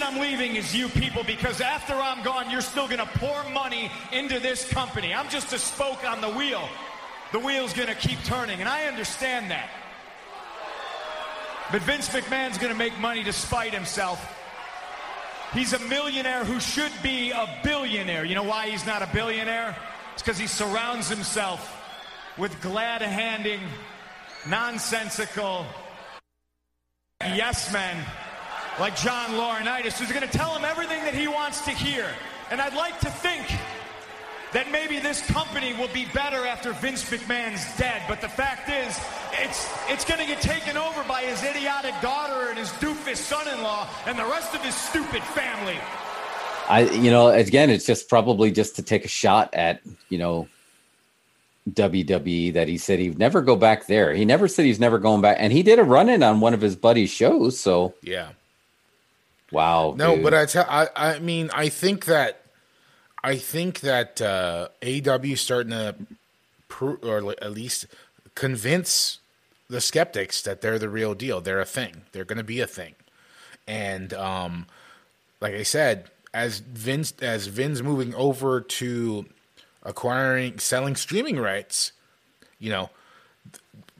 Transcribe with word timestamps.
reason 0.00 0.14
I'm 0.14 0.20
leaving 0.20 0.56
is 0.56 0.74
you 0.74 0.88
people 0.88 1.24
because 1.24 1.60
after 1.60 1.94
I'm 1.94 2.22
gone, 2.22 2.50
you're 2.50 2.60
still 2.60 2.86
going 2.86 2.98
to 2.98 3.18
pour 3.18 3.44
money 3.50 3.90
into 4.12 4.40
this 4.40 4.68
company. 4.70 5.12
I'm 5.12 5.28
just 5.28 5.52
a 5.52 5.58
spoke 5.58 6.04
on 6.04 6.20
the 6.20 6.30
wheel. 6.30 6.68
The 7.32 7.38
wheel's 7.38 7.72
going 7.72 7.88
to 7.88 7.94
keep 7.94 8.18
turning, 8.24 8.60
and 8.60 8.68
I 8.68 8.86
understand 8.86 9.50
that. 9.50 9.68
But 11.70 11.82
Vince 11.82 12.08
McMahon's 12.08 12.58
going 12.58 12.72
to 12.72 12.78
make 12.78 12.98
money 12.98 13.22
to 13.24 13.32
spite 13.32 13.72
himself. 13.72 14.36
He's 15.52 15.72
a 15.72 15.78
millionaire 15.80 16.44
who 16.44 16.60
should 16.60 16.92
be 17.02 17.30
a 17.30 17.60
billionaire. 17.62 18.24
You 18.24 18.34
know 18.34 18.42
why 18.42 18.70
he's 18.70 18.86
not 18.86 19.02
a 19.02 19.08
billionaire? 19.12 19.76
It's 20.14 20.22
because 20.22 20.38
he 20.38 20.46
surrounds 20.46 21.08
himself 21.08 21.76
with 22.38 22.60
glad 22.60 23.02
handing, 23.02 23.60
nonsensical 24.48 25.66
yes 27.20 27.70
men 27.70 28.02
like 28.78 28.96
John 28.96 29.30
Laurinaitis, 29.30 29.98
who's 29.98 30.12
going 30.12 30.26
to 30.26 30.38
tell 30.38 30.54
him 30.54 30.64
everything 30.64 31.02
that 31.04 31.14
he 31.14 31.28
wants 31.28 31.62
to 31.62 31.70
hear. 31.70 32.06
And 32.50 32.60
I'd 32.60 32.74
like 32.74 32.98
to 33.00 33.10
think 33.10 33.46
that 34.52 34.70
maybe 34.70 34.98
this 34.98 35.24
company 35.26 35.72
will 35.74 35.88
be 35.88 36.06
better 36.12 36.46
after 36.46 36.72
Vince 36.72 37.08
McMahon's 37.08 37.64
dead. 37.76 38.02
But 38.08 38.20
the 38.20 38.28
fact 38.28 38.68
is, 38.68 38.98
it's 39.32 39.70
it's 39.88 40.04
going 40.04 40.20
to 40.20 40.26
get 40.26 40.40
taken 40.40 40.76
over 40.76 41.04
by 41.04 41.22
his 41.22 41.42
idiotic 41.42 41.94
daughter 42.00 42.48
and 42.48 42.58
his 42.58 42.70
doofus 42.70 43.16
son-in-law 43.16 43.88
and 44.06 44.18
the 44.18 44.24
rest 44.24 44.54
of 44.54 44.62
his 44.62 44.74
stupid 44.74 45.22
family. 45.22 45.78
I, 46.68 46.82
you 46.82 47.10
know, 47.10 47.28
again, 47.28 47.68
it's 47.70 47.84
just 47.84 48.08
probably 48.08 48.52
just 48.52 48.76
to 48.76 48.82
take 48.82 49.04
a 49.04 49.08
shot 49.08 49.52
at, 49.54 49.80
you 50.08 50.18
know, 50.18 50.48
WWE 51.68 52.54
that 52.54 52.68
he 52.68 52.78
said 52.78 52.98
he'd 53.00 53.18
never 53.18 53.42
go 53.42 53.56
back 53.56 53.86
there. 53.86 54.14
He 54.14 54.24
never 54.24 54.48
said 54.48 54.64
he's 54.64 54.80
never 54.80 54.98
going 54.98 55.20
back, 55.20 55.36
and 55.40 55.52
he 55.52 55.62
did 55.62 55.78
a 55.78 55.84
run 55.84 56.08
in 56.08 56.22
on 56.22 56.40
one 56.40 56.54
of 56.54 56.60
his 56.60 56.76
buddies' 56.76 57.10
shows. 57.10 57.58
So 57.58 57.94
yeah, 58.02 58.30
wow. 59.50 59.94
No, 59.96 60.14
dude. 60.14 60.24
but 60.24 60.34
I 60.34 60.46
tell, 60.46 60.66
I, 60.68 60.88
I 60.94 61.18
mean, 61.18 61.50
I 61.52 61.68
think 61.68 62.06
that 62.06 62.42
I 63.22 63.36
think 63.36 63.80
that 63.80 64.20
uh, 64.20 64.68
AEW 64.80 65.36
starting 65.36 65.72
to, 65.72 65.94
pro- 66.68 66.98
or 67.02 67.34
at 67.40 67.52
least 67.52 67.86
convince 68.34 69.18
the 69.68 69.80
skeptics 69.80 70.42
that 70.42 70.60
they're 70.60 70.78
the 70.78 70.88
real 70.88 71.14
deal. 71.14 71.40
They're 71.40 71.60
a 71.60 71.66
thing. 71.66 72.02
They're 72.12 72.24
going 72.24 72.38
to 72.38 72.44
be 72.44 72.60
a 72.60 72.66
thing. 72.66 72.94
And 73.66 74.12
um, 74.14 74.66
like 75.40 75.54
I 75.54 75.62
said, 75.62 76.10
as 76.32 76.60
Vince 76.60 77.12
as 77.20 77.46
Vince 77.46 77.82
moving 77.82 78.14
over 78.14 78.60
to 78.60 79.26
acquiring, 79.82 80.58
selling 80.58 80.96
streaming 80.96 81.38
rights, 81.38 81.92
you 82.58 82.70
know, 82.70 82.90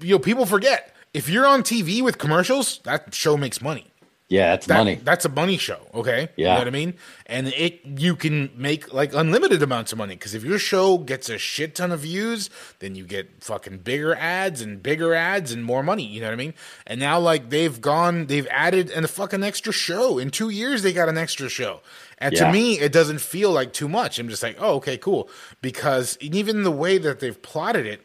you 0.01 0.15
know, 0.15 0.19
people 0.19 0.47
forget 0.47 0.95
if 1.13 1.29
you're 1.29 1.47
on 1.47 1.63
TV 1.63 2.03
with 2.03 2.19
commercials, 2.19 2.81
that 2.85 3.15
show 3.15 3.37
makes 3.37 3.61
money. 3.61 3.90
Yeah, 4.31 4.51
that's 4.51 4.67
That- 4.69 4.79
money. 4.79 5.01
That's 5.03 5.25
a 5.25 5.29
money 5.29 5.59
show, 5.59 5.81
okay? 5.93 6.29
You 6.37 6.45
Yeah. 6.45 6.53
know 6.53 6.59
what 6.61 6.69
I 6.69 6.71
mean? 6.71 6.95
And 7.27 7.49
it 7.49 7.81
you 7.85 8.15
can 8.15 8.51
make 8.57 8.93
like 8.95 9.13
unlimited 9.13 9.61
amounts 9.61 9.91
of 9.91 9.99
money 9.99 10.15
because 10.15 10.35
if 10.35 10.45
your 10.45 10.59
show 10.61 10.99
gets 10.99 11.29
a 11.29 11.37
shit 11.37 11.75
ton 11.75 11.91
of 11.91 12.01
views, 12.01 12.49
then 12.79 12.95
you 12.95 13.05
get 13.05 13.29
fucking 13.41 13.79
bigger 13.79 14.15
ads 14.15 14.61
and 14.61 14.81
bigger 14.85 15.15
ads 15.15 15.51
and 15.51 15.65
more 15.65 15.83
money. 15.83 16.05
You 16.07 16.21
know 16.21 16.29
what 16.29 16.35
I 16.35 16.37
mean? 16.37 16.55
And 16.87 17.01
now 17.01 17.19
like 17.19 17.51
they've 17.51 17.81
gone, 17.81 18.27
they've 18.27 18.47
added 18.53 18.91
an, 18.91 19.03
a 19.05 19.09
fucking 19.09 19.43
extra 19.43 19.73
show 19.73 20.17
in 20.19 20.31
two 20.31 20.49
years. 20.49 20.83
They 20.85 20.93
got 20.93 21.09
an 21.09 21.19
extra 21.19 21.49
show, 21.49 21.81
and 22.19 22.33
Yeah. 22.33 22.47
to 22.47 22.53
me, 22.53 22.79
it 22.79 22.93
doesn't 22.93 23.21
feel 23.21 23.51
like 23.51 23.73
too 23.73 23.89
much. 23.89 24.21
I'm 24.21 24.29
just 24.29 24.45
like, 24.45 24.57
oh, 24.61 24.75
okay, 24.77 24.97
cool. 24.97 25.29
Because 25.61 26.17
even 26.21 26.63
the 26.63 26.71
way 26.71 26.99
that 26.99 27.19
they've 27.19 27.43
plotted 27.43 27.85
it, 27.85 28.03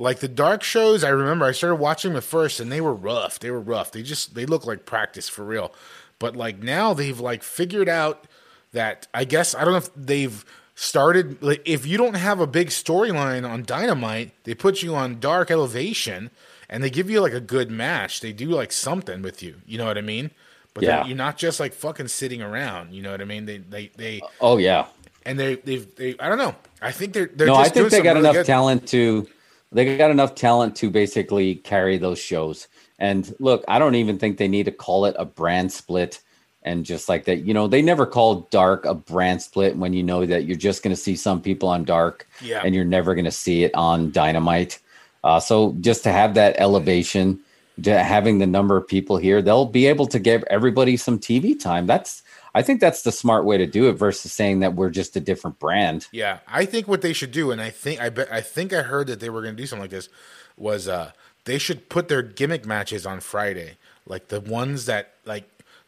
like 0.00 0.20
the 0.20 0.28
dark 0.28 0.62
shows, 0.62 1.04
I 1.04 1.10
remember 1.10 1.44
I 1.44 1.52
started 1.52 1.76
watching 1.76 2.12
them 2.12 2.16
at 2.16 2.24
first 2.24 2.58
and 2.58 2.72
they 2.72 2.80
were 2.80 2.94
rough. 2.94 3.38
They 3.38 3.50
were 3.50 3.60
rough. 3.60 3.92
They 3.92 4.02
just 4.02 4.34
they 4.34 4.46
look 4.46 4.66
like 4.66 4.86
practice 4.86 5.28
for 5.28 5.44
real. 5.44 5.72
But 6.18 6.34
like 6.34 6.62
now 6.62 6.94
they've 6.94 7.20
like 7.20 7.42
figured 7.42 7.88
out 7.88 8.24
that 8.72 9.06
I 9.12 9.24
guess 9.24 9.54
I 9.54 9.62
don't 9.64 9.72
know 9.72 9.78
if 9.78 9.90
they've 9.94 10.44
started 10.74 11.42
like 11.42 11.60
if 11.66 11.86
you 11.86 11.98
don't 11.98 12.14
have 12.14 12.40
a 12.40 12.46
big 12.46 12.68
storyline 12.68 13.48
on 13.48 13.62
Dynamite, 13.62 14.32
they 14.44 14.54
put 14.54 14.82
you 14.82 14.94
on 14.94 15.20
Dark 15.20 15.50
Elevation 15.50 16.30
and 16.70 16.82
they 16.82 16.88
give 16.90 17.10
you 17.10 17.20
like 17.20 17.34
a 17.34 17.40
good 17.40 17.70
match. 17.70 18.20
They 18.22 18.32
do 18.32 18.46
like 18.48 18.72
something 18.72 19.20
with 19.20 19.42
you. 19.42 19.56
You 19.66 19.76
know 19.76 19.84
what 19.84 19.98
I 19.98 20.02
mean? 20.02 20.30
But 20.72 20.84
Yeah. 20.84 21.04
you're 21.04 21.16
not 21.16 21.36
just 21.36 21.60
like 21.60 21.74
fucking 21.74 22.08
sitting 22.08 22.40
around. 22.40 22.94
You 22.94 23.02
know 23.02 23.10
what 23.10 23.20
I 23.20 23.24
mean? 23.26 23.44
They 23.44 23.58
they 23.58 23.90
they 23.96 24.22
oh 24.40 24.56
yeah. 24.56 24.86
and 25.26 25.38
they 25.38 25.56
they've 25.56 25.94
they 25.96 26.16
I 26.18 26.30
don't 26.30 26.38
know. 26.38 26.54
I 26.80 26.90
think 26.90 27.12
they're 27.12 27.30
they're 27.34 27.48
no, 27.48 27.54
I 27.56 27.68
think 27.68 27.90
they 27.90 28.00
got 28.00 28.16
really 28.16 28.20
enough 28.20 28.34
good. 28.34 28.46
talent 28.46 28.88
to 28.88 29.28
they 29.72 29.96
got 29.96 30.10
enough 30.10 30.34
talent 30.34 30.76
to 30.76 30.90
basically 30.90 31.54
carry 31.56 31.96
those 31.98 32.18
shows. 32.18 32.68
And 32.98 33.34
look, 33.38 33.64
I 33.68 33.78
don't 33.78 33.94
even 33.94 34.18
think 34.18 34.36
they 34.36 34.48
need 34.48 34.64
to 34.64 34.72
call 34.72 35.04
it 35.06 35.16
a 35.18 35.24
brand 35.24 35.72
split 35.72 36.20
and 36.62 36.84
just 36.84 37.08
like 37.08 37.24
that. 37.24 37.44
You 37.44 37.54
know, 37.54 37.66
they 37.68 37.80
never 37.80 38.04
called 38.04 38.50
Dark 38.50 38.84
a 38.84 38.94
brand 38.94 39.40
split 39.40 39.76
when 39.76 39.92
you 39.94 40.02
know 40.02 40.26
that 40.26 40.44
you're 40.44 40.56
just 40.56 40.82
going 40.82 40.94
to 40.94 41.00
see 41.00 41.16
some 41.16 41.40
people 41.40 41.68
on 41.68 41.84
Dark 41.84 42.28
Yeah. 42.42 42.60
and 42.64 42.74
you're 42.74 42.84
never 42.84 43.14
going 43.14 43.24
to 43.24 43.30
see 43.30 43.64
it 43.64 43.74
on 43.74 44.10
Dynamite. 44.10 44.78
Uh, 45.24 45.40
so 45.40 45.74
just 45.80 46.02
to 46.04 46.12
have 46.12 46.34
that 46.34 46.56
elevation, 46.58 47.40
to 47.82 48.02
having 48.02 48.38
the 48.38 48.46
number 48.46 48.76
of 48.76 48.86
people 48.86 49.16
here, 49.16 49.40
they'll 49.40 49.64
be 49.66 49.86
able 49.86 50.06
to 50.08 50.18
give 50.18 50.44
everybody 50.50 50.96
some 50.96 51.18
TV 51.18 51.58
time. 51.58 51.86
That's 51.86 52.22
I 52.54 52.62
think 52.62 52.80
that's 52.80 53.02
the 53.02 53.12
smart 53.12 53.44
way 53.44 53.58
to 53.58 53.66
do 53.66 53.88
it 53.88 53.92
versus 53.92 54.32
saying 54.32 54.60
that 54.60 54.74
we're 54.74 54.90
just 54.90 55.16
a 55.16 55.20
different 55.20 55.58
brand. 55.58 56.08
Yeah, 56.12 56.40
I 56.48 56.64
think 56.64 56.88
what 56.88 57.02
they 57.02 57.12
should 57.12 57.32
do, 57.32 57.50
and 57.50 57.60
I 57.60 57.70
think 57.70 58.00
I 58.00 58.08
bet 58.08 58.32
I 58.32 58.40
think 58.40 58.72
I 58.72 58.82
heard 58.82 59.06
that 59.06 59.20
they 59.20 59.30
were 59.30 59.42
going 59.42 59.56
to 59.56 59.62
do 59.62 59.66
something 59.66 59.84
like 59.84 59.90
this, 59.90 60.08
was 60.56 60.88
uh 60.88 61.12
they 61.44 61.58
should 61.58 61.88
put 61.88 62.08
their 62.08 62.22
gimmick 62.22 62.66
matches 62.66 63.06
on 63.06 63.20
Friday, 63.20 63.76
like 64.06 64.28
the 64.28 64.40
ones 64.40 64.86
that 64.86 65.14
like 65.24 65.44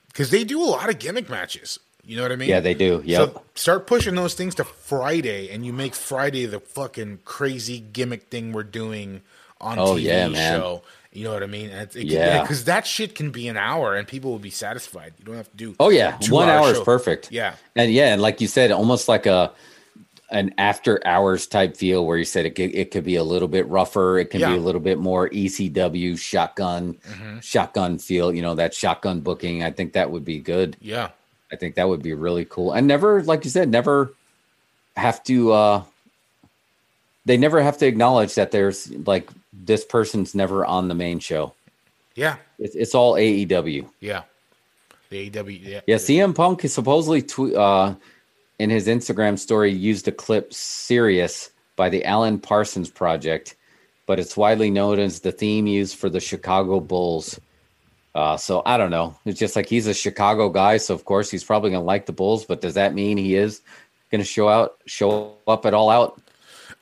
because 0.09 0.31
they 0.31 0.45
do 0.45 0.63
a 0.63 0.65
lot 0.65 0.89
of 0.89 0.99
gimmick 0.99 1.29
matches. 1.29 1.79
You 2.05 2.17
know 2.17 2.23
what 2.23 2.33
I 2.33 2.37
mean? 2.37 2.49
Yeah, 2.49 2.61
they 2.61 2.75
do. 2.75 3.01
Yeah. 3.05 3.19
So 3.19 3.43
start 3.55 3.87
pushing 3.87 4.17
those 4.17 4.35
things 4.35 4.57
to 4.57 4.65
Friday, 4.65 5.51
and 5.51 5.65
you 5.65 5.73
make 5.73 5.95
Friday 5.95 6.47
the 6.47 6.59
fucking 6.59 7.21
crazy 7.25 7.79
gimmick 7.79 8.25
thing 8.25 8.53
we're 8.53 8.65
doing 8.65 9.23
on 9.63 9.79
Oh, 9.79 9.95
TV 9.95 10.03
yeah, 10.03 10.29
man. 10.29 10.61
show. 10.61 10.83
You 11.15 11.25
know 11.25 11.33
what 11.35 11.43
I 11.43 11.47
mean? 11.47 11.67
It's- 11.71 11.95
it 11.95 12.07
Yeah. 12.07 12.41
because 12.41 12.65
that 12.65 12.87
shit 12.87 13.15
can 13.15 13.31
be 13.31 13.47
an 13.49 13.57
hour, 13.59 13.95
and 13.97 14.09
people 14.09 14.31
will 14.31 14.39
be 14.39 14.51
satisfied. 14.51 15.13
You 15.19 15.25
don't 15.27 15.37
have 15.37 15.51
to 15.51 15.57
do. 15.57 15.75
Oh 15.79 15.91
yeah, 15.91 16.17
one 16.31 16.49
hour 16.49 16.71
is 16.73 16.81
perfect. 16.81 17.31
Yeah. 17.31 17.55
and 17.77 17.93
yeah, 17.93 18.13
and 18.13 18.23
like 18.23 18.41
you 18.41 18.49
said, 18.49 18.73
almost 18.73 19.09
like 19.09 19.27
a 19.27 19.53
an 20.31 20.55
after 20.57 20.99
hours 21.07 21.47
type 21.47 21.77
feel 21.77 22.07
where 22.07 22.17
you 22.17 22.25
said 22.25 22.47
it 22.47 22.55
could, 22.55 22.75
it 22.75 22.91
could 22.91 23.05
be 23.05 23.17
a 23.17 23.23
little 23.25 23.49
bit 23.49 23.69
rougher, 23.69 24.19
it 24.19 24.31
can 24.31 24.41
Yeah. 24.41 24.53
be 24.53 24.57
a 24.57 24.61
little 24.61 24.81
bit 24.81 24.99
more 24.99 25.29
ECW 25.29 26.17
shotgun 26.17 26.95
Mm-hmm. 27.07 27.41
shotgun 27.41 27.99
feel. 27.99 28.35
You 28.35 28.41
know 28.41 28.55
that 28.55 28.73
shotgun 28.73 29.21
booking. 29.21 29.63
I 29.63 29.71
think 29.71 29.93
that 29.93 30.11
would 30.11 30.25
be 30.25 30.39
good. 30.39 30.79
Yeah. 30.81 31.11
I 31.53 31.57
think 31.57 31.75
that 31.75 31.87
would 31.91 32.03
be 32.03 32.15
really 32.15 32.47
cool, 32.47 32.73
and 32.73 32.87
never, 32.87 33.23
like 33.25 33.45
you 33.45 33.51
said, 33.51 33.69
never 33.71 34.15
have 34.97 35.23
to. 35.25 35.53
uh 35.53 35.83
They 37.27 37.37
never 37.37 37.63
have 37.63 37.77
to 37.79 37.87
acknowledge 37.87 38.35
that 38.37 38.51
there's 38.51 38.91
like 39.07 39.29
this 39.53 39.85
person's 39.85 40.35
never 40.35 40.65
on 40.65 40.89
the 40.89 40.95
main 40.95 41.19
show. 41.19 41.55
Yeah. 42.15 42.37
It's, 42.59 42.75
it's 42.75 42.95
all 42.95 43.15
AEW. 43.15 43.89
Yeah. 44.01 44.23
The 45.11 45.31
AEW. 45.31 45.61
Yeah. 45.63 45.81
Yeah, 45.87 45.97
CM 45.97 46.35
Punk 46.35 46.65
is 46.65 46.75
supposedly 46.75 47.23
tw- 47.23 47.55
uh, 47.55 47.95
in 48.59 48.71
his 48.71 48.87
Instagram 48.87 49.39
story 49.39 49.71
used 49.73 50.09
a 50.09 50.13
clip 50.13 50.53
"Serious" 50.55 51.51
by 51.77 51.89
the 51.89 52.05
Alan 52.05 52.39
Parsons 52.39 52.91
Project, 52.91 53.57
but 54.07 54.19
it's 54.19 54.37
widely 54.37 54.71
known 54.71 54.99
as 54.99 55.21
the 55.21 55.33
theme 55.33 55.67
used 55.67 55.97
for 55.97 56.09
the 56.09 56.21
Chicago 56.21 56.81
Bulls. 56.81 57.41
Uh, 58.15 58.37
so 58.37 58.63
I 58.67 58.77
don't 58.77 58.91
know. 58.91 59.17
It's 59.25 59.39
just 59.39 59.57
like 59.57 59.69
he's 59.69 59.87
a 59.87 59.95
Chicago 59.95 60.49
guy, 60.49 60.77
so 60.77 60.95
of 60.95 61.05
course 61.05 61.31
he's 61.31 61.45
probably 61.45 61.71
gonna 61.71 61.85
like 61.85 62.07
the 62.07 62.13
Bulls. 62.13 62.45
But 62.45 62.61
does 62.61 62.75
that 62.75 62.95
mean 62.95 63.17
he 63.17 63.35
is 63.35 63.63
gonna 64.11 64.25
show 64.25 64.49
out, 64.49 64.79
show 64.87 65.35
up 65.49 65.67
at 65.67 65.75
all 65.75 65.91
out? 65.91 66.21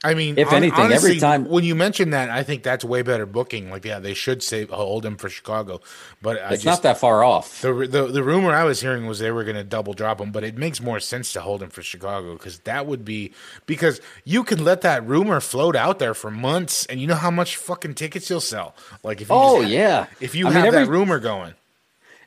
I 0.03 0.15
mean, 0.15 0.39
If 0.39 0.51
anything, 0.55 0.91
every 0.93 1.19
time- 1.19 1.45
when 1.47 1.63
you 1.63 1.75
mention 1.75 2.09
that, 2.11 2.31
I 2.31 2.43
think 2.43 2.63
that's 2.63 2.83
way 2.83 3.03
better 3.03 3.27
booking. 3.27 3.71
Like, 3.71 3.85
yeah, 3.85 3.99
they 3.99 4.15
should 4.15 4.43
say 4.43 4.65
hold 4.65 5.05
him 5.05 5.19
for 5.19 5.29
Chicago, 5.29 5.83
but 6.23 6.41
I 6.41 6.55
It's 6.55 6.63
just, 6.63 6.65
not 6.65 6.83
that 6.85 6.99
far 6.99 7.23
off. 7.23 7.61
The, 7.61 7.75
the 7.87 8.07
the 8.07 8.23
rumor 8.23 8.51
I 8.53 8.65
was 8.65 8.81
hearing 8.81 9.07
was 9.07 9.19
they 9.19 9.31
were 9.31 9.45
going 9.45 9.57
to 9.57 9.65
double 9.65 9.93
drop 9.93 10.19
him, 10.19 10.33
but 10.33 10.43
it 10.43 10.57
makes 10.57 10.81
more 10.81 11.01
sense 11.01 11.35
to 11.35 11.43
hold 11.43 11.63
him 11.63 11.69
for 11.69 11.83
Chicago 11.83 12.33
because 12.33 12.61
that 12.61 12.87
would 12.87 13.05
be 13.05 13.33
because 13.67 14.01
you 14.25 14.43
can 14.43 14.65
let 14.65 14.81
that 14.81 15.07
rumor 15.07 15.39
float 15.39 15.77
out 15.77 15.99
there 15.99 16.15
for 16.15 16.31
months, 16.31 16.87
and 16.87 16.99
you 16.99 17.07
know 17.07 17.15
how 17.15 17.31
much 17.31 17.57
fucking 17.57 17.93
tickets 17.93 18.31
you'll 18.31 18.41
sell. 18.41 18.75
Like 19.03 19.21
if 19.21 19.29
you 19.29 19.35
Oh 19.35 19.61
yeah, 19.61 20.07
if 20.19 20.35
you 20.35 20.47
I 20.47 20.49
mean, 20.49 20.57
have 20.65 20.67
every- 20.75 20.87
that 20.87 20.91
rumor 20.91 21.19
going, 21.19 21.53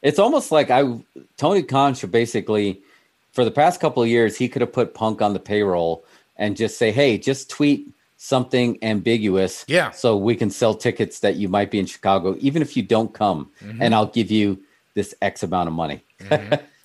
It's 0.03 0.19
almost 0.19 0.51
like 0.51 0.69
I 0.69 0.83
Tony 1.38 1.63
Khan 1.63 1.95
should 1.95 2.12
basically 2.12 2.81
for 3.31 3.44
the 3.44 3.50
past 3.51 3.80
couple 3.81 4.03
of 4.03 4.09
years 4.09 4.38
he 4.38 4.48
could 4.48 4.62
have 4.62 4.71
put 4.74 4.94
Punk 4.94 5.24
on 5.24 5.33
the 5.33 5.39
payroll 5.39 6.06
and 6.38 6.56
just 6.57 6.77
say, 6.77 6.91
"Hey, 6.91 7.18
just 7.18 7.50
tweet 7.50 7.88
something 8.18 8.77
ambiguous, 8.81 9.65
Yeah. 9.68 9.91
so 9.91 10.15
we 10.15 10.35
can 10.35 10.50
sell 10.50 10.74
tickets 10.74 11.19
that 11.19 11.35
you 11.35 11.50
might 11.50 11.69
be 11.71 11.80
in 11.80 11.85
Chicago, 11.85 12.35
even 12.39 12.62
if 12.62 12.77
you 12.77 12.83
don't 12.83 13.13
come, 13.13 13.50
Mm-hmm. 13.62 13.81
and 13.81 13.94
I'll 13.94 14.06
give 14.07 14.31
you 14.31 14.59
this 14.95 15.13
X 15.21 15.44
amount 15.44 15.68
of 15.68 15.74
money." 15.74 16.03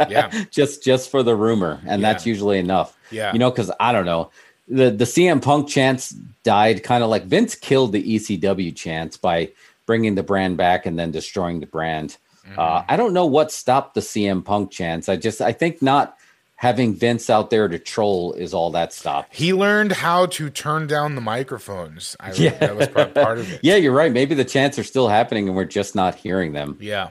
yeah, 0.09 0.31
just 0.51 0.83
just 0.85 1.11
for 1.11 1.23
the 1.23 1.37
rumor, 1.37 1.81
and 1.87 2.03
Yeah. 2.03 2.13
that's 2.13 2.27
usually 2.27 2.59
enough. 2.59 2.97
Yeah. 3.11 3.33
you 3.33 3.39
know, 3.39 3.51
because 3.51 3.71
I 3.81 3.93
don't 3.93 4.07
know. 4.07 4.31
The 4.69 4.91
the 4.91 5.05
CM 5.07 5.41
Punk 5.41 5.69
chance 5.69 6.11
died 6.43 6.83
kind 6.83 7.03
of 7.05 7.09
like 7.11 7.25
Vince 7.25 7.55
killed 7.55 7.93
the 7.93 8.03
ECW 8.03 8.75
chance 8.77 9.17
by 9.17 9.51
bringing 9.87 10.15
the 10.15 10.23
brand 10.23 10.57
back 10.59 10.85
and 10.87 10.99
then 10.99 11.11
destroying 11.11 11.61
the 11.61 11.67
brand. 11.67 12.19
Mm-hmm. 12.47 12.59
Uh, 12.59 12.83
I 12.89 12.97
don't 12.97 13.15
know 13.15 13.25
what 13.27 13.51
stopped 13.53 13.95
the 13.95 14.01
CM 14.03 14.45
Punk 14.45 14.71
chance. 14.71 15.09
I 15.09 15.17
just 15.17 15.41
I 15.41 15.53
think 15.53 15.81
not 15.81 16.17
having 16.59 16.93
Vince 16.93 17.31
out 17.31 17.51
there 17.51 17.69
to 17.69 17.79
troll 17.79 18.33
is 18.33 18.53
all 18.53 18.73
that 18.73 18.93
stopped. 18.93 19.33
He 19.35 19.55
learned 19.55 19.93
how 19.93 20.27
to 20.27 20.51
turn 20.51 20.89
down 20.89 21.15
the 21.15 21.21
microphones. 21.21 22.17
I, 22.19 22.33
yeah, 22.35 22.51
that 22.59 22.77
was 22.77 22.89
part, 22.89 23.15
part 23.15 23.39
of 23.39 23.53
it. 23.53 23.61
yeah, 23.63 23.77
you're 23.77 23.93
right. 23.93 24.13
Maybe 24.13 24.35
the 24.35 24.45
chants 24.45 24.77
are 24.77 24.85
still 24.85 25.09
happening 25.09 25.47
and 25.47 25.57
we're 25.57 25.65
just 25.65 25.95
not 25.95 26.17
hearing 26.17 26.53
them. 26.53 26.77
Yeah, 26.81 27.11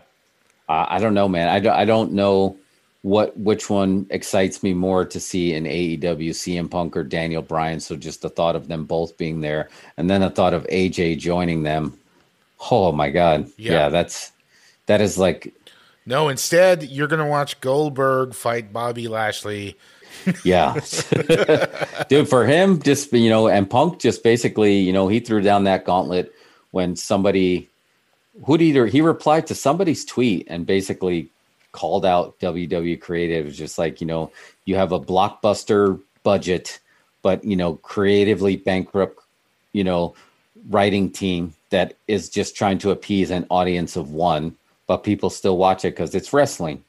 uh, 0.67 0.85
I 0.89 0.99
don't 0.99 1.13
know, 1.13 1.29
man. 1.29 1.47
I 1.47 1.59
don't, 1.59 1.73
I 1.73 1.85
don't 1.85 2.11
know 2.11 2.57
what 3.03 3.37
which 3.37 3.69
one 3.69 4.05
excites 4.09 4.63
me 4.63 4.73
more 4.73 5.05
to 5.05 5.19
see 5.19 5.53
in 5.53 5.63
AEW, 5.63 6.31
CM 6.31 6.69
Punk 6.69 6.97
or 6.97 7.03
Daniel 7.05 7.41
Bryan. 7.41 7.79
So 7.79 7.95
just 7.95 8.21
the 8.21 8.29
thought 8.29 8.57
of 8.57 8.67
them 8.67 8.83
both 8.83 9.17
being 9.17 9.39
there, 9.39 9.69
and 9.95 10.09
then 10.09 10.21
the 10.21 10.29
thought 10.29 10.53
of 10.53 10.67
AJ 10.67 11.19
joining 11.19 11.63
them. 11.63 11.97
Oh 12.69 12.91
my 12.91 13.09
god, 13.09 13.49
yeah, 13.55 13.71
yeah 13.71 13.89
that's 13.89 14.33
that 14.87 14.99
is 14.99 15.17
like. 15.17 15.53
No, 16.07 16.29
instead 16.29 16.83
you're 16.83 17.07
gonna 17.07 17.27
watch 17.27 17.61
Goldberg 17.61 18.33
fight 18.33 18.73
Bobby 18.73 19.07
Lashley. 19.07 19.77
yeah, 20.43 20.73
dude. 22.09 22.27
For 22.27 22.45
him, 22.47 22.81
just 22.81 23.13
you 23.13 23.29
know, 23.29 23.47
and 23.47 23.69
Punk 23.69 23.99
just 23.99 24.23
basically, 24.23 24.77
you 24.77 24.93
know, 24.93 25.07
he 25.07 25.19
threw 25.19 25.41
down 25.41 25.65
that 25.65 25.85
gauntlet 25.85 26.33
when 26.71 26.95
somebody 26.95 27.69
who 28.45 28.57
either 28.57 28.85
he 28.85 29.01
replied 29.01 29.47
to 29.47 29.55
somebody's 29.55 30.05
tweet 30.05 30.47
and 30.49 30.65
basically 30.65 31.29
called 31.71 32.05
out 32.05 32.39
WW 32.39 32.99
Creative, 32.99 33.45
was 33.45 33.57
just 33.57 33.77
like, 33.77 34.01
you 34.01 34.07
know, 34.07 34.31
you 34.65 34.75
have 34.75 34.91
a 34.91 34.99
blockbuster 34.99 36.01
budget, 36.23 36.79
but, 37.21 37.43
you 37.43 37.55
know, 37.55 37.75
creatively 37.75 38.55
bankrupt, 38.55 39.19
you 39.73 39.83
know, 39.83 40.15
writing 40.69 41.09
team 41.09 41.53
that 41.69 41.95
is 42.07 42.29
just 42.29 42.55
trying 42.55 42.77
to 42.79 42.91
appease 42.91 43.31
an 43.31 43.45
audience 43.49 43.95
of 43.95 44.11
one, 44.11 44.55
but 44.87 45.03
people 45.03 45.29
still 45.29 45.57
watch 45.57 45.85
it 45.85 45.95
because 45.95 46.15
it's 46.15 46.33
wrestling, 46.33 46.83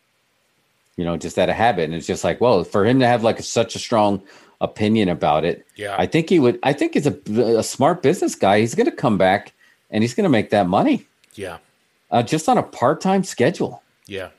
you 0.96 1.04
know, 1.04 1.16
just 1.16 1.38
out 1.38 1.48
of 1.48 1.56
habit. 1.56 1.84
And 1.84 1.94
it's 1.94 2.06
just 2.06 2.24
like, 2.24 2.40
well, 2.40 2.64
for 2.64 2.84
him 2.84 3.00
to 3.00 3.06
have 3.06 3.22
like 3.22 3.40
such 3.40 3.74
a 3.74 3.78
strong 3.78 4.22
opinion 4.60 5.08
about 5.08 5.44
it, 5.44 5.66
yeah, 5.76 5.96
I 5.98 6.06
think 6.06 6.30
he 6.30 6.38
would, 6.38 6.58
I 6.62 6.72
think 6.72 6.94
he's 6.94 7.06
a, 7.06 7.58
a 7.58 7.62
smart 7.62 8.02
business 8.02 8.34
guy. 8.34 8.60
He's 8.60 8.74
going 8.74 8.88
to 8.88 8.96
come 8.96 9.18
back 9.18 9.52
and 9.90 10.02
he's 10.02 10.14
going 10.14 10.24
to 10.24 10.30
make 10.30 10.50
that 10.50 10.68
money. 10.68 11.06
Yeah. 11.34 11.58
Uh, 12.10 12.22
just 12.22 12.48
on 12.48 12.56
a 12.56 12.62
part 12.62 13.00
time 13.00 13.24
schedule. 13.24 13.82
Yeah. 14.06 14.30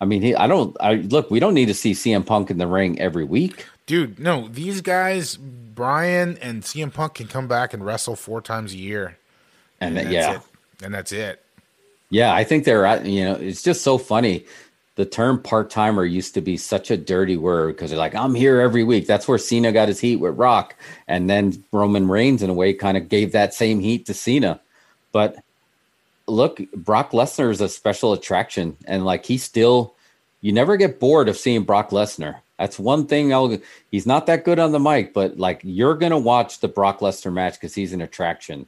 I 0.00 0.06
mean, 0.06 0.22
he, 0.22 0.34
I 0.34 0.46
don't. 0.46 0.74
I 0.80 0.94
look. 0.94 1.30
We 1.30 1.40
don't 1.40 1.52
need 1.52 1.66
to 1.66 1.74
see 1.74 1.92
CM 1.92 2.24
Punk 2.24 2.50
in 2.50 2.56
the 2.56 2.66
ring 2.66 2.98
every 2.98 3.24
week, 3.24 3.66
dude. 3.84 4.18
No, 4.18 4.48
these 4.48 4.80
guys, 4.80 5.36
Bryan 5.36 6.38
and 6.38 6.62
CM 6.62 6.92
Punk, 6.92 7.14
can 7.14 7.26
come 7.26 7.48
back 7.48 7.74
and 7.74 7.84
wrestle 7.84 8.16
four 8.16 8.40
times 8.40 8.72
a 8.72 8.78
year, 8.78 9.18
and, 9.78 9.98
and 9.98 10.10
yeah, 10.10 10.36
it. 10.36 10.42
and 10.82 10.94
that's 10.94 11.12
it. 11.12 11.44
Yeah, 12.10 12.34
I 12.34 12.44
think 12.44 12.64
they're 12.64 12.84
at. 12.84 13.06
You 13.06 13.24
know, 13.24 13.34
it's 13.34 13.62
just 13.62 13.82
so 13.82 13.96
funny. 13.96 14.44
The 14.96 15.06
term 15.06 15.40
part 15.40 15.70
timer 15.70 16.04
used 16.04 16.34
to 16.34 16.40
be 16.40 16.56
such 16.56 16.90
a 16.90 16.96
dirty 16.96 17.36
word 17.36 17.74
because 17.74 17.90
they're 17.90 17.98
like, 17.98 18.14
I'm 18.14 18.34
here 18.34 18.60
every 18.60 18.84
week. 18.84 19.06
That's 19.06 19.26
where 19.26 19.38
Cena 19.38 19.72
got 19.72 19.88
his 19.88 20.00
heat 20.00 20.16
with 20.16 20.36
Rock, 20.36 20.74
and 21.08 21.30
then 21.30 21.64
Roman 21.72 22.08
Reigns, 22.08 22.42
in 22.42 22.50
a 22.50 22.54
way, 22.54 22.74
kind 22.74 22.96
of 22.96 23.08
gave 23.08 23.32
that 23.32 23.54
same 23.54 23.80
heat 23.80 24.06
to 24.06 24.14
Cena. 24.14 24.60
But 25.12 25.36
look, 26.26 26.60
Brock 26.72 27.12
Lesnar 27.12 27.50
is 27.50 27.60
a 27.60 27.68
special 27.68 28.12
attraction, 28.12 28.76
and 28.86 29.04
like 29.04 29.24
he 29.24 29.38
still, 29.38 29.94
you 30.40 30.52
never 30.52 30.76
get 30.76 31.00
bored 31.00 31.28
of 31.28 31.36
seeing 31.36 31.62
Brock 31.62 31.90
Lesnar. 31.90 32.40
That's 32.58 32.78
one 32.78 33.06
thing. 33.06 33.32
I'll. 33.32 33.56
He's 33.90 34.06
not 34.06 34.26
that 34.26 34.44
good 34.44 34.58
on 34.58 34.72
the 34.72 34.80
mic, 34.80 35.14
but 35.14 35.38
like 35.38 35.62
you're 35.64 35.94
gonna 35.94 36.18
watch 36.18 36.60
the 36.60 36.68
Brock 36.68 36.98
Lesnar 36.98 37.32
match 37.32 37.54
because 37.54 37.74
he's 37.74 37.94
an 37.94 38.02
attraction. 38.02 38.66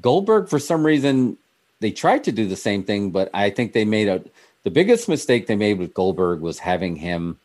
Goldberg, 0.00 0.48
for 0.48 0.58
some 0.60 0.86
reason, 0.86 1.38
they 1.80 1.90
tried 1.90 2.24
to 2.24 2.32
do 2.32 2.46
the 2.46 2.56
same 2.56 2.84
thing, 2.84 3.10
but 3.10 3.30
I 3.34 3.50
think 3.50 3.72
they 3.72 3.84
made 3.84 4.08
a. 4.08 4.22
The 4.62 4.70
biggest 4.70 5.08
mistake 5.08 5.46
they 5.46 5.56
made 5.56 5.78
with 5.78 5.94
Goldberg 5.94 6.40
was 6.40 6.58
having 6.58 6.96
him 6.96 7.38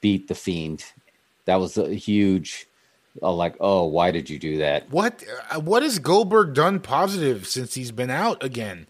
beat 0.00 0.28
the 0.28 0.34
Fiend. 0.34 0.84
That 1.46 1.56
was 1.56 1.76
a 1.76 1.94
huge. 1.94 2.66
Uh, 3.20 3.32
like, 3.32 3.56
oh, 3.58 3.86
why 3.86 4.12
did 4.12 4.30
you 4.30 4.38
do 4.38 4.58
that? 4.58 4.88
What 4.90 5.24
uh, 5.50 5.60
what 5.60 5.82
has 5.82 5.98
Goldberg 5.98 6.54
done 6.54 6.78
positive 6.80 7.46
since 7.46 7.74
he's 7.74 7.90
been 7.90 8.10
out 8.10 8.42
again? 8.42 8.86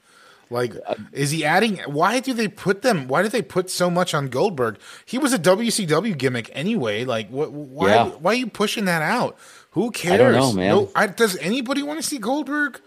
Like, 0.50 0.74
is 1.12 1.30
he 1.30 1.44
adding? 1.44 1.78
Why 1.86 2.18
do 2.18 2.34
they 2.34 2.48
put 2.48 2.82
them? 2.82 3.06
Why 3.06 3.22
do 3.22 3.28
they 3.28 3.40
put 3.40 3.70
so 3.70 3.88
much 3.88 4.14
on 4.14 4.28
Goldberg? 4.28 4.78
He 5.06 5.16
was 5.16 5.32
a 5.32 5.38
WCW 5.38 6.18
gimmick 6.18 6.50
anyway. 6.52 7.04
Like, 7.04 7.28
what? 7.28 7.52
Why? 7.52 7.88
Yeah. 7.88 8.08
Why 8.08 8.32
are 8.32 8.34
you 8.34 8.48
pushing 8.48 8.86
that 8.86 9.00
out? 9.00 9.38
Who 9.70 9.92
cares? 9.92 10.14
I 10.14 10.16
don't 10.16 10.32
know, 10.32 10.52
man. 10.52 10.70
No, 10.70 10.90
I, 10.96 11.06
does 11.06 11.36
anybody 11.36 11.84
want 11.84 12.00
to 12.00 12.06
see 12.06 12.18
Goldberg? 12.18 12.80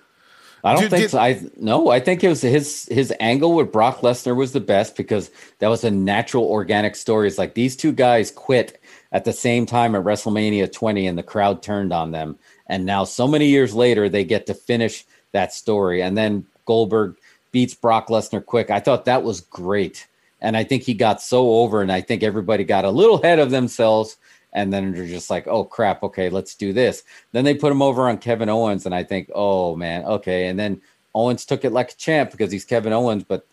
I 0.63 0.73
don't 0.73 0.83
did, 0.83 0.91
think 0.91 1.01
did, 1.03 1.11
so. 1.11 1.19
I 1.19 1.41
no, 1.57 1.89
I 1.89 1.99
think 1.99 2.23
it 2.23 2.29
was 2.29 2.41
his 2.41 2.87
his 2.89 3.13
angle 3.19 3.53
with 3.53 3.71
Brock 3.71 3.99
Lesnar 3.99 4.35
was 4.35 4.53
the 4.53 4.61
best 4.61 4.95
because 4.95 5.29
that 5.59 5.67
was 5.67 5.83
a 5.83 5.91
natural, 5.91 6.45
organic 6.45 6.95
story. 6.95 7.27
It's 7.27 7.37
like 7.37 7.53
these 7.53 7.75
two 7.75 7.91
guys 7.91 8.31
quit 8.31 8.81
at 9.11 9.25
the 9.25 9.33
same 9.33 9.65
time 9.65 9.93
at 9.93 10.03
WrestleMania 10.03 10.71
20, 10.71 11.05
and 11.07 11.17
the 11.17 11.23
crowd 11.23 11.61
turned 11.61 11.91
on 11.91 12.11
them. 12.11 12.37
And 12.67 12.85
now, 12.85 13.03
so 13.03 13.27
many 13.27 13.47
years 13.47 13.73
later, 13.73 14.07
they 14.07 14.23
get 14.23 14.45
to 14.47 14.53
finish 14.53 15.05
that 15.33 15.53
story. 15.53 16.01
And 16.01 16.17
then 16.17 16.45
Goldberg 16.65 17.17
beats 17.51 17.73
Brock 17.73 18.07
Lesnar 18.07 18.45
quick. 18.45 18.71
I 18.71 18.79
thought 18.79 19.05
that 19.05 19.23
was 19.23 19.41
great. 19.41 20.07
And 20.41 20.57
I 20.57 20.63
think 20.63 20.83
he 20.83 20.93
got 20.93 21.21
so 21.21 21.51
over, 21.55 21.81
and 21.81 21.91
I 21.91 22.01
think 22.01 22.23
everybody 22.23 22.63
got 22.63 22.85
a 22.85 22.89
little 22.89 23.21
ahead 23.21 23.39
of 23.39 23.51
themselves. 23.51 24.17
And 24.53 24.71
then 24.71 24.93
they're 24.93 25.07
just 25.07 25.29
like, 25.29 25.47
oh 25.47 25.63
crap, 25.63 26.03
okay, 26.03 26.29
let's 26.29 26.55
do 26.55 26.73
this. 26.73 27.03
Then 27.31 27.43
they 27.43 27.55
put 27.55 27.71
him 27.71 27.81
over 27.81 28.07
on 28.07 28.19
Kevin 28.19 28.49
Owens, 28.49 28.85
and 28.85 28.93
I 28.93 29.03
think, 29.03 29.31
oh 29.33 29.75
man, 29.75 30.05
okay. 30.05 30.47
And 30.47 30.59
then 30.59 30.81
Owens 31.15 31.45
took 31.45 31.65
it 31.65 31.71
like 31.71 31.91
a 31.91 31.95
champ 31.95 32.31
because 32.31 32.51
he's 32.51 32.65
Kevin 32.65 32.93
Owens, 32.93 33.23
but 33.23 33.47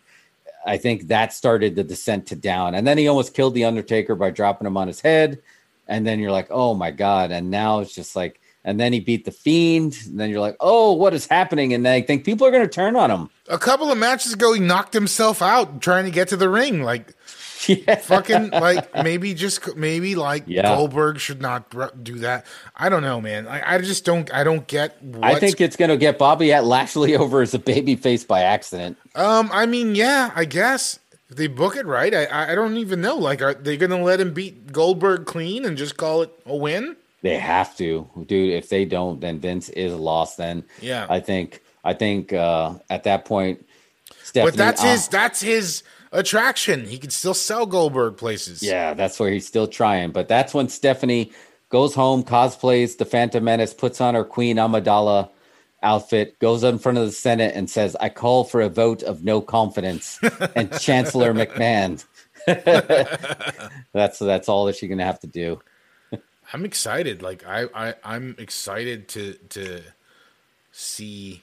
I 0.64 0.76
think 0.76 1.08
that 1.08 1.32
started 1.32 1.74
the 1.74 1.84
descent 1.84 2.26
to 2.26 2.36
down. 2.36 2.74
And 2.74 2.86
then 2.86 2.98
he 2.98 3.08
almost 3.08 3.34
killed 3.34 3.54
The 3.54 3.64
Undertaker 3.64 4.14
by 4.14 4.30
dropping 4.30 4.66
him 4.66 4.76
on 4.76 4.88
his 4.88 5.00
head. 5.00 5.40
And 5.88 6.06
then 6.06 6.20
you're 6.20 6.30
like, 6.30 6.48
oh 6.50 6.74
my 6.74 6.90
God. 6.90 7.30
And 7.30 7.50
now 7.50 7.80
it's 7.80 7.94
just 7.94 8.14
like, 8.14 8.40
and 8.62 8.78
then 8.78 8.92
he 8.92 9.00
beat 9.00 9.24
the 9.24 9.30
Fiend. 9.30 9.96
And 10.06 10.20
then 10.20 10.28
you're 10.28 10.40
like, 10.40 10.56
oh, 10.60 10.92
what 10.92 11.14
is 11.14 11.26
happening? 11.26 11.72
And 11.72 11.88
I 11.88 12.02
think 12.02 12.24
people 12.24 12.46
are 12.46 12.50
going 12.50 12.62
to 12.62 12.68
turn 12.68 12.94
on 12.94 13.10
him. 13.10 13.30
A 13.48 13.58
couple 13.58 13.90
of 13.90 13.98
matches 13.98 14.34
ago, 14.34 14.52
he 14.52 14.60
knocked 14.60 14.92
himself 14.92 15.40
out 15.40 15.80
trying 15.80 16.04
to 16.04 16.10
get 16.10 16.28
to 16.28 16.36
the 16.36 16.48
ring. 16.48 16.82
Like, 16.82 17.14
yeah. 17.68 17.96
fucking, 17.96 18.50
like, 18.50 18.94
maybe 19.02 19.34
just, 19.34 19.76
maybe 19.76 20.14
like 20.14 20.44
yeah. 20.46 20.62
Goldberg 20.62 21.18
should 21.18 21.40
not 21.40 21.70
do 22.02 22.18
that. 22.18 22.46
I 22.76 22.88
don't 22.88 23.02
know, 23.02 23.20
man. 23.20 23.46
I, 23.46 23.74
I 23.74 23.78
just 23.78 24.04
don't, 24.04 24.32
I 24.32 24.44
don't 24.44 24.66
get 24.66 24.96
I 25.22 25.38
think 25.38 25.60
it's 25.60 25.76
going 25.76 25.90
to 25.90 25.96
get 25.96 26.18
Bobby 26.18 26.52
at 26.52 26.64
Lashley 26.64 27.16
over 27.16 27.42
as 27.42 27.54
a 27.54 27.58
baby 27.58 27.96
face 27.96 28.24
by 28.24 28.42
accident. 28.42 28.98
Um, 29.14 29.50
I 29.52 29.66
mean, 29.66 29.94
yeah, 29.94 30.30
I 30.34 30.44
guess. 30.44 30.98
If 31.28 31.36
they 31.36 31.46
book 31.46 31.76
it 31.76 31.86
right, 31.86 32.12
I 32.12 32.52
I 32.52 32.54
don't 32.56 32.76
even 32.76 33.00
know. 33.00 33.14
Like, 33.16 33.40
are 33.40 33.54
they 33.54 33.76
going 33.76 33.90
to 33.90 34.02
let 34.02 34.20
him 34.20 34.34
beat 34.34 34.72
Goldberg 34.72 35.26
clean 35.26 35.64
and 35.64 35.78
just 35.78 35.96
call 35.96 36.22
it 36.22 36.32
a 36.44 36.56
win? 36.56 36.96
They 37.22 37.38
have 37.38 37.76
to, 37.76 38.08
dude. 38.26 38.52
If 38.52 38.68
they 38.68 38.84
don't, 38.84 39.20
then 39.20 39.38
Vince 39.38 39.68
is 39.68 39.94
lost. 39.94 40.38
Then 40.38 40.64
yeah, 40.80 41.06
I 41.08 41.20
think 41.20 41.62
I 41.84 41.94
think 41.94 42.32
uh, 42.32 42.74
at 42.88 43.04
that 43.04 43.26
point, 43.26 43.64
Stephanie, 44.22 44.50
but 44.50 44.56
that's 44.56 44.82
uh, 44.82 44.86
his 44.86 45.08
that's 45.08 45.40
his 45.40 45.82
attraction. 46.12 46.86
He 46.86 46.98
can 46.98 47.10
still 47.10 47.34
sell 47.34 47.66
Goldberg 47.66 48.16
places. 48.16 48.62
Yeah, 48.62 48.94
that's 48.94 49.18
where 49.18 49.30
he's 49.30 49.46
still 49.46 49.66
trying. 49.66 50.12
But 50.12 50.28
that's 50.28 50.54
when 50.54 50.68
Stephanie 50.68 51.32
goes 51.68 51.94
home, 51.94 52.24
cosplays 52.24 52.98
the 52.98 53.04
Phantom 53.04 53.42
Menace, 53.42 53.74
puts 53.74 54.00
on 54.00 54.14
her 54.14 54.24
Queen 54.24 54.56
Amidala 54.56 55.30
outfit, 55.82 56.38
goes 56.38 56.62
in 56.62 56.78
front 56.78 56.98
of 56.98 57.06
the 57.06 57.12
Senate 57.12 57.54
and 57.54 57.70
says, 57.70 57.96
"I 58.00 58.08
call 58.08 58.44
for 58.44 58.60
a 58.60 58.68
vote 58.68 59.02
of 59.02 59.24
no 59.24 59.40
confidence," 59.40 60.18
and 60.54 60.70
Chancellor 60.78 61.32
McMahon. 61.32 62.04
that's 62.46 64.18
that's 64.18 64.48
all 64.48 64.64
that 64.66 64.76
she's 64.76 64.88
gonna 64.88 65.04
have 65.04 65.20
to 65.20 65.26
do. 65.26 65.60
I'm 66.52 66.64
excited. 66.64 67.22
Like 67.22 67.46
I, 67.46 67.66
I 67.74 67.94
I'm 68.04 68.34
excited 68.38 69.08
to 69.08 69.34
to 69.50 69.82
see 70.72 71.42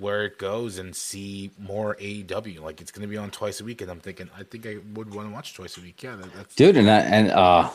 where 0.00 0.24
it 0.24 0.38
goes 0.38 0.78
and 0.78 0.94
see 0.96 1.50
more 1.58 1.94
AEW. 1.96 2.60
Like 2.60 2.80
it's 2.80 2.90
going 2.90 3.02
to 3.02 3.08
be 3.08 3.16
on 3.16 3.30
twice 3.30 3.60
a 3.60 3.64
week, 3.64 3.80
and 3.82 3.90
I'm 3.90 4.00
thinking 4.00 4.28
I 4.36 4.42
think 4.42 4.66
I 4.66 4.78
would 4.94 5.14
want 5.14 5.28
to 5.28 5.34
watch 5.34 5.54
twice 5.54 5.76
a 5.76 5.80
week. 5.80 6.02
Yeah, 6.02 6.16
that, 6.16 6.34
that's 6.34 6.54
dude, 6.54 6.76
and 6.76 6.90
I, 6.90 6.98
and 7.00 7.30
uh, 7.30 7.70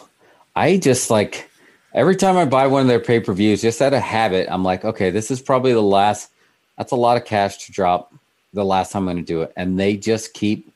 I 0.55 0.77
just 0.77 1.09
like 1.09 1.49
every 1.93 2.15
time 2.15 2.37
I 2.37 2.45
buy 2.45 2.67
one 2.67 2.81
of 2.81 2.87
their 2.87 2.99
pay 2.99 3.19
per 3.19 3.33
views, 3.33 3.61
just 3.61 3.81
out 3.81 3.93
of 3.93 4.01
habit, 4.01 4.47
I'm 4.49 4.63
like, 4.63 4.83
okay, 4.83 5.09
this 5.11 5.31
is 5.31 5.41
probably 5.41 5.73
the 5.73 5.81
last. 5.81 6.31
That's 6.77 6.91
a 6.91 6.97
lot 6.97 7.15
of 7.15 7.25
cash 7.25 7.65
to 7.65 7.71
drop. 7.71 8.13
The 8.53 8.65
last 8.65 8.91
time 8.91 9.07
I'm 9.07 9.15
going 9.15 9.25
to 9.25 9.33
do 9.33 9.41
it, 9.41 9.53
and 9.55 9.79
they 9.79 9.97
just 9.97 10.33
keep. 10.33 10.71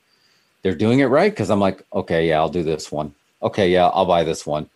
They're 0.62 0.74
doing 0.74 1.00
it 1.00 1.06
right 1.06 1.32
because 1.32 1.50
I'm 1.50 1.60
like, 1.60 1.84
okay, 1.92 2.28
yeah, 2.28 2.38
I'll 2.38 2.50
do 2.50 2.62
this 2.62 2.92
one. 2.92 3.14
Okay, 3.42 3.70
yeah, 3.70 3.88
I'll 3.88 4.04
buy 4.04 4.24
this 4.24 4.46
one 4.46 4.68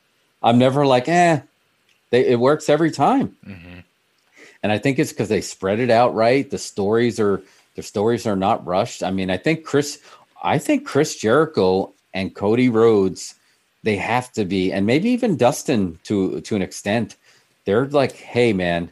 I'm 0.45 0.59
never 0.59 0.87
like, 0.87 1.09
eh. 1.09 1.41
They, 2.11 2.27
it 2.27 2.39
works 2.39 2.69
every 2.69 2.91
time. 2.91 3.35
Mm-hmm. 3.45 3.79
And 4.65 4.73
I 4.73 4.79
think 4.79 4.99
it's 4.99 5.13
because 5.13 5.29
they 5.29 5.43
spread 5.43 5.79
it 5.79 5.91
out 5.91 6.15
right. 6.15 6.49
The 6.49 6.57
stories 6.57 7.21
are 7.21 7.43
the 7.77 7.83
stories 7.83 8.27
are 8.27 8.35
not 8.35 8.67
rushed. 8.67 9.03
I 9.03 9.11
mean, 9.11 9.29
I 9.29 9.37
think 9.37 9.63
Chris, 9.63 10.01
I 10.43 10.57
think 10.57 10.87
Chris 10.87 11.17
Jericho 11.17 11.93
and 12.15 12.35
Cody 12.35 12.71
Rhodes, 12.71 13.35
they 13.83 13.97
have 13.97 14.33
to 14.33 14.47
be, 14.47 14.73
and 14.73 14.87
maybe 14.87 15.11
even 15.11 15.37
Dustin 15.37 15.99
to 16.05 16.41
to 16.41 16.57
an 16.57 16.63
extent. 16.63 17.17
They're 17.67 17.87
like, 17.87 18.13
hey 18.13 18.55
man, 18.55 18.91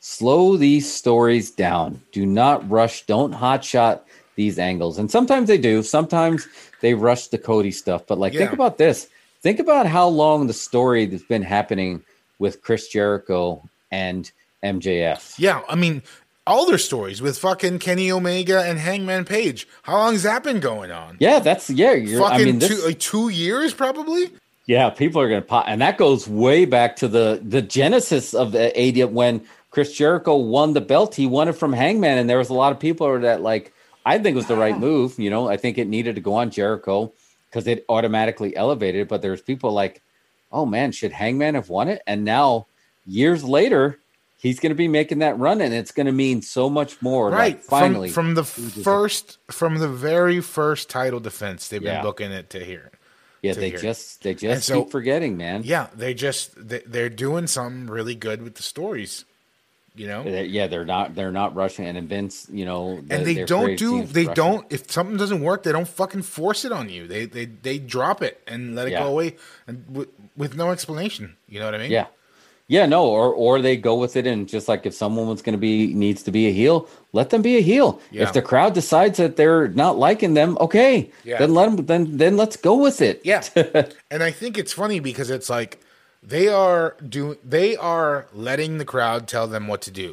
slow 0.00 0.56
these 0.56 0.92
stories 0.92 1.52
down. 1.52 2.02
Do 2.10 2.26
not 2.26 2.68
rush. 2.68 3.06
Don't 3.06 3.32
hotshot 3.32 4.00
these 4.34 4.58
angles. 4.58 4.98
And 4.98 5.08
sometimes 5.08 5.46
they 5.46 5.58
do. 5.58 5.84
Sometimes 5.84 6.48
they 6.80 6.94
rush 6.94 7.28
the 7.28 7.38
Cody 7.38 7.70
stuff. 7.70 8.08
But 8.08 8.18
like, 8.18 8.32
think 8.32 8.52
about 8.52 8.76
this. 8.76 9.08
Think 9.40 9.60
about 9.60 9.86
how 9.86 10.08
long 10.08 10.48
the 10.48 10.52
story 10.52 11.06
that's 11.06 11.22
been 11.22 11.42
happening 11.42 12.02
with 12.40 12.60
Chris 12.60 12.88
Jericho 12.88 13.62
and 13.92 14.32
MJF. 14.62 15.38
Yeah, 15.38 15.62
I 15.68 15.74
mean, 15.74 16.02
all 16.46 16.66
their 16.66 16.78
stories 16.78 17.22
with 17.22 17.38
fucking 17.38 17.78
Kenny 17.78 18.10
Omega 18.10 18.62
and 18.62 18.78
Hangman 18.78 19.24
Page. 19.24 19.68
How 19.82 19.98
long 19.98 20.12
has 20.12 20.22
that 20.24 20.42
been 20.42 20.60
going 20.60 20.90
on? 20.90 21.16
Yeah, 21.20 21.38
that's 21.38 21.70
yeah. 21.70 21.92
You're, 21.92 22.20
fucking 22.20 22.40
I 22.40 22.44
mean, 22.44 22.58
this, 22.58 22.68
two, 22.68 22.86
like 22.86 22.98
two 22.98 23.28
years 23.28 23.74
probably. 23.74 24.30
Yeah, 24.66 24.90
people 24.90 25.20
are 25.20 25.28
going 25.28 25.42
to 25.42 25.46
pop, 25.46 25.64
and 25.66 25.80
that 25.80 25.98
goes 25.98 26.28
way 26.28 26.64
back 26.64 26.96
to 26.96 27.08
the 27.08 27.40
the 27.42 27.62
genesis 27.62 28.34
of 28.34 28.52
the 28.52 28.76
AD 28.78 29.12
when 29.12 29.44
Chris 29.70 29.92
Jericho 29.92 30.36
won 30.36 30.72
the 30.72 30.80
belt. 30.80 31.14
He 31.14 31.26
won 31.26 31.48
it 31.48 31.54
from 31.54 31.72
Hangman, 31.72 32.18
and 32.18 32.28
there 32.28 32.38
was 32.38 32.48
a 32.48 32.54
lot 32.54 32.72
of 32.72 32.78
people 32.78 33.20
that 33.20 33.42
like 33.42 33.72
I 34.04 34.18
think 34.18 34.34
it 34.34 34.36
was 34.36 34.46
the 34.46 34.56
right 34.56 34.78
move. 34.78 35.18
You 35.18 35.30
know, 35.30 35.48
I 35.48 35.56
think 35.56 35.78
it 35.78 35.88
needed 35.88 36.14
to 36.16 36.20
go 36.20 36.34
on 36.34 36.50
Jericho 36.50 37.12
because 37.50 37.66
it 37.66 37.84
automatically 37.88 38.56
elevated. 38.56 39.08
But 39.08 39.22
there's 39.22 39.42
people 39.42 39.72
like, 39.72 40.02
oh 40.50 40.66
man, 40.66 40.92
should 40.92 41.12
Hangman 41.12 41.54
have 41.54 41.68
won 41.68 41.88
it? 41.88 42.02
And 42.06 42.24
now 42.24 42.66
years 43.04 43.44
later, 43.44 43.98
he's 44.42 44.58
going 44.60 44.70
to 44.70 44.74
be 44.76 44.88
making 44.88 45.20
that 45.20 45.38
run, 45.38 45.60
and 45.60 45.72
it's 45.72 45.92
going 45.92 46.06
to 46.06 46.12
mean 46.12 46.42
so 46.42 46.68
much 46.68 47.00
more. 47.00 47.30
like, 47.30 47.38
Right, 47.38 47.64
finally, 47.64 48.08
from, 48.10 48.26
from 48.26 48.34
the 48.34 48.44
first, 48.44 49.38
from 49.50 49.78
the 49.78 49.88
very 49.88 50.40
first 50.40 50.90
title 50.90 51.20
defense, 51.20 51.68
they've 51.68 51.80
been 51.80 51.94
Yeah. 51.94 52.02
booking 52.02 52.32
it 52.32 52.50
to 52.50 52.64
here. 52.64 52.90
yeah, 53.42 53.54
to 53.54 53.60
they 53.60 53.70
here. 53.70 53.78
just 53.78 54.22
they 54.22 54.30
And 54.30 54.38
just 54.40 54.66
so- 54.66 54.82
keep 54.82 54.92
forgetting, 54.92 55.36
man. 55.36 55.62
Yeah, 55.64 55.88
they 55.96 56.14
just 56.14 56.50
they, 56.68 56.80
they're 56.86 57.08
doing 57.08 57.46
something 57.46 57.86
really 57.88 58.14
good 58.14 58.42
with 58.42 58.54
the 58.56 58.62
stories. 58.62 59.24
You 59.94 60.06
know, 60.06 60.22
yeah, 60.22 60.68
they're 60.68 60.86
not 60.86 61.14
they're 61.14 61.32
not 61.32 61.54
rushing, 61.54 61.84
and 61.84 62.08
Vince, 62.08 62.46
you 62.50 62.64
know, 62.64 63.00
the- 63.02 63.14
and 63.14 63.26
they 63.26 63.44
don't 63.44 63.76
do 63.76 64.04
they 64.04 64.22
rushing. 64.26 64.34
don't 64.34 64.66
if 64.72 64.90
something 64.90 65.18
doesn't 65.18 65.42
work 65.42 65.64
they 65.64 65.72
don't 65.72 65.86
fucking 65.88 66.22
force 66.22 66.64
it 66.64 66.72
on 66.72 66.88
you 66.88 67.06
they 67.06 67.26
they 67.26 67.44
they 67.44 67.78
drop 67.78 68.22
it 68.22 68.40
and 68.46 68.74
let 68.74 68.86
it 68.88 68.92
Yeah. 68.92 69.00
go 69.00 69.08
away 69.08 69.36
and 69.66 69.84
with, 69.90 70.08
with 70.34 70.56
no 70.56 70.70
explanation 70.70 71.36
you 71.46 71.58
know 71.60 71.66
what 71.66 71.74
i 71.74 71.78
mean 71.78 71.90
Yeah. 71.90 72.06
Yeah, 72.72 72.86
no, 72.86 73.04
or 73.16 73.26
or 73.44 73.60
they 73.60 73.76
go 73.76 73.94
with 74.02 74.16
it 74.16 74.26
and 74.26 74.48
just 74.48 74.66
like 74.66 74.86
if 74.86 74.94
someone 74.94 75.26
was 75.28 75.42
going 75.44 75.52
to 75.60 75.64
be 75.70 75.92
needs 76.04 76.22
to 76.22 76.30
be 76.38 76.44
a 76.48 76.52
heel, 76.60 76.88
let 77.12 77.28
them 77.28 77.42
be 77.42 77.56
a 77.58 77.60
heel. 77.72 78.00
Yeah. 78.10 78.22
If 78.24 78.32
the 78.32 78.40
crowd 78.50 78.72
decides 78.72 79.16
that 79.18 79.36
they're 79.36 79.68
not 79.84 79.98
liking 80.06 80.32
them, 80.34 80.56
okay, 80.58 81.10
Yeah. 81.22 81.38
then 81.40 81.52
let 81.58 81.66
them 81.76 81.84
then 81.86 82.16
then 82.22 82.34
let's 82.42 82.56
go 82.56 82.74
with 82.86 82.98
it. 83.08 83.20
yeah 83.32 83.42
and 84.14 84.22
i 84.28 84.30
think 84.40 84.52
it's 84.62 84.72
funny 84.82 85.00
because 85.00 85.28
it's 85.36 85.50
like 85.58 85.72
they 86.34 86.46
are 86.48 86.96
doing 87.16 87.36
they 87.56 87.76
are 87.76 88.14
letting 88.32 88.78
the 88.78 88.88
crowd 88.94 89.20
tell 89.34 89.46
them 89.54 89.64
what 89.68 89.82
to 89.86 89.90
do 89.90 90.08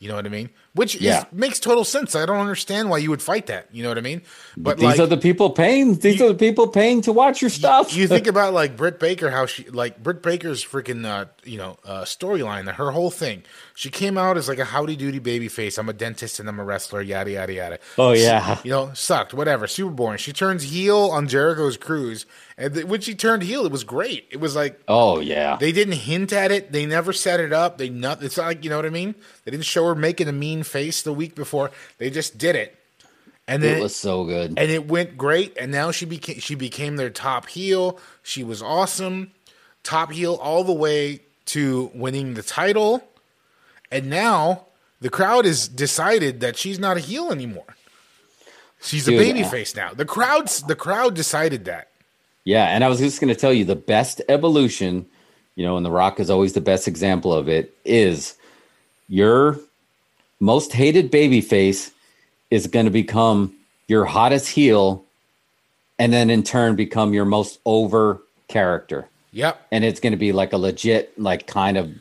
you 0.00 0.08
know 0.08 0.16
what 0.18 0.26
i 0.26 0.32
mean 0.38 0.48
which 0.74 0.94
Yeah. 1.00 1.20
is, 1.20 1.24
makes 1.32 1.58
total 1.60 1.84
sense 1.84 2.14
i 2.14 2.24
don't 2.26 2.38
understand 2.38 2.90
why 2.90 2.98
you 2.98 3.10
would 3.10 3.22
fight 3.22 3.46
that 3.46 3.66
you 3.72 3.82
know 3.82 3.88
what 3.88 3.98
i 3.98 4.02
mean 4.02 4.22
but 4.56 4.78
these 4.78 4.86
like 4.86 5.00
are 5.00 5.06
the 5.06 5.16
people 5.16 5.50
paying. 5.50 5.94
These 5.96 6.20
are 6.20 6.28
the 6.28 6.34
people 6.34 6.68
paying 6.68 7.02
to 7.02 7.12
watch 7.12 7.40
your 7.40 7.50
stuff. 7.50 7.94
you 7.94 8.06
think 8.08 8.26
about 8.34 8.52
like 8.52 8.76
Britt 8.76 8.98
Baker, 8.98 9.30
how 9.30 9.46
she 9.46 9.64
like 9.70 10.02
Britt 10.02 10.22
Baker's 10.22 10.64
freaking 10.64 11.04
uh, 11.06 11.26
you 11.44 11.56
know 11.58 11.78
uh, 11.84 12.02
storyline, 12.02 12.70
her 12.72 12.90
whole 12.90 13.10
thing. 13.10 13.42
She 13.80 13.88
came 13.88 14.18
out 14.18 14.36
as 14.36 14.46
like 14.46 14.58
a 14.58 14.66
howdy 14.66 14.94
doody 14.94 15.20
baby 15.20 15.48
face. 15.48 15.78
I'm 15.78 15.88
a 15.88 15.94
dentist 15.94 16.38
and 16.38 16.46
I'm 16.50 16.60
a 16.60 16.64
wrestler. 16.64 17.00
Yada 17.00 17.30
yada 17.30 17.52
yada. 17.54 17.78
Oh, 17.96 18.12
yeah. 18.12 18.58
you 18.62 18.70
know 18.70 18.90
sucked. 18.92 19.32
Whatever. 19.32 19.66
Super 19.66 19.90
boring. 19.90 20.18
She 20.18 20.34
turns 20.34 20.64
heel 20.64 20.98
on 20.98 21.28
Jericho's 21.28 21.78
cruise, 21.78 22.26
and 22.58 22.74
th- 22.74 22.84
when 22.84 23.00
she 23.00 23.14
turned 23.14 23.42
heel, 23.42 23.64
it 23.64 23.72
was 23.72 23.82
great. 23.82 24.28
It 24.30 24.38
was 24.38 24.54
like 24.54 24.78
oh 24.86 25.20
yeah, 25.20 25.56
they 25.58 25.72
didn't 25.72 25.94
hint 25.94 26.30
at 26.30 26.52
it. 26.52 26.72
They 26.72 26.84
never 26.84 27.14
set 27.14 27.40
it 27.40 27.54
up. 27.54 27.78
They 27.78 27.88
not. 27.88 28.22
It's 28.22 28.36
not 28.36 28.48
like 28.48 28.64
you 28.64 28.68
know 28.68 28.76
what 28.76 28.84
I 28.84 28.90
mean. 28.90 29.14
They 29.46 29.50
didn't 29.50 29.64
show 29.64 29.86
her 29.86 29.94
making 29.94 30.28
a 30.28 30.32
mean 30.32 30.62
face 30.62 31.00
the 31.00 31.14
week 31.14 31.34
before. 31.34 31.70
They 31.96 32.10
just 32.10 32.36
did 32.36 32.56
it, 32.56 32.78
and 33.48 33.62
then 33.62 33.78
it 33.78 33.82
was 33.82 33.96
so 33.96 34.26
good. 34.26 34.58
and 34.58 34.70
it 34.70 34.88
went 34.88 35.16
great. 35.16 35.56
And 35.56 35.72
now 35.72 35.90
she 35.90 36.04
became 36.04 36.38
she 36.38 36.54
became 36.54 36.96
their 36.96 37.08
top 37.08 37.48
heel. 37.48 37.98
She 38.22 38.44
was 38.44 38.60
awesome, 38.60 39.30
top 39.82 40.12
heel 40.12 40.34
all 40.34 40.64
the 40.64 40.74
way 40.74 41.22
to 41.46 41.90
winning 41.94 42.34
the 42.34 42.42
title. 42.42 43.06
And 43.90 44.08
now 44.08 44.66
the 45.00 45.10
crowd 45.10 45.44
has 45.44 45.68
decided 45.68 46.40
that 46.40 46.56
she's 46.56 46.78
not 46.78 46.96
a 46.96 47.00
heel 47.00 47.32
anymore. 47.32 47.76
She's 48.82 49.06
a 49.08 49.10
Dude, 49.10 49.20
baby 49.20 49.42
uh, 49.42 49.48
face 49.48 49.74
now. 49.74 49.92
The 49.92 50.04
crowd's 50.04 50.62
the 50.62 50.76
crowd 50.76 51.14
decided 51.14 51.66
that. 51.66 51.88
Yeah, 52.44 52.66
and 52.66 52.82
I 52.82 52.88
was 52.88 52.98
just 52.98 53.20
going 53.20 53.32
to 53.32 53.38
tell 53.38 53.52
you 53.52 53.64
the 53.64 53.76
best 53.76 54.22
evolution, 54.28 55.06
you 55.54 55.64
know, 55.64 55.76
and 55.76 55.84
The 55.84 55.90
Rock 55.90 56.18
is 56.20 56.30
always 56.30 56.54
the 56.54 56.60
best 56.60 56.88
example 56.88 57.32
of 57.32 57.48
it, 57.48 57.76
is 57.84 58.36
your 59.08 59.58
most 60.40 60.72
hated 60.72 61.12
babyface 61.12 61.90
is 62.50 62.66
going 62.66 62.86
to 62.86 62.90
become 62.90 63.54
your 63.88 64.06
hottest 64.06 64.48
heel 64.48 65.04
and 65.98 66.12
then 66.12 66.30
in 66.30 66.42
turn 66.42 66.76
become 66.76 67.12
your 67.12 67.26
most 67.26 67.60
over 67.66 68.22
character. 68.48 69.06
Yep. 69.32 69.66
And 69.70 69.84
it's 69.84 70.00
going 70.00 70.12
to 70.12 70.16
be 70.16 70.32
like 70.32 70.52
a 70.52 70.56
legit, 70.56 71.18
like 71.20 71.46
kind 71.46 71.76
of 71.76 71.92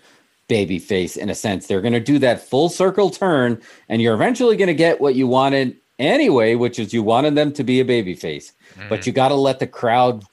baby 0.50 0.80
face 0.80 1.16
in 1.16 1.30
a 1.30 1.36
sense. 1.36 1.68
They're 1.68 1.80
going 1.80 1.94
to 1.94 2.02
do 2.02 2.20
that 2.20 2.42
full 2.42 2.68
circle 2.68 3.10
turn, 3.10 3.62
and 3.88 4.02
you're 4.02 4.14
eventually 4.14 4.58
going 4.58 4.68
to 4.68 4.74
get 4.74 5.00
what 5.00 5.16
you 5.16 5.28
wanted 5.28 5.78
anyway, 5.98 6.56
which 6.56 6.78
is 6.78 6.94
you 6.94 7.04
wanted 7.04 7.36
them 7.36 7.54
to 7.54 7.64
be 7.64 7.80
a 7.80 7.86
baby 7.86 8.16
face. 8.16 8.52
But 8.90 9.00
mm-hmm. 9.00 9.10
you 9.10 9.14
got 9.14 9.30
to 9.30 9.36
let 9.36 9.60
the 9.60 9.68
crowd 9.68 10.26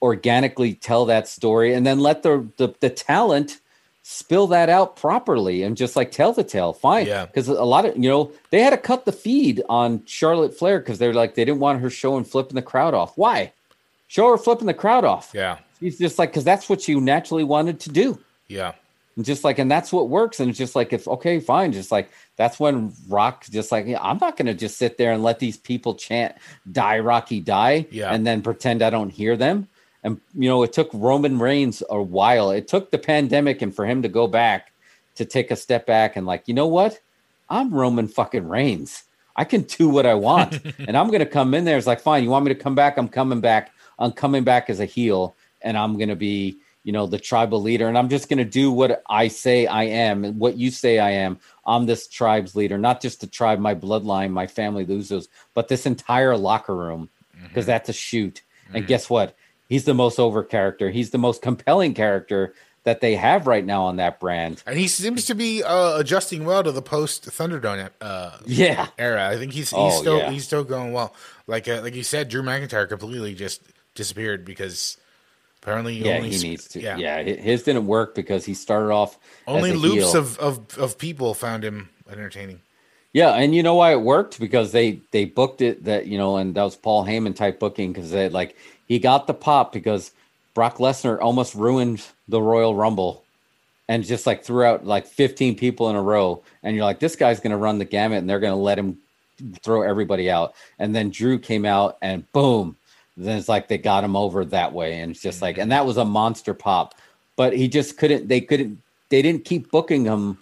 organically 0.00 0.74
tell 0.74 1.04
that 1.06 1.28
story 1.28 1.74
and 1.74 1.86
then 1.86 2.00
let 2.00 2.22
the, 2.22 2.48
the, 2.56 2.74
the 2.80 2.88
talent 2.88 3.60
spill 4.02 4.46
that 4.46 4.70
out 4.70 4.96
properly 4.96 5.62
and 5.62 5.76
just 5.76 5.94
like 5.94 6.10
tell 6.10 6.32
the 6.32 6.44
tale. 6.44 6.72
Fine. 6.72 7.06
Yeah. 7.06 7.26
Because 7.26 7.48
a 7.48 7.64
lot 7.64 7.84
of, 7.84 7.96
you 7.96 8.08
know, 8.08 8.32
they 8.50 8.60
had 8.60 8.70
to 8.70 8.78
cut 8.78 9.04
the 9.04 9.12
feed 9.12 9.62
on 9.68 10.04
Charlotte 10.06 10.56
Flair 10.56 10.78
because 10.78 10.98
they're 10.98 11.12
like, 11.12 11.34
they 11.34 11.44
didn't 11.44 11.60
want 11.60 11.80
her 11.80 11.90
showing 11.90 12.24
flipping 12.24 12.54
the 12.54 12.62
crowd 12.62 12.94
off. 12.94 13.18
Why? 13.18 13.52
Show 14.06 14.30
her 14.30 14.38
flipping 14.38 14.66
the 14.66 14.74
crowd 14.74 15.04
off. 15.04 15.32
Yeah. 15.34 15.58
He's 15.80 15.98
just 15.98 16.18
like, 16.18 16.30
because 16.30 16.44
that's 16.44 16.68
what 16.68 16.88
you 16.88 17.00
naturally 17.00 17.44
wanted 17.44 17.80
to 17.80 17.90
do. 17.90 18.18
Yeah. 18.46 18.72
And 19.18 19.24
just 19.26 19.42
like, 19.42 19.58
and 19.58 19.68
that's 19.68 19.92
what 19.92 20.08
works. 20.08 20.38
And 20.38 20.48
it's 20.48 20.56
just 20.58 20.76
like, 20.76 20.92
if, 20.92 21.08
okay, 21.08 21.40
fine. 21.40 21.72
Just 21.72 21.90
like, 21.90 22.08
that's 22.36 22.60
when 22.60 22.92
Rock, 23.08 23.44
just 23.50 23.72
like, 23.72 23.84
yeah, 23.84 24.00
I'm 24.00 24.18
not 24.18 24.36
going 24.36 24.46
to 24.46 24.54
just 24.54 24.78
sit 24.78 24.96
there 24.96 25.10
and 25.10 25.24
let 25.24 25.40
these 25.40 25.56
people 25.56 25.96
chant, 25.96 26.36
die, 26.70 27.00
Rocky, 27.00 27.40
die, 27.40 27.88
Yeah. 27.90 28.14
and 28.14 28.24
then 28.24 28.42
pretend 28.42 28.80
I 28.80 28.90
don't 28.90 29.10
hear 29.10 29.36
them. 29.36 29.66
And, 30.04 30.20
you 30.34 30.48
know, 30.48 30.62
it 30.62 30.72
took 30.72 30.88
Roman 30.94 31.40
Reigns 31.40 31.82
a 31.90 32.00
while. 32.00 32.52
It 32.52 32.68
took 32.68 32.92
the 32.92 32.98
pandemic 32.98 33.60
and 33.60 33.74
for 33.74 33.84
him 33.84 34.02
to 34.02 34.08
go 34.08 34.28
back 34.28 34.70
to 35.16 35.24
take 35.24 35.50
a 35.50 35.56
step 35.56 35.84
back 35.84 36.14
and, 36.14 36.24
like, 36.24 36.46
you 36.46 36.54
know 36.54 36.68
what? 36.68 37.00
I'm 37.50 37.74
Roman 37.74 38.06
fucking 38.06 38.46
Reigns. 38.46 39.02
I 39.34 39.42
can 39.42 39.62
do 39.62 39.88
what 39.88 40.06
I 40.06 40.14
want. 40.14 40.60
and 40.78 40.96
I'm 40.96 41.08
going 41.08 41.18
to 41.18 41.26
come 41.26 41.54
in 41.54 41.64
there. 41.64 41.76
It's 41.76 41.88
like, 41.88 42.00
fine, 42.00 42.22
you 42.22 42.30
want 42.30 42.44
me 42.44 42.54
to 42.54 42.60
come 42.60 42.76
back? 42.76 42.96
I'm 42.96 43.08
coming 43.08 43.40
back. 43.40 43.72
I'm 43.98 44.12
coming 44.12 44.44
back 44.44 44.70
as 44.70 44.78
a 44.78 44.84
heel 44.84 45.34
and 45.60 45.76
I'm 45.76 45.96
going 45.96 46.08
to 46.08 46.14
be, 46.14 46.58
you 46.88 46.92
know, 46.92 47.06
the 47.06 47.18
tribal 47.18 47.60
leader. 47.60 47.86
And 47.86 47.98
I'm 47.98 48.08
just 48.08 48.30
going 48.30 48.38
to 48.38 48.46
do 48.46 48.72
what 48.72 49.02
I 49.10 49.28
say 49.28 49.66
I 49.66 49.84
am 49.84 50.24
and 50.24 50.38
what 50.40 50.56
you 50.56 50.70
say 50.70 50.98
I 50.98 51.10
am. 51.10 51.38
I'm 51.66 51.84
this 51.84 52.08
tribe's 52.08 52.56
leader, 52.56 52.78
not 52.78 53.02
just 53.02 53.20
the 53.20 53.26
tribe, 53.26 53.58
my 53.58 53.74
bloodline, 53.74 54.30
my 54.30 54.46
family, 54.46 54.86
Usos, 54.86 55.28
but 55.52 55.68
this 55.68 55.84
entire 55.84 56.34
locker 56.34 56.74
room 56.74 57.10
because 57.42 57.66
that's 57.66 57.90
a 57.90 57.92
shoot. 57.92 58.40
And 58.72 58.86
guess 58.86 59.10
what? 59.10 59.36
He's 59.68 59.84
the 59.84 59.92
most 59.92 60.18
over 60.18 60.42
character. 60.42 60.88
He's 60.88 61.10
the 61.10 61.18
most 61.18 61.42
compelling 61.42 61.92
character 61.92 62.54
that 62.84 63.02
they 63.02 63.16
have 63.16 63.46
right 63.46 63.66
now 63.66 63.82
on 63.82 63.96
that 63.96 64.18
brand. 64.18 64.62
And 64.66 64.78
he 64.78 64.88
seems 64.88 65.26
to 65.26 65.34
be 65.34 65.62
uh, 65.62 65.98
adjusting 65.98 66.46
well 66.46 66.62
to 66.64 66.72
the 66.72 66.80
post 66.80 67.26
Thunderdome 67.26 67.90
uh, 68.00 68.38
Yeah. 68.46 68.86
era. 68.96 69.28
I 69.28 69.36
think 69.36 69.52
he's 69.52 69.68
he's 69.68 69.78
Oh, 69.78 70.00
still 70.00 70.18
yeah. 70.20 70.30
he's 70.30 70.44
still 70.44 70.64
going 70.64 70.94
well. 70.94 71.14
Like 71.46 71.68
uh, 71.68 71.82
like 71.82 71.94
you 71.94 72.02
said, 72.02 72.30
Drew 72.30 72.42
McIntyre 72.42 72.88
completely 72.88 73.34
just 73.34 73.60
disappeared 73.94 74.46
because 74.46 74.96
apparently 75.62 75.94
he 75.98 76.04
Yeah, 76.04 76.16
only 76.16 76.30
he 76.30 76.36
sp- 76.38 76.44
needs 76.44 76.68
to. 76.68 76.80
Yeah, 76.80 76.96
Yeah, 76.98 77.22
his 77.22 77.62
didn't 77.62 77.86
work 77.86 78.14
because 78.14 78.44
he 78.44 78.54
started 78.54 78.90
off 78.92 79.18
only 79.46 79.72
loops 79.72 80.12
heel. 80.12 80.16
of, 80.16 80.38
of 80.38 80.78
of 80.78 80.98
people 80.98 81.34
found 81.34 81.64
him 81.64 81.88
entertaining. 82.10 82.60
Yeah, 83.12 83.30
and 83.32 83.54
you 83.54 83.62
know 83.62 83.74
why 83.74 83.92
it 83.92 84.00
worked 84.00 84.38
because 84.38 84.72
they 84.72 85.00
they 85.12 85.24
booked 85.24 85.60
it 85.62 85.84
that 85.84 86.06
you 86.06 86.18
know, 86.18 86.36
and 86.36 86.54
that 86.54 86.62
was 86.62 86.76
Paul 86.76 87.04
Heyman 87.04 87.34
type 87.34 87.58
booking 87.58 87.92
because 87.92 88.10
they 88.10 88.28
like 88.28 88.56
he 88.86 88.98
got 88.98 89.26
the 89.26 89.34
pop 89.34 89.72
because 89.72 90.12
Brock 90.54 90.76
Lesnar 90.78 91.18
almost 91.20 91.54
ruined 91.54 92.04
the 92.28 92.40
Royal 92.40 92.74
Rumble, 92.74 93.24
and 93.88 94.04
just 94.04 94.26
like 94.26 94.44
threw 94.44 94.62
out 94.64 94.84
like 94.84 95.06
fifteen 95.06 95.56
people 95.56 95.88
in 95.90 95.96
a 95.96 96.02
row, 96.02 96.42
and 96.62 96.76
you're 96.76 96.84
like, 96.84 96.98
this 97.00 97.16
guy's 97.16 97.40
gonna 97.40 97.56
run 97.56 97.78
the 97.78 97.84
gamut, 97.86 98.18
and 98.18 98.28
they're 98.28 98.40
gonna 98.40 98.56
let 98.56 98.78
him 98.78 98.98
throw 99.62 99.82
everybody 99.82 100.30
out, 100.30 100.54
and 100.78 100.94
then 100.94 101.10
Drew 101.10 101.38
came 101.38 101.64
out, 101.64 101.96
and 102.02 102.30
boom, 102.32 102.76
then 103.18 103.36
it's 103.36 103.48
like 103.48 103.68
they 103.68 103.78
got 103.78 104.04
him 104.04 104.16
over 104.16 104.44
that 104.46 104.72
way, 104.72 105.00
and 105.00 105.10
it's 105.10 105.20
just 105.20 105.42
like, 105.42 105.58
and 105.58 105.72
that 105.72 105.86
was 105.86 105.96
a 105.96 106.04
monster 106.04 106.54
pop, 106.54 106.94
but 107.36 107.52
he 107.52 107.68
just 107.68 107.98
couldn't, 107.98 108.28
they 108.28 108.40
couldn't, 108.40 108.80
they 109.08 109.22
didn't 109.22 109.44
keep 109.44 109.70
booking 109.70 110.04
him 110.04 110.38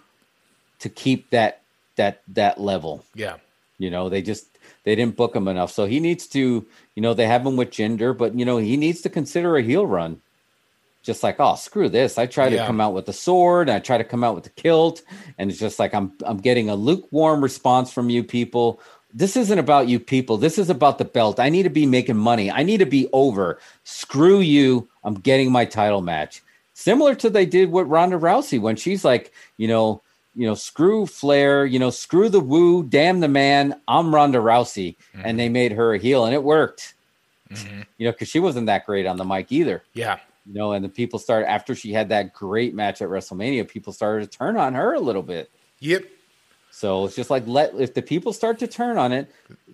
to 0.79 0.89
keep 0.89 1.29
that 1.31 1.61
that 1.95 2.21
that 2.27 2.59
level. 2.59 3.03
Yeah, 3.15 3.37
You 3.77 3.89
know, 3.89 4.09
they 4.09 4.21
just 4.21 4.45
they 4.83 4.95
didn't 4.95 5.15
book 5.15 5.35
him 5.35 5.47
enough. 5.47 5.71
So 5.71 5.85
he 5.85 5.99
needs 5.99 6.27
to, 6.27 6.65
you 6.95 7.01
know, 7.01 7.13
they 7.13 7.27
have 7.27 7.45
him 7.45 7.57
with 7.57 7.71
Jinder, 7.71 8.17
but 8.17 8.37
you 8.37 8.45
know, 8.45 8.57
he 8.57 8.77
needs 8.77 9.01
to 9.01 9.09
consider 9.09 9.57
a 9.57 9.63
heel 9.63 9.85
run. 9.85 10.21
Just 11.03 11.23
like, 11.23 11.37
oh, 11.39 11.55
screw 11.55 11.87
this. 11.87 12.17
I 12.17 12.25
try 12.25 12.49
to 12.49 12.57
come 12.67 12.81
out 12.81 12.93
with 12.93 13.05
the 13.05 13.13
sword, 13.13 13.69
and 13.69 13.75
I 13.77 13.79
try 13.79 13.97
to 13.97 14.03
come 14.03 14.25
out 14.25 14.35
with 14.35 14.43
the 14.43 14.49
kilt, 14.49 15.01
and 15.37 15.49
it's 15.49 15.59
just 15.59 15.79
like 15.79 15.93
I'm 15.93 16.11
I'm 16.25 16.37
getting 16.37 16.69
a 16.69 16.75
lukewarm 16.75 17.41
response 17.41 17.93
from 17.93 18.09
you 18.09 18.23
people. 18.23 18.81
This 19.17 19.35
isn't 19.35 19.57
about 19.57 19.87
you 19.87 19.99
people. 19.99 20.37
This 20.37 20.59
is 20.59 20.69
about 20.69 20.99
the 20.99 21.05
belt. 21.05 21.39
I 21.39 21.49
need 21.49 21.63
to 21.63 21.71
be 21.71 21.87
making 21.87 22.17
money. 22.17 22.51
I 22.51 22.61
need 22.61 22.77
to 22.77 22.85
be 22.85 23.09
over. 23.13 23.59
Screw 23.83 24.39
you. 24.39 24.87
I'm 25.03 25.15
getting 25.15 25.51
my 25.51 25.65
title 25.65 26.01
match. 26.01 26.43
Similar 26.75 27.15
to 27.15 27.31
they 27.31 27.47
did 27.47 27.71
with 27.71 27.87
Ronda 27.87 28.19
Rousey 28.19 28.61
when 28.61 28.75
she's 28.75 29.03
like, 29.03 29.33
you 29.57 29.67
know, 29.67 30.03
you 30.35 30.45
know, 30.45 30.53
screw 30.53 31.07
Flair, 31.07 31.65
you 31.65 31.79
know, 31.79 31.89
screw 31.89 32.29
the 32.29 32.39
woo, 32.39 32.83
damn 32.83 33.19
the 33.19 33.27
man. 33.27 33.81
I'm 33.87 34.13
Ronda 34.13 34.37
Rousey, 34.37 34.95
mm-hmm. 34.95 35.21
and 35.25 35.39
they 35.39 35.49
made 35.49 35.71
her 35.71 35.95
a 35.95 35.97
heel, 35.97 36.25
and 36.25 36.35
it 36.35 36.43
worked. 36.43 36.93
Mm-hmm. 37.49 37.81
You 37.97 38.05
know, 38.05 38.11
because 38.11 38.27
she 38.27 38.39
wasn't 38.39 38.67
that 38.67 38.85
great 38.85 39.07
on 39.07 39.17
the 39.17 39.25
mic 39.25 39.51
either. 39.51 39.81
Yeah. 39.93 40.19
You 40.45 40.53
know, 40.53 40.73
and 40.73 40.85
the 40.85 40.89
people 40.89 41.17
started 41.17 41.49
after 41.49 41.73
she 41.73 41.91
had 41.91 42.09
that 42.09 42.33
great 42.33 42.75
match 42.75 43.01
at 43.01 43.09
WrestleMania. 43.09 43.67
People 43.67 43.93
started 43.93 44.31
to 44.31 44.37
turn 44.37 44.57
on 44.57 44.75
her 44.75 44.93
a 44.93 44.99
little 44.99 45.23
bit. 45.23 45.49
Yep. 45.79 46.05
So 46.77 47.05
it's 47.05 47.15
just 47.15 47.31
like 47.31 47.47
let 47.47 47.73
if 47.73 47.95
the 47.95 48.03
people 48.03 48.33
start 48.33 48.59
to 48.59 48.67
turn 48.67 48.99
on 48.99 49.11
it, 49.11 49.31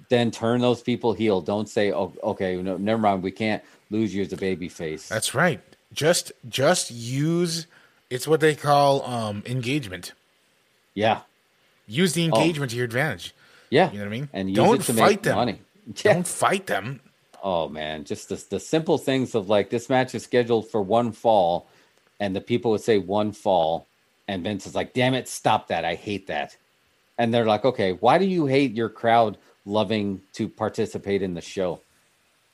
then 0.07 0.31
turn 0.31 0.61
those 0.61 0.81
people 0.81 1.11
heel. 1.11 1.41
Don't 1.41 1.67
say, 1.67 1.91
"Oh, 1.91 2.13
okay, 2.23 2.55
no, 2.61 2.77
never 2.77 3.01
mind. 3.01 3.23
We 3.23 3.31
can't 3.31 3.61
lose 3.89 4.15
you 4.15 4.21
as 4.21 4.31
a 4.31 4.37
baby 4.37 4.69
face." 4.69 5.09
That's 5.09 5.35
right. 5.35 5.59
Just 5.91 6.31
just 6.47 6.91
use. 6.91 7.67
It's 8.09 8.25
what 8.25 8.39
they 8.39 8.55
call 8.55 9.03
um, 9.03 9.43
engagement. 9.45 10.13
Yeah. 10.93 11.23
Use 11.87 12.13
the 12.13 12.21
oh. 12.21 12.35
engagement 12.37 12.69
oh. 12.69 12.71
to 12.71 12.75
your 12.77 12.85
advantage. 12.85 13.35
Yeah. 13.69 13.91
You 13.91 13.97
know 13.97 14.05
what 14.05 14.07
I 14.07 14.17
mean? 14.19 14.29
And 14.31 14.55
don't 14.55 14.81
fight 14.81 15.23
them. 15.23 15.35
Money. 15.35 15.59
Yeah. 15.85 15.93
Don't 16.13 16.25
fight 16.25 16.67
them. 16.67 17.01
Oh 17.43 17.67
man, 17.67 18.05
just 18.05 18.29
the, 18.29 18.41
the 18.49 18.61
simple 18.61 18.97
things 18.97 19.35
of 19.35 19.49
like 19.49 19.69
this 19.69 19.89
match 19.89 20.15
is 20.15 20.23
scheduled 20.23 20.71
for 20.71 20.81
one 20.81 21.11
fall, 21.11 21.67
and 22.21 22.33
the 22.33 22.39
people 22.39 22.71
would 22.71 22.79
say 22.79 22.97
one 22.97 23.33
fall, 23.33 23.87
and 24.25 24.41
Vince 24.41 24.65
is 24.65 24.73
like, 24.73 24.93
"Damn 24.93 25.15
it, 25.15 25.27
stop 25.27 25.67
that! 25.67 25.83
I 25.83 25.95
hate 25.95 26.27
that." 26.27 26.55
And 27.17 27.33
they're 27.33 27.45
like, 27.45 27.65
okay, 27.65 27.93
why 27.93 28.17
do 28.17 28.25
you 28.25 28.45
hate 28.45 28.73
your 28.73 28.89
crowd 28.89 29.37
loving 29.65 30.21
to 30.33 30.49
participate 30.49 31.21
in 31.21 31.33
the 31.33 31.41
show? 31.41 31.81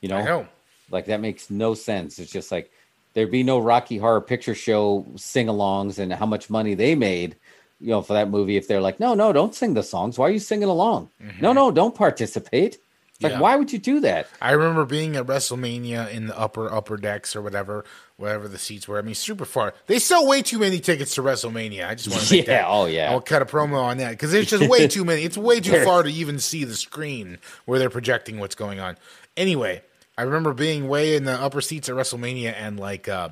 You 0.00 0.08
know, 0.08 0.24
know. 0.24 0.48
like 0.90 1.06
that 1.06 1.20
makes 1.20 1.50
no 1.50 1.74
sense. 1.74 2.18
It's 2.18 2.32
just 2.32 2.50
like 2.50 2.70
there'd 3.14 3.30
be 3.30 3.42
no 3.42 3.58
Rocky 3.58 3.98
Horror 3.98 4.20
Picture 4.20 4.54
Show 4.54 5.06
sing-alongs 5.16 5.98
and 5.98 6.12
how 6.12 6.26
much 6.26 6.50
money 6.50 6.74
they 6.74 6.94
made, 6.94 7.36
you 7.80 7.88
know, 7.88 8.02
for 8.02 8.14
that 8.14 8.30
movie. 8.30 8.56
If 8.56 8.68
they're 8.68 8.80
like, 8.80 9.00
no, 9.00 9.14
no, 9.14 9.32
don't 9.32 9.54
sing 9.54 9.74
the 9.74 9.82
songs. 9.82 10.18
Why 10.18 10.28
are 10.28 10.32
you 10.32 10.38
singing 10.38 10.68
along? 10.68 11.10
Mm-hmm. 11.22 11.42
No, 11.42 11.52
no, 11.52 11.70
don't 11.70 11.94
participate. 11.94 12.78
Like, 13.20 13.32
yeah. 13.32 13.40
why 13.40 13.56
would 13.56 13.72
you 13.72 13.78
do 13.78 14.00
that? 14.00 14.28
I 14.40 14.52
remember 14.52 14.84
being 14.84 15.16
at 15.16 15.26
WrestleMania 15.26 16.10
in 16.10 16.26
the 16.26 16.38
upper 16.38 16.72
upper 16.72 16.96
decks 16.96 17.36
or 17.36 17.42
whatever, 17.42 17.84
wherever 18.16 18.48
the 18.48 18.58
seats 18.58 18.88
were. 18.88 18.98
I 18.98 19.02
mean, 19.02 19.14
super 19.14 19.44
far. 19.44 19.74
They 19.86 19.98
sell 19.98 20.26
way 20.26 20.42
too 20.42 20.58
many 20.58 20.80
tickets 20.80 21.14
to 21.16 21.22
WrestleMania. 21.22 21.88
I 21.88 21.94
just 21.94 22.08
want 22.08 22.22
to 22.28 22.36
yeah, 22.36 22.44
that. 22.44 22.64
oh 22.66 22.86
yeah. 22.86 23.10
I'll 23.10 23.20
cut 23.20 23.42
a 23.42 23.46
promo 23.46 23.82
on 23.82 23.98
that 23.98 24.12
because 24.12 24.32
there's 24.32 24.48
just 24.48 24.68
way 24.68 24.88
too 24.88 25.04
many. 25.04 25.24
It's 25.24 25.36
way 25.36 25.60
too 25.60 25.84
far 25.84 26.02
to 26.02 26.10
even 26.10 26.38
see 26.38 26.64
the 26.64 26.76
screen 26.76 27.38
where 27.66 27.78
they're 27.78 27.90
projecting 27.90 28.38
what's 28.38 28.54
going 28.54 28.80
on. 28.80 28.96
Anyway, 29.36 29.82
I 30.16 30.22
remember 30.22 30.52
being 30.52 30.88
way 30.88 31.14
in 31.14 31.24
the 31.24 31.32
upper 31.32 31.60
seats 31.60 31.88
at 31.88 31.94
WrestleMania 31.94 32.54
and 32.56 32.78
like, 32.78 33.08
uh, 33.08 33.30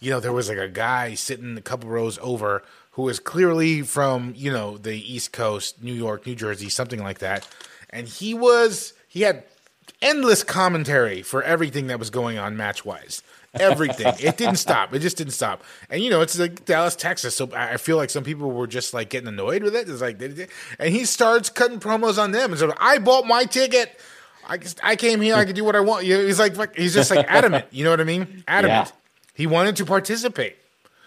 you 0.00 0.10
know, 0.10 0.20
there 0.20 0.32
was 0.32 0.48
like 0.48 0.58
a 0.58 0.68
guy 0.68 1.14
sitting 1.14 1.56
a 1.56 1.62
couple 1.62 1.88
rows 1.88 2.18
over 2.20 2.62
who 2.94 3.02
was 3.02 3.18
clearly 3.18 3.82
from 3.82 4.32
you 4.36 4.52
know 4.52 4.78
the 4.78 4.96
East 4.96 5.32
Coast, 5.32 5.82
New 5.82 5.92
York, 5.92 6.26
New 6.26 6.34
Jersey, 6.34 6.68
something 6.68 7.02
like 7.02 7.18
that, 7.18 7.46
and 7.90 8.06
he 8.06 8.34
was 8.34 8.94
he 9.14 9.20
had 9.20 9.44
endless 10.02 10.42
commentary 10.42 11.22
for 11.22 11.40
everything 11.40 11.86
that 11.86 12.00
was 12.00 12.10
going 12.10 12.36
on 12.36 12.56
match 12.56 12.84
wise. 12.84 13.22
Everything. 13.54 14.08
it 14.18 14.36
didn't 14.36 14.56
stop. 14.56 14.92
It 14.92 14.98
just 14.98 15.16
didn't 15.16 15.34
stop. 15.34 15.62
And 15.88 16.02
you 16.02 16.10
know, 16.10 16.20
it's 16.20 16.36
like 16.36 16.64
Dallas, 16.64 16.96
Texas. 16.96 17.36
So 17.36 17.48
I 17.54 17.76
feel 17.76 17.96
like 17.96 18.10
some 18.10 18.24
people 18.24 18.50
were 18.50 18.66
just 18.66 18.92
like 18.92 19.10
getting 19.10 19.28
annoyed 19.28 19.62
with 19.62 19.76
it. 19.76 19.88
It's 19.88 20.00
like, 20.00 20.20
and 20.20 20.92
he 20.92 21.04
starts 21.04 21.48
cutting 21.48 21.78
promos 21.78 22.20
on 22.20 22.32
them. 22.32 22.50
And 22.50 22.58
so 22.58 22.74
I 22.76 22.98
bought 22.98 23.24
my 23.24 23.44
ticket. 23.44 24.00
I 24.48 24.58
I 24.82 24.96
came 24.96 25.20
here. 25.20 25.36
I 25.36 25.44
could 25.44 25.54
do 25.54 25.62
what 25.62 25.76
I 25.76 25.80
want. 25.80 26.02
He's 26.02 26.40
like, 26.40 26.74
he's 26.74 26.92
just 26.92 27.14
like 27.14 27.24
adamant. 27.28 27.66
You 27.70 27.84
know 27.84 27.90
what 27.90 28.00
I 28.00 28.04
mean? 28.04 28.42
Adamant. 28.48 28.88
Yeah. 28.88 28.94
He 29.34 29.46
wanted 29.46 29.76
to 29.76 29.84
participate. 29.84 30.56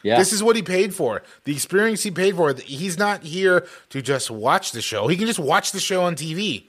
Yeah. 0.01 0.17
This 0.17 0.31
is 0.31 0.41
what 0.41 0.55
he 0.55 0.61
paid 0.61 0.95
for. 0.95 1.23
The 1.43 1.51
experience 1.51 2.03
he 2.03 2.11
paid 2.11 2.37
for. 2.37 2.53
He's 2.53 2.97
not 2.97 3.23
here 3.23 3.67
to 3.89 4.01
just 4.01 4.31
watch 4.31 4.71
the 4.71 4.81
show. 4.81 5.09
He 5.09 5.17
can 5.17 5.27
just 5.27 5.39
watch 5.39 5.73
the 5.73 5.81
show 5.81 6.05
on 6.05 6.15
TV. 6.15 6.67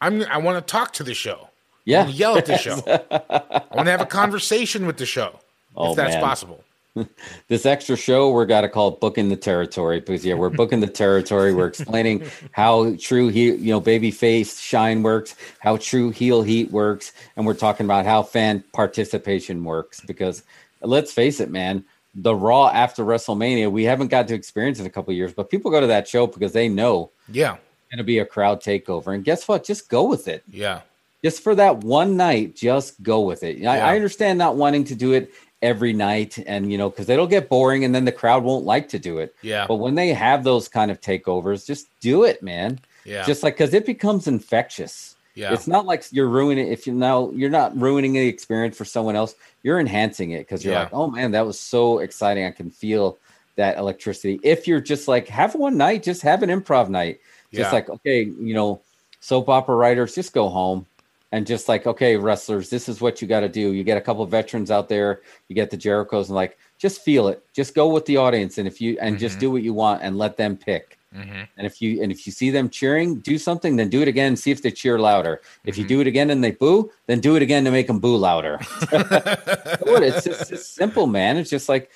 I'm 0.00 0.22
I 0.24 0.38
want 0.38 0.64
to 0.64 0.70
talk 0.70 0.92
to 0.94 1.04
the 1.04 1.14
show. 1.14 1.48
Yeah, 1.84 2.06
yell 2.06 2.36
at 2.36 2.46
the 2.46 2.56
show. 2.56 2.82
I 2.86 3.62
want 3.74 3.86
to 3.86 3.90
have 3.90 4.00
a 4.00 4.06
conversation 4.06 4.86
with 4.86 4.96
the 4.96 5.06
show 5.06 5.40
oh, 5.76 5.90
if 5.90 5.96
that's 5.96 6.14
man. 6.14 6.22
possible. 6.22 6.64
this 7.48 7.66
extra 7.66 7.96
show 7.96 8.30
we're 8.30 8.44
got 8.44 8.62
to 8.62 8.68
call 8.68 8.90
booking 8.90 9.28
the 9.28 9.36
territory 9.36 10.00
because 10.00 10.24
yeah 10.24 10.34
we're 10.34 10.50
booking 10.50 10.80
the 10.80 10.88
territory 10.88 11.54
we're 11.54 11.68
explaining 11.68 12.28
how 12.50 12.94
true 12.96 13.28
he 13.28 13.52
you 13.52 13.70
know 13.70 13.78
baby 13.78 14.10
face 14.10 14.58
shine 14.58 15.00
works 15.02 15.36
how 15.60 15.76
true 15.76 16.10
heel 16.10 16.42
heat 16.42 16.68
works 16.72 17.12
and 17.36 17.46
we're 17.46 17.54
talking 17.54 17.86
about 17.86 18.04
how 18.04 18.22
fan 18.22 18.64
participation 18.72 19.62
works 19.62 20.00
because 20.00 20.42
let's 20.82 21.12
face 21.12 21.38
it 21.38 21.48
man 21.48 21.84
the 22.16 22.34
raw 22.34 22.66
after 22.68 23.04
wrestlemania 23.04 23.70
we 23.70 23.84
haven't 23.84 24.08
got 24.08 24.26
to 24.26 24.34
experience 24.34 24.80
in 24.80 24.86
a 24.86 24.90
couple 24.90 25.14
years 25.14 25.32
but 25.32 25.48
people 25.48 25.70
go 25.70 25.80
to 25.80 25.86
that 25.86 26.08
show 26.08 26.26
because 26.26 26.52
they 26.52 26.68
know 26.68 27.08
yeah 27.28 27.56
going 27.90 27.98
to 27.98 28.04
be 28.04 28.18
a 28.18 28.26
crowd 28.26 28.62
takeover. 28.62 29.14
And 29.14 29.24
guess 29.24 29.48
what? 29.48 29.64
Just 29.64 29.88
go 29.88 30.04
with 30.04 30.28
it. 30.28 30.42
Yeah. 30.50 30.80
Just 31.22 31.42
for 31.42 31.54
that 31.54 31.78
one 31.78 32.16
night, 32.16 32.56
just 32.56 33.02
go 33.02 33.20
with 33.20 33.42
it. 33.42 33.58
I, 33.58 33.76
yeah. 33.76 33.86
I 33.86 33.96
understand 33.96 34.38
not 34.38 34.56
wanting 34.56 34.84
to 34.84 34.94
do 34.94 35.12
it 35.12 35.32
every 35.62 35.92
night 35.92 36.38
and 36.46 36.72
you 36.72 36.78
know 36.78 36.88
because 36.88 37.08
it'll 37.08 37.26
get 37.26 37.48
boring 37.48 37.84
and 37.84 37.94
then 37.94 38.06
the 38.06 38.12
crowd 38.12 38.42
won't 38.42 38.64
like 38.64 38.88
to 38.88 38.98
do 38.98 39.18
it 39.18 39.34
yeah 39.42 39.66
but 39.66 39.74
when 39.74 39.94
they 39.94 40.08
have 40.08 40.42
those 40.42 40.68
kind 40.68 40.90
of 40.90 41.00
takeovers 41.00 41.66
just 41.66 41.88
do 42.00 42.24
it 42.24 42.42
man 42.42 42.80
yeah 43.04 43.24
just 43.26 43.42
like 43.42 43.54
because 43.54 43.74
it 43.74 43.84
becomes 43.84 44.26
infectious 44.26 45.16
yeah 45.34 45.52
it's 45.52 45.66
not 45.66 45.84
like 45.84 46.04
you're 46.12 46.28
ruining 46.28 46.66
if 46.68 46.86
you 46.86 46.94
know 46.94 47.30
you're 47.32 47.50
not 47.50 47.78
ruining 47.78 48.14
the 48.14 48.26
experience 48.26 48.74
for 48.74 48.86
someone 48.86 49.14
else 49.14 49.34
you're 49.62 49.78
enhancing 49.78 50.30
it 50.30 50.38
because 50.38 50.64
you're 50.64 50.72
yeah. 50.72 50.84
like 50.84 50.94
oh 50.94 51.10
man 51.10 51.30
that 51.30 51.46
was 51.46 51.60
so 51.60 51.98
exciting 51.98 52.46
i 52.46 52.50
can 52.50 52.70
feel 52.70 53.18
that 53.60 53.78
electricity 53.78 54.40
if 54.42 54.66
you're 54.66 54.80
just 54.80 55.06
like 55.06 55.28
have 55.28 55.54
one 55.54 55.76
night 55.76 56.02
just 56.02 56.22
have 56.22 56.42
an 56.42 56.50
improv 56.50 56.88
night 56.88 57.20
just 57.52 57.70
yeah. 57.70 57.72
like, 57.72 57.90
okay, 57.90 58.22
you 58.22 58.54
know, 58.54 58.80
soap 59.20 59.48
opera 59.48 59.74
writers, 59.74 60.14
just 60.14 60.32
go 60.32 60.48
home 60.48 60.86
and 61.32 61.46
just 61.46 61.68
like, 61.68 61.86
okay, 61.86 62.16
wrestlers, 62.16 62.70
this 62.70 62.88
is 62.88 63.00
what 63.00 63.20
you 63.20 63.28
got 63.28 63.40
to 63.40 63.48
do. 63.48 63.72
You 63.72 63.82
get 63.82 63.98
a 63.98 64.00
couple 64.00 64.24
veterans 64.26 64.70
out 64.70 64.88
there, 64.88 65.22
you 65.48 65.54
get 65.54 65.70
the 65.70 65.76
Jerichos, 65.76 66.26
and 66.26 66.34
like, 66.34 66.58
just 66.78 67.02
feel 67.02 67.28
it. 67.28 67.44
Just 67.52 67.74
go 67.74 67.88
with 67.88 68.06
the 68.06 68.16
audience, 68.16 68.58
and 68.58 68.66
if 68.66 68.80
you 68.80 68.96
and 69.00 69.16
mm-hmm. 69.16 69.20
just 69.20 69.38
do 69.38 69.50
what 69.50 69.62
you 69.62 69.74
want, 69.74 70.02
and 70.02 70.16
let 70.16 70.36
them 70.36 70.56
pick. 70.56 70.96
Mm-hmm. 71.14 71.42
And 71.56 71.66
if 71.66 71.82
you 71.82 72.00
and 72.02 72.12
if 72.12 72.24
you 72.24 72.32
see 72.32 72.50
them 72.50 72.70
cheering, 72.70 73.16
do 73.16 73.36
something, 73.36 73.76
then 73.76 73.88
do 73.88 74.00
it 74.00 74.08
again. 74.08 74.36
See 74.36 74.52
if 74.52 74.62
they 74.62 74.70
cheer 74.70 74.98
louder. 74.98 75.42
If 75.64 75.74
mm-hmm. 75.74 75.82
you 75.82 75.88
do 75.88 76.00
it 76.00 76.06
again 76.06 76.30
and 76.30 76.42
they 76.42 76.52
boo, 76.52 76.90
then 77.06 77.18
do 77.20 77.34
it 77.36 77.42
again 77.42 77.64
to 77.64 77.70
make 77.70 77.88
them 77.88 77.98
boo 77.98 78.16
louder. 78.16 78.58
it's 78.92 80.24
just 80.24 80.52
it's 80.52 80.68
simple, 80.68 81.06
man. 81.08 81.36
It's 81.36 81.50
just 81.50 81.68
like 81.68 81.90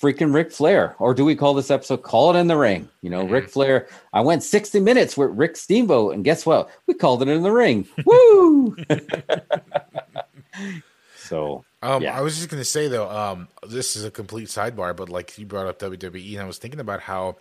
freaking 0.00 0.34
Ric 0.34 0.50
Flair, 0.50 0.96
or 0.98 1.14
do 1.14 1.24
we 1.24 1.36
call 1.36 1.54
this 1.54 1.70
episode 1.70 2.02
"Call 2.02 2.34
It 2.34 2.38
in 2.38 2.46
the 2.46 2.56
Ring"? 2.56 2.88
You 3.02 3.10
know, 3.10 3.24
mm-hmm. 3.24 3.32
Ric 3.32 3.50
Flair. 3.50 3.88
I 4.12 4.20
went 4.20 4.42
60 4.42 4.80
minutes 4.80 5.16
with 5.16 5.30
Rick 5.30 5.56
Steamboat, 5.56 6.14
and 6.14 6.24
guess 6.24 6.46
what? 6.46 6.70
We 6.86 6.94
called 6.94 7.22
it 7.22 7.28
in 7.28 7.42
the 7.42 7.52
ring. 7.52 7.86
Woo! 8.04 8.76
so, 11.16 11.64
um, 11.82 12.02
yeah. 12.02 12.16
I 12.16 12.22
was 12.22 12.36
just 12.36 12.48
gonna 12.48 12.64
say 12.64 12.88
though, 12.88 13.10
um, 13.10 13.48
this 13.68 13.96
is 13.96 14.04
a 14.04 14.10
complete 14.10 14.48
sidebar, 14.48 14.96
but 14.96 15.08
like 15.08 15.38
you 15.38 15.46
brought 15.46 15.66
up 15.66 15.78
WWE, 15.78 16.32
and 16.32 16.42
I 16.42 16.46
was 16.46 16.58
thinking 16.58 16.80
about 16.80 17.00
how 17.00 17.36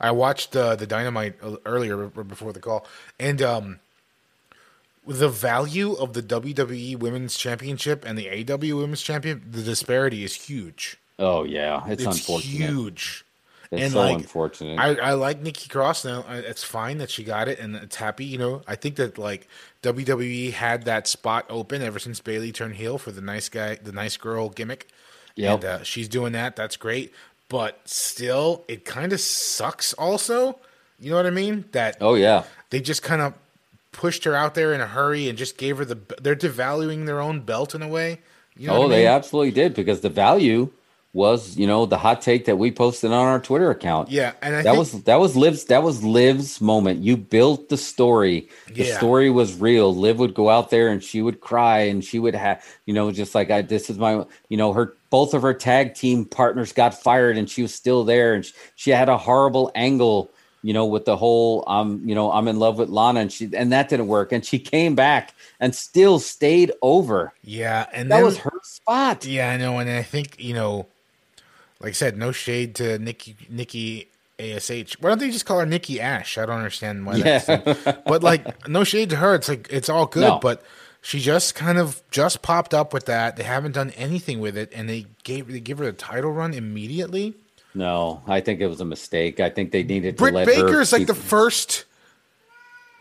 I 0.00 0.10
watched 0.10 0.56
uh, 0.56 0.76
the 0.76 0.86
Dynamite 0.86 1.36
earlier 1.64 2.08
before 2.08 2.52
the 2.52 2.60
call, 2.60 2.86
and 3.20 3.40
um, 3.40 3.80
the 5.06 5.28
value 5.28 5.94
of 5.94 6.12
the 6.12 6.22
WWE 6.22 6.98
Women's 6.98 7.36
Championship 7.36 8.04
and 8.04 8.18
the 8.18 8.26
AEW 8.26 8.78
Women's 8.78 9.02
Champion, 9.02 9.44
the 9.48 9.62
disparity 9.62 10.24
is 10.24 10.34
huge. 10.34 10.98
Oh 11.22 11.44
yeah, 11.44 11.86
it's, 11.86 12.02
it's 12.02 12.18
unfortunate. 12.18 12.68
Huge. 12.68 13.24
It's 13.70 13.82
and 13.82 13.92
so 13.92 14.00
like, 14.00 14.16
unfortunate. 14.16 14.78
I, 14.78 14.94
I 14.96 15.12
like 15.14 15.40
Nikki 15.40 15.68
Cross 15.68 16.04
now. 16.04 16.26
It's 16.28 16.62
fine 16.62 16.98
that 16.98 17.10
she 17.10 17.24
got 17.24 17.48
it 17.48 17.58
and 17.58 17.74
it's 17.76 17.96
happy. 17.96 18.26
You 18.26 18.36
know, 18.36 18.62
I 18.66 18.74
think 18.74 18.96
that 18.96 19.16
like 19.16 19.48
WWE 19.82 20.52
had 20.52 20.82
that 20.82 21.06
spot 21.06 21.46
open 21.48 21.80
ever 21.80 21.98
since 21.98 22.20
Bayley 22.20 22.52
turned 22.52 22.74
heel 22.74 22.98
for 22.98 23.12
the 23.12 23.22
nice 23.22 23.48
guy, 23.48 23.76
the 23.76 23.92
nice 23.92 24.18
girl 24.18 24.50
gimmick. 24.50 24.88
Yeah, 25.36 25.54
uh, 25.54 25.82
she's 25.84 26.08
doing 26.08 26.32
that. 26.32 26.56
That's 26.56 26.76
great. 26.76 27.14
But 27.48 27.80
still, 27.84 28.64
it 28.68 28.84
kind 28.84 29.12
of 29.12 29.20
sucks. 29.20 29.94
Also, 29.94 30.58
you 30.98 31.10
know 31.10 31.16
what 31.16 31.26
I 31.26 31.30
mean? 31.30 31.64
That 31.72 31.96
oh 32.00 32.14
yeah, 32.14 32.44
they 32.70 32.80
just 32.80 33.02
kind 33.02 33.22
of 33.22 33.32
pushed 33.92 34.24
her 34.24 34.34
out 34.34 34.54
there 34.54 34.74
in 34.74 34.80
a 34.80 34.86
hurry 34.86 35.28
and 35.28 35.38
just 35.38 35.56
gave 35.56 35.78
her 35.78 35.84
the. 35.84 35.98
They're 36.20 36.36
devaluing 36.36 37.06
their 37.06 37.20
own 37.20 37.40
belt 37.40 37.74
in 37.74 37.80
a 37.80 37.88
way. 37.88 38.18
You 38.54 38.66
know 38.66 38.74
oh, 38.74 38.78
I 38.78 38.82
mean? 38.82 38.90
they 38.90 39.06
absolutely 39.06 39.52
did 39.52 39.72
because 39.72 40.02
the 40.02 40.10
value 40.10 40.70
was 41.14 41.58
you 41.58 41.66
know 41.66 41.84
the 41.84 41.98
hot 41.98 42.22
take 42.22 42.46
that 42.46 42.56
we 42.56 42.70
posted 42.70 43.12
on 43.12 43.26
our 43.26 43.38
Twitter 43.38 43.70
account. 43.70 44.10
Yeah, 44.10 44.32
and 44.40 44.56
I 44.56 44.62
that 44.62 44.76
was 44.76 45.02
that 45.04 45.20
was 45.20 45.36
Liv's 45.36 45.64
that 45.64 45.82
was 45.82 46.02
Liv's 46.02 46.60
moment. 46.60 47.02
You 47.02 47.16
built 47.16 47.68
the 47.68 47.76
story. 47.76 48.48
The 48.68 48.84
yeah. 48.84 48.96
story 48.96 49.28
was 49.28 49.58
real. 49.58 49.94
Liv 49.94 50.18
would 50.18 50.34
go 50.34 50.48
out 50.48 50.70
there 50.70 50.88
and 50.88 51.02
she 51.02 51.20
would 51.20 51.40
cry 51.40 51.80
and 51.80 52.02
she 52.02 52.18
would 52.18 52.34
have 52.34 52.64
you 52.86 52.94
know 52.94 53.12
just 53.12 53.34
like 53.34 53.50
I 53.50 53.62
this 53.62 53.90
is 53.90 53.98
my 53.98 54.24
you 54.48 54.56
know 54.56 54.72
her 54.72 54.94
both 55.10 55.34
of 55.34 55.42
her 55.42 55.54
tag 55.54 55.94
team 55.94 56.24
partners 56.24 56.72
got 56.72 56.94
fired 56.94 57.36
and 57.36 57.48
she 57.50 57.60
was 57.60 57.74
still 57.74 58.04
there 58.04 58.32
and 58.32 58.46
she, 58.46 58.54
she 58.76 58.90
had 58.90 59.10
a 59.10 59.18
horrible 59.18 59.70
angle 59.74 60.30
you 60.62 60.72
know, 60.72 60.86
with 60.86 61.04
the 61.04 61.16
whole 61.16 61.64
um, 61.66 62.00
you 62.04 62.14
know, 62.14 62.30
I'm 62.30 62.46
in 62.48 62.58
love 62.58 62.78
with 62.78 62.88
Lana 62.88 63.20
and 63.20 63.32
she 63.32 63.50
and 63.54 63.72
that 63.72 63.88
didn't 63.88 64.06
work. 64.06 64.32
And 64.32 64.44
she 64.44 64.58
came 64.58 64.94
back 64.94 65.34
and 65.58 65.74
still 65.74 66.18
stayed 66.20 66.72
over. 66.82 67.32
Yeah, 67.42 67.86
and 67.92 68.10
That 68.10 68.22
was 68.22 68.38
her 68.38 68.52
spot. 68.62 69.24
Yeah, 69.26 69.50
I 69.50 69.56
know, 69.56 69.78
and 69.78 69.90
I 69.90 70.02
think 70.02 70.36
you 70.38 70.54
know, 70.54 70.86
like 71.82 71.90
I 71.90 71.92
said, 71.92 72.16
no 72.16 72.32
shade 72.32 72.74
to 72.76 72.98
Nikki 72.98 73.36
Nikki 73.48 74.08
Ash. 74.38 74.70
Why 75.00 75.10
don't 75.10 75.18
they 75.18 75.30
just 75.30 75.46
call 75.46 75.58
her 75.60 75.66
Nikki 75.66 76.00
Ash? 76.00 76.38
I 76.38 76.46
don't 76.46 76.56
understand 76.56 77.04
why. 77.04 77.16
Yeah. 77.16 77.38
That's 77.38 78.02
but 78.06 78.22
like, 78.22 78.68
no 78.68 78.84
shade 78.84 79.10
to 79.10 79.16
her. 79.16 79.34
It's 79.34 79.48
like 79.48 79.68
it's 79.70 79.88
all 79.88 80.06
good, 80.06 80.22
No. 80.22 80.38
but 80.38 80.62
she 81.00 81.20
just 81.20 81.54
kind 81.54 81.78
of 81.78 82.02
just 82.10 82.42
popped 82.42 82.72
up 82.72 82.92
with 82.92 83.06
that. 83.06 83.36
They 83.36 83.42
haven't 83.42 83.72
done 83.72 83.90
anything 83.90 84.40
with 84.40 84.56
it, 84.56 84.72
and 84.74 84.88
they 84.88 85.06
gave 85.24 85.48
they 85.48 85.60
give 85.60 85.78
her 85.78 85.88
a 85.88 85.92
title 85.92 86.32
run 86.32 86.54
immediately. 86.54 87.34
No, 87.74 88.22
I 88.26 88.40
think 88.40 88.60
it 88.60 88.66
was 88.66 88.80
a 88.80 88.84
mistake. 88.84 89.40
I 89.40 89.48
think 89.50 89.72
they 89.72 89.82
needed 89.82 90.16
to 90.18 90.22
Britt 90.22 90.34
let 90.34 90.46
Baker 90.46 90.80
is 90.80 90.92
like 90.92 91.06
the 91.06 91.14
first 91.14 91.84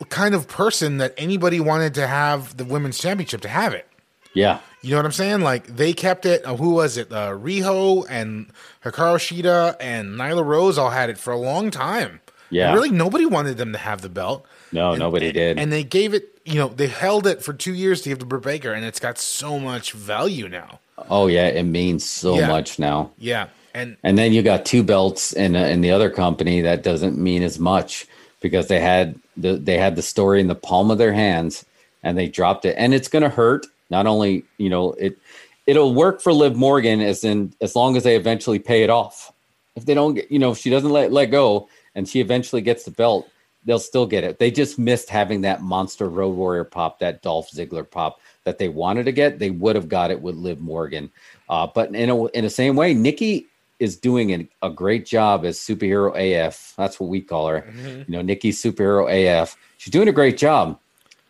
kind 0.09 0.33
of 0.33 0.47
person 0.47 0.97
that 0.97 1.13
anybody 1.17 1.59
wanted 1.59 1.93
to 1.95 2.07
have 2.07 2.57
the 2.57 2.65
women's 2.65 2.97
championship 2.97 3.41
to 3.41 3.49
have 3.49 3.73
it. 3.73 3.87
Yeah. 4.33 4.59
You 4.81 4.91
know 4.91 4.97
what 4.97 5.05
I'm 5.05 5.11
saying? 5.11 5.41
Like 5.41 5.67
they 5.67 5.93
kept 5.93 6.25
it. 6.25 6.43
Uh, 6.45 6.55
who 6.55 6.71
was 6.71 6.97
it? 6.97 7.11
Uh, 7.11 7.29
Riho 7.31 8.05
and 8.09 8.47
Hikaru 8.83 9.17
Shida 9.17 9.75
and 9.79 10.15
Nyla 10.17 10.43
Rose 10.45 10.77
all 10.77 10.89
had 10.89 11.09
it 11.09 11.17
for 11.19 11.31
a 11.31 11.37
long 11.37 11.69
time. 11.71 12.19
Yeah. 12.49 12.67
And 12.67 12.75
really, 12.75 12.89
nobody 12.91 13.25
wanted 13.25 13.57
them 13.57 13.71
to 13.73 13.77
have 13.77 14.01
the 14.01 14.09
belt. 14.09 14.45
No, 14.71 14.91
And- 14.91 14.99
nobody 14.99 15.27
and- 15.27 15.33
did. 15.35 15.59
And 15.59 15.71
they 15.71 15.83
gave 15.83 16.13
it. 16.13 16.29
You 16.43 16.55
know, 16.55 16.67
they 16.69 16.87
held 16.87 17.27
it 17.27 17.43
for 17.43 17.53
two 17.53 17.73
years 17.73 18.01
to 18.01 18.09
give 18.09 18.17
to 18.19 18.25
Britt 18.25 18.41
Baker, 18.41 18.73
and 18.73 18.83
it's 18.83 18.99
got 18.99 19.19
so 19.19 19.59
much 19.59 19.91
value 19.93 20.49
now. 20.49 20.79
oh 21.09 21.27
yeah, 21.27 21.47
it 21.47 21.63
means 21.63 22.03
so 22.07 22.35
Yeah. 22.37 22.47
much 22.47 22.77
now. 22.79 23.11
Yeah, 23.17 23.47
and 23.73 23.97
And 24.03 24.17
then 24.17 24.33
you 24.33 24.41
got 24.43 24.65
two 24.65 24.83
belts 24.83 25.33
in 25.33 25.55
uh, 25.55 25.63
in 25.65 25.81
the 25.81 25.91
other 25.91 26.09
company 26.09 26.61
that 26.61 26.81
doesn't 26.83 27.17
mean 27.17 27.41
as 27.43 27.57
much 27.59 28.05
because 28.41 28.67
they 28.67 28.79
had 28.79 29.15
the 29.37 29.53
they 29.53 29.77
had 29.77 29.95
the 29.95 30.01
story 30.01 30.39
in 30.41 30.47
the 30.47 30.55
palm 30.55 30.89
of 30.91 30.97
their 30.97 31.13
hands 31.13 31.65
and 32.03 32.17
they 32.17 32.27
dropped 32.27 32.65
it 32.65 32.75
and 32.77 32.93
it's 32.93 33.07
going 33.07 33.23
to 33.23 33.29
hurt. 33.29 33.65
Not 33.91 34.07
only 34.07 34.43
you 34.57 34.69
know 34.69 34.93
it 34.93 35.19
it'll 35.67 35.93
work 35.93 36.21
for 36.21 36.33
Liv 36.33 36.55
Morgan 36.55 37.01
as 37.01 37.23
in 37.23 37.53
as 37.61 37.75
long 37.75 37.95
as 37.95 38.03
they 38.03 38.15
eventually 38.15 38.57
pay 38.57 38.83
it 38.83 38.89
off. 38.89 39.31
If 39.75 39.85
they 39.85 39.93
don't 39.93 40.15
get 40.15 40.31
you 40.31 40.39
know 40.39 40.51
if 40.51 40.57
she 40.57 40.71
doesn't 40.71 40.89
let 40.89 41.11
let 41.11 41.27
go 41.27 41.69
and 41.93 42.07
she 42.07 42.19
eventually 42.21 42.61
gets 42.61 42.83
the 42.85 42.91
belt, 42.91 43.29
they'll 43.65 43.79
still 43.79 44.07
get 44.07 44.23
it. 44.23 44.39
They 44.39 44.49
just 44.49 44.79
missed 44.79 45.09
having 45.09 45.41
that 45.41 45.61
monster 45.61 46.09
Road 46.09 46.35
Warrior 46.35 46.63
pop, 46.63 46.99
that 46.99 47.21
Dolph 47.21 47.51
Ziggler 47.51 47.89
pop 47.89 48.19
that 48.43 48.57
they 48.57 48.69
wanted 48.69 49.05
to 49.05 49.11
get. 49.11 49.39
They 49.39 49.49
would 49.51 49.75
have 49.75 49.89
got 49.89 50.11
it 50.11 50.21
with 50.21 50.35
Liv 50.35 50.59
Morgan. 50.59 51.11
Uh, 51.49 51.67
but 51.67 51.93
in 51.93 52.09
a, 52.09 52.25
in 52.27 52.43
the 52.43 52.49
same 52.49 52.75
way, 52.75 52.93
Nikki 52.93 53.47
is 53.79 53.97
doing 53.97 54.31
an, 54.31 54.47
a 54.61 54.69
great 54.69 55.05
job 55.05 55.43
as 55.43 55.57
superhero 55.59 56.13
AF. 56.15 56.73
That's 56.77 56.99
what 56.99 57.09
we 57.09 57.21
call 57.21 57.47
her. 57.47 57.65
You 58.07 58.11
know, 58.13 58.21
Nikki 58.21 58.51
superhero 58.51 59.09
AF. 59.09 59.57
She's 59.77 59.91
doing 59.91 60.07
a 60.07 60.13
great 60.13 60.37
job. 60.37 60.79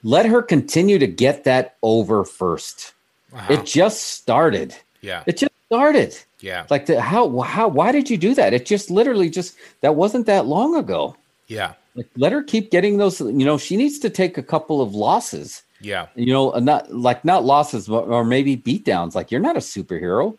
Let 0.04 0.26
her 0.26 0.42
continue 0.42 0.98
to 1.00 1.08
get 1.08 1.44
that 1.44 1.76
over 1.84 2.24
1st 2.24 2.92
It 3.32 3.36
uh-huh. 3.38 3.64
just 3.64 4.04
started. 4.04 4.76
yeah, 5.02 5.24
It 5.28 5.38
just 5.38 5.52
started. 5.68 6.18
yeah, 6.40 6.66
Like 6.70 6.86
the, 6.88 7.00
how 7.02 7.40
how 7.42 7.68
why 7.68 7.92
did 7.92 8.10
you 8.10 8.18
do 8.18 8.34
that? 8.36 8.54
It 8.54 8.66
just 8.66 8.90
literally 8.92 9.30
just 9.30 9.56
that 9.82 9.96
wasn't 9.96 10.26
that 10.26 10.46
long 10.46 10.76
ago. 10.76 11.16
yeah, 11.48 11.74
Like, 11.96 12.08
let 12.18 12.32
her 12.32 12.44
keep 12.44 12.72
getting 12.72 12.98
those. 12.98 13.20
You 13.22 13.46
know, 13.46 13.58
she 13.58 13.78
needs 13.78 14.00
to 14.00 14.10
take 14.10 14.38
a 14.38 14.44
couple 14.44 14.82
of 14.82 14.94
losses. 14.96 15.62
yeah, 15.82 16.08
You 16.16 16.34
know, 16.34 16.52
not 16.60 16.92
like 16.94 17.24
not 17.26 17.44
losses, 17.46 17.88
but, 17.88 18.06
or 18.08 18.24
maybe 18.26 18.58
beatdowns. 18.58 19.16
Like 19.16 19.32
you're 19.32 19.42
not 19.50 19.56
a 19.58 19.62
superhero. 19.64 20.38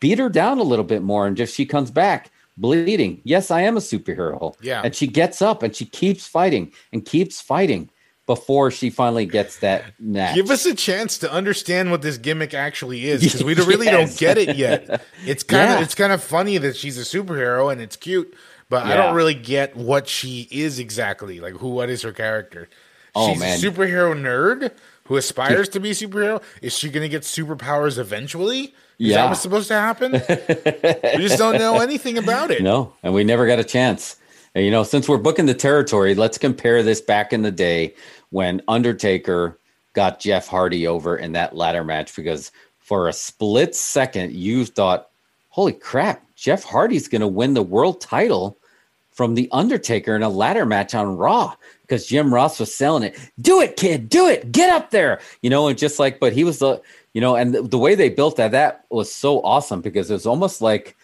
Beat 0.00 0.18
her 0.20 0.28
down 0.28 0.58
a 0.58 0.62
little 0.70 0.84
bit 0.84 1.02
more, 1.02 1.26
and 1.26 1.36
just 1.36 1.54
she 1.56 1.66
comes 1.66 1.90
back 1.90 2.30
bleeding. 2.56 3.20
Yes, 3.24 3.50
I 3.50 3.62
am 3.62 3.76
a 3.76 3.80
superhero. 3.80 4.54
Yeah. 4.60 4.82
and 4.84 4.94
she 4.94 5.06
gets 5.06 5.40
up 5.42 5.62
and 5.62 5.74
she 5.74 5.84
keeps 5.86 6.26
fighting 6.26 6.72
and 6.92 7.04
keeps 7.04 7.40
fighting 7.40 7.88
before 8.28 8.70
she 8.70 8.90
finally 8.90 9.26
gets 9.26 9.58
that 9.58 9.82
match. 9.98 10.36
Give 10.36 10.50
us 10.50 10.64
a 10.66 10.74
chance 10.74 11.18
to 11.18 11.32
understand 11.32 11.90
what 11.90 12.02
this 12.02 12.18
gimmick 12.18 12.54
actually 12.54 13.08
is 13.08 13.24
because 13.24 13.42
we 13.42 13.54
really 13.66 13.86
don't 13.86 14.16
get 14.16 14.38
it 14.38 14.54
yet. 14.56 15.02
It's 15.26 15.42
kind 15.42 15.72
of 15.72 15.78
Yeah. 15.78 15.82
it's 15.82 15.96
kind 15.96 16.12
of 16.12 16.22
funny 16.22 16.58
that 16.58 16.76
she's 16.76 16.96
a 16.98 17.00
superhero 17.00 17.72
and 17.72 17.80
it's 17.80 17.96
cute, 17.96 18.32
but 18.68 18.84
I 18.84 18.94
don't 18.96 19.16
really 19.16 19.34
get 19.34 19.74
what 19.76 20.06
she 20.08 20.46
is 20.52 20.78
exactly. 20.78 21.40
Like 21.40 21.54
who 21.54 21.70
what 21.70 21.90
is 21.90 22.02
her 22.02 22.12
character? 22.12 22.68
Oh, 23.16 23.30
she's 23.32 23.40
man. 23.40 23.58
a 23.58 23.60
superhero 23.62 24.14
nerd 24.14 24.72
who 25.04 25.16
aspires 25.16 25.70
to 25.70 25.80
be 25.80 25.90
a 25.90 25.94
superhero. 25.94 26.42
Is 26.60 26.76
she 26.76 26.90
going 26.90 27.02
to 27.02 27.08
get 27.08 27.22
superpowers 27.22 27.98
eventually? 27.98 28.60
Is 28.60 28.68
that 28.68 28.74
Yeah. 28.98 29.28
what's 29.30 29.40
supposed 29.40 29.68
to 29.68 29.74
happen? 29.74 30.12
we 30.12 31.22
just 31.26 31.38
don't 31.38 31.56
know 31.58 31.80
anything 31.80 32.18
about 32.18 32.50
it. 32.50 32.62
No, 32.62 32.92
and 33.02 33.14
we 33.14 33.24
never 33.24 33.46
got 33.46 33.58
a 33.58 33.64
chance. 33.64 34.16
And, 34.54 34.64
you 34.64 34.70
know, 34.70 34.82
since 34.82 35.08
we're 35.08 35.18
booking 35.18 35.46
the 35.46 35.54
territory, 35.54 36.14
let's 36.14 36.36
compare 36.38 36.82
this 36.82 37.00
back 37.00 37.32
in 37.32 37.42
the 37.42 37.50
day 37.50 37.94
when 38.30 38.62
Undertaker 38.68 39.58
got 39.92 40.20
Jeff 40.20 40.46
Hardy 40.46 40.86
over 40.86 41.16
in 41.16 41.32
that 41.32 41.56
ladder 41.56 41.84
match 41.84 42.14
because 42.14 42.52
for 42.78 43.08
a 43.08 43.12
split 43.12 43.74
second 43.74 44.32
you 44.32 44.64
thought, 44.64 45.08
"Holy 45.50 45.72
crap, 45.72 46.22
Jeff 46.36 46.64
Hardy's 46.64 47.08
going 47.08 47.20
to 47.20 47.26
win 47.26 47.54
the 47.54 47.62
world 47.62 48.00
title 48.00 48.56
from 49.10 49.34
the 49.34 49.48
Undertaker 49.50 50.14
in 50.14 50.22
a 50.22 50.28
ladder 50.28 50.66
match 50.66 50.94
on 50.94 51.16
Raw." 51.16 51.54
Because 51.82 52.06
Jim 52.06 52.32
Ross 52.32 52.60
was 52.60 52.74
selling 52.74 53.02
it. 53.02 53.18
Do 53.40 53.62
it, 53.62 53.76
kid. 53.76 54.10
Do 54.10 54.26
it. 54.26 54.52
Get 54.52 54.68
up 54.68 54.90
there. 54.90 55.20
You 55.40 55.48
know, 55.48 55.68
and 55.68 55.78
just 55.78 55.98
like, 55.98 56.20
but 56.20 56.34
he 56.34 56.44
was 56.44 56.58
the, 56.58 56.82
you 57.14 57.20
know, 57.22 57.34
and 57.34 57.54
the, 57.54 57.62
the 57.62 57.78
way 57.78 57.94
they 57.94 58.10
built 58.10 58.36
that, 58.36 58.50
that 58.50 58.84
was 58.90 59.10
so 59.10 59.40
awesome 59.40 59.80
because 59.80 60.10
it 60.10 60.12
was 60.12 60.26
almost 60.26 60.60
like 60.60 60.96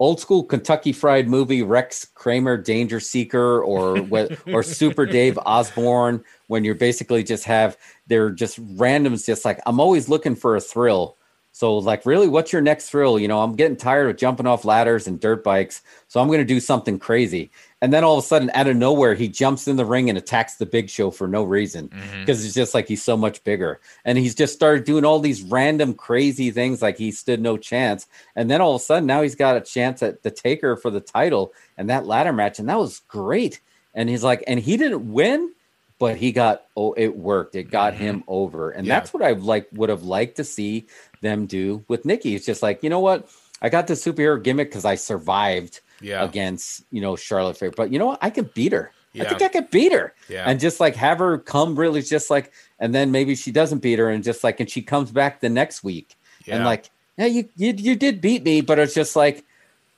old 0.00 0.18
school 0.18 0.42
Kentucky 0.42 0.92
Fried 0.92 1.28
Movie, 1.28 1.62
Rex 1.62 2.06
Kramer, 2.14 2.56
Danger 2.56 2.98
Seeker, 2.98 3.62
or 3.62 3.98
or 4.46 4.62
Super 4.64 5.06
Dave 5.18 5.38
Osborne, 5.46 6.24
when 6.48 6.64
you're 6.64 6.74
basically 6.74 7.22
just 7.22 7.44
have 7.44 7.76
they're 8.08 8.30
just 8.30 8.60
randoms, 8.76 9.24
just 9.24 9.44
like 9.44 9.60
I'm 9.66 9.78
always 9.78 10.08
looking 10.08 10.34
for 10.34 10.56
a 10.56 10.60
thrill. 10.60 11.16
So 11.52 11.76
like, 11.78 12.06
really, 12.06 12.28
what's 12.28 12.52
your 12.52 12.62
next 12.62 12.90
thrill? 12.90 13.18
You 13.18 13.28
know, 13.28 13.42
I'm 13.42 13.54
getting 13.54 13.76
tired 13.76 14.08
of 14.08 14.16
jumping 14.16 14.46
off 14.46 14.64
ladders 14.64 15.06
and 15.06 15.20
dirt 15.20 15.44
bikes, 15.44 15.82
so 16.08 16.20
I'm 16.20 16.28
going 16.28 16.38
to 16.38 16.44
do 16.44 16.60
something 16.60 16.98
crazy. 16.98 17.50
And 17.82 17.92
then 17.92 18.04
all 18.04 18.18
of 18.18 18.24
a 18.24 18.26
sudden, 18.26 18.50
out 18.52 18.66
of 18.66 18.76
nowhere, 18.76 19.14
he 19.14 19.28
jumps 19.28 19.66
in 19.66 19.76
the 19.76 19.86
ring 19.86 20.10
and 20.10 20.18
attacks 20.18 20.56
the 20.56 20.66
Big 20.66 20.90
Show 20.90 21.10
for 21.10 21.26
no 21.26 21.42
reason 21.44 21.88
mm-hmm. 21.88 22.20
because 22.20 22.44
it's 22.44 22.54
just 22.54 22.74
like 22.74 22.88
he's 22.88 23.02
so 23.02 23.16
much 23.16 23.42
bigger. 23.42 23.80
And 24.04 24.18
he's 24.18 24.34
just 24.34 24.52
started 24.52 24.84
doing 24.84 25.04
all 25.04 25.18
these 25.18 25.42
random 25.42 25.94
crazy 25.94 26.50
things 26.50 26.82
like 26.82 26.98
he 26.98 27.10
stood 27.10 27.40
no 27.40 27.56
chance. 27.56 28.06
And 28.36 28.50
then 28.50 28.60
all 28.60 28.74
of 28.74 28.82
a 28.82 28.84
sudden, 28.84 29.06
now 29.06 29.22
he's 29.22 29.34
got 29.34 29.56
a 29.56 29.62
chance 29.62 30.02
at 30.02 30.22
the 30.22 30.30
taker 30.30 30.76
for 30.76 30.90
the 30.90 31.00
title 31.00 31.54
and 31.78 31.88
that 31.88 32.06
ladder 32.06 32.32
match. 32.34 32.58
And 32.58 32.68
that 32.68 32.78
was 32.78 33.00
great. 33.08 33.60
And 33.94 34.08
he's 34.08 34.22
like, 34.22 34.44
and 34.46 34.60
he 34.60 34.76
didn't 34.76 35.12
win, 35.12 35.52
but 35.98 36.16
he 36.16 36.32
got, 36.32 36.66
oh, 36.76 36.92
it 36.92 37.16
worked. 37.16 37.54
It 37.54 37.70
got 37.70 37.94
mm-hmm. 37.94 38.02
him 38.02 38.24
over. 38.28 38.70
And 38.70 38.86
Yeah. 38.86 38.98
that's 38.98 39.14
what 39.14 39.22
I 39.22 39.32
like 39.32 39.68
would 39.72 39.88
have 39.88 40.02
liked 40.02 40.36
to 40.36 40.44
see 40.44 40.86
them 41.22 41.46
do 41.46 41.84
with 41.88 42.04
Nikki. 42.04 42.34
It's 42.34 42.46
just 42.46 42.62
like, 42.62 42.82
you 42.82 42.90
know 42.90 43.00
what? 43.00 43.28
I 43.62 43.68
got 43.68 43.86
the 43.86 43.94
superhero 43.94 44.42
gimmick 44.42 44.68
because 44.68 44.84
I 44.84 44.94
survived 44.94 45.80
Yeah. 46.00 46.24
against, 46.24 46.84
you 46.90 47.00
know, 47.00 47.16
Charlotte 47.16 47.56
Flair. 47.58 47.70
But 47.70 47.92
you 47.92 47.98
know 47.98 48.06
what? 48.06 48.18
I 48.22 48.30
could 48.30 48.52
beat 48.54 48.72
her. 48.72 48.92
I 49.14 49.24
think 49.24 49.42
I 49.42 49.48
could 49.48 49.70
beat 49.70 49.92
her. 49.92 50.14
Yeah. 50.28 50.44
And 50.46 50.60
just 50.60 50.78
like 50.78 50.94
have 50.94 51.18
her 51.18 51.38
come 51.38 51.74
really 51.76 52.00
just 52.00 52.30
like, 52.30 52.52
and 52.78 52.94
then 52.94 53.10
maybe 53.10 53.34
she 53.34 53.50
doesn't 53.50 53.80
beat 53.80 53.98
her 53.98 54.08
and 54.08 54.22
just 54.22 54.44
like, 54.44 54.60
and 54.60 54.70
she 54.70 54.82
comes 54.82 55.10
back 55.10 55.40
the 55.40 55.48
next 55.48 55.82
week 55.82 56.14
and 56.46 56.64
like, 56.64 56.90
yeah, 57.18 57.26
you, 57.26 57.48
you, 57.56 57.74
you 57.76 57.96
did 57.96 58.20
beat 58.20 58.44
me, 58.44 58.60
but 58.60 58.78
it's 58.78 58.94
just 58.94 59.16
like, 59.16 59.44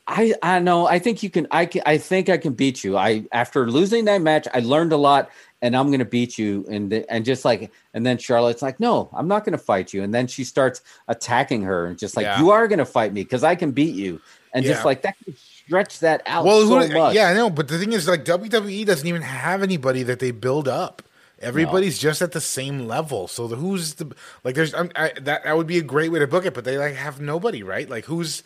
I, 0.09 0.35
I 0.43 0.59
know, 0.59 0.87
I 0.87 0.99
think 0.99 1.23
you 1.23 1.31
can, 1.31 1.47
I 1.51 1.67
can, 1.67 1.83
I 1.87 1.99
think 1.99 2.29
I 2.29 2.37
can 2.39 2.55
beat 2.55 2.83
you. 2.83 2.97
I, 2.97 3.25
after 3.33 3.71
losing 3.71 4.07
that 4.07 4.21
match, 4.23 4.49
I 4.53 4.59
learned 4.61 4.93
a 4.93 4.97
lot 4.97 5.31
and 5.61 5.77
I'm 5.77 5.89
going 5.89 6.01
to 6.01 6.05
beat 6.05 6.39
you. 6.39 6.67
And, 6.69 6.91
the- 6.91 7.09
and 7.13 7.25
just 7.25 7.45
like, 7.45 7.71
and 7.95 8.05
then 8.05 8.19
Charlotte's 8.19 8.63
like, 8.63 8.81
no, 8.81 9.11
I'm 9.13 9.29
not 9.29 9.45
going 9.45 9.53
to 9.53 9.59
fight 9.63 9.93
you. 9.93 10.03
And 10.03 10.13
then 10.13 10.27
she 10.27 10.43
starts 10.43 10.81
attacking 11.07 11.63
her 11.63 11.87
and 11.87 11.97
just 11.99 12.17
like, 12.17 12.25
Yeah. 12.25 12.41
you 12.41 12.51
are 12.51 12.67
going 12.67 12.81
to 12.81 12.85
fight 12.87 13.13
me 13.13 13.23
because 13.23 13.45
I 13.45 13.55
can 13.55 13.71
beat 13.71 13.95
you. 13.95 14.21
And 14.55 14.65
Yeah. 14.65 14.73
just 14.73 14.85
like 14.85 15.03
that 15.03 15.17
can 15.25 15.37
stretch 15.67 16.01
that 16.01 16.23
out 16.27 16.45
Well, 16.45 16.61
so 16.61 16.81
who, 16.89 16.95
much. 16.99 17.15
yeah, 17.15 17.29
I 17.29 17.35
know, 17.35 17.51
but 17.51 17.69
the 17.69 17.79
thing 17.79 17.93
is, 17.93 18.07
like 18.09 18.25
WWE 18.25 18.85
doesn't 18.87 19.07
even 19.07 19.23
have 19.23 19.63
anybody 19.63 20.03
that 20.05 20.19
they 20.19 20.31
build 20.31 20.69
up. 20.69 21.03
Everybody's 21.41 21.99
just 21.99 22.23
at 22.23 22.33
the 22.33 22.41
same 22.41 22.87
level. 22.87 23.27
So 23.27 23.49
the 23.49 23.57
who's 23.57 23.95
the 23.95 24.15
like? 24.45 24.55
There's 24.55 24.73
I'm, 24.75 24.93
I, 24.95 25.13
that 25.21 25.43
that 25.45 25.57
would 25.57 25.67
be 25.67 25.79
a 25.79 25.83
great 25.83 26.13
way 26.13 26.21
to 26.21 26.27
book 26.29 26.47
it, 26.47 26.55
but 26.55 26.65
they 26.65 26.79
like 26.79 26.95
have 26.95 27.21
nobody, 27.21 27.65
right? 27.65 27.89
Like 27.91 28.05
who's 28.05 28.45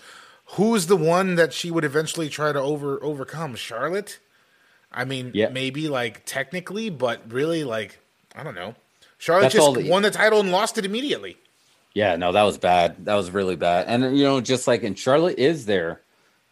who's 0.56 0.86
the 0.86 0.96
one 0.96 1.34
that 1.34 1.52
she 1.52 1.70
would 1.70 1.84
eventually 1.84 2.30
try 2.30 2.52
to 2.52 2.58
over 2.60 3.02
overcome? 3.04 3.54
Charlotte. 3.54 4.18
I 4.90 5.04
mean, 5.04 5.32
Yeah. 5.34 5.50
maybe 5.50 5.88
like 5.90 6.24
technically, 6.24 6.88
but 6.88 7.20
really, 7.30 7.64
like 7.64 7.98
I 8.34 8.42
don't 8.42 8.54
know. 8.54 8.74
Charlotte 9.18 9.42
That's 9.52 9.56
just 9.56 9.74
the- 9.74 9.90
won 9.90 10.02
the 10.02 10.10
title 10.10 10.40
and 10.40 10.50
lost 10.50 10.78
it 10.78 10.86
immediately. 10.86 11.36
Yeah, 11.92 12.16
no, 12.16 12.32
that 12.32 12.42
was 12.44 12.56
bad. 12.56 13.04
That 13.04 13.14
was 13.14 13.30
really 13.30 13.56
bad. 13.56 13.88
And 13.88 14.16
you 14.16 14.24
know, 14.24 14.40
just 14.40 14.66
like 14.66 14.82
and 14.82 14.98
Charlotte 14.98 15.38
is 15.38 15.66
their, 15.66 16.00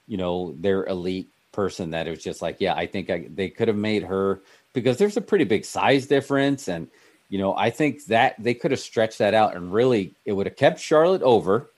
you 0.06 0.16
know, 0.16 0.54
their 0.58 0.84
elite 0.86 1.28
person 1.52 1.90
that 1.90 2.06
it 2.06 2.10
was 2.10 2.22
just 2.22 2.42
like, 2.42 2.56
yeah, 2.60 2.74
I 2.74 2.86
think 2.86 3.10
I, 3.10 3.26
they 3.32 3.48
could 3.48 3.68
have 3.68 3.76
made 3.76 4.02
her 4.04 4.40
because 4.72 4.98
there's 4.98 5.16
a 5.16 5.22
pretty 5.22 5.44
big 5.44 5.64
size 5.64 6.06
difference, 6.06 6.68
and 6.68 6.88
you 7.28 7.38
know, 7.38 7.56
I 7.56 7.70
think 7.70 8.04
that 8.06 8.36
they 8.38 8.54
could 8.54 8.70
have 8.70 8.80
stretched 8.80 9.18
that 9.18 9.34
out 9.34 9.56
and 9.56 9.72
really 9.72 10.14
it 10.24 10.32
would 10.32 10.46
have 10.46 10.56
kept 10.56 10.80
Charlotte 10.80 11.22
over. 11.22 11.70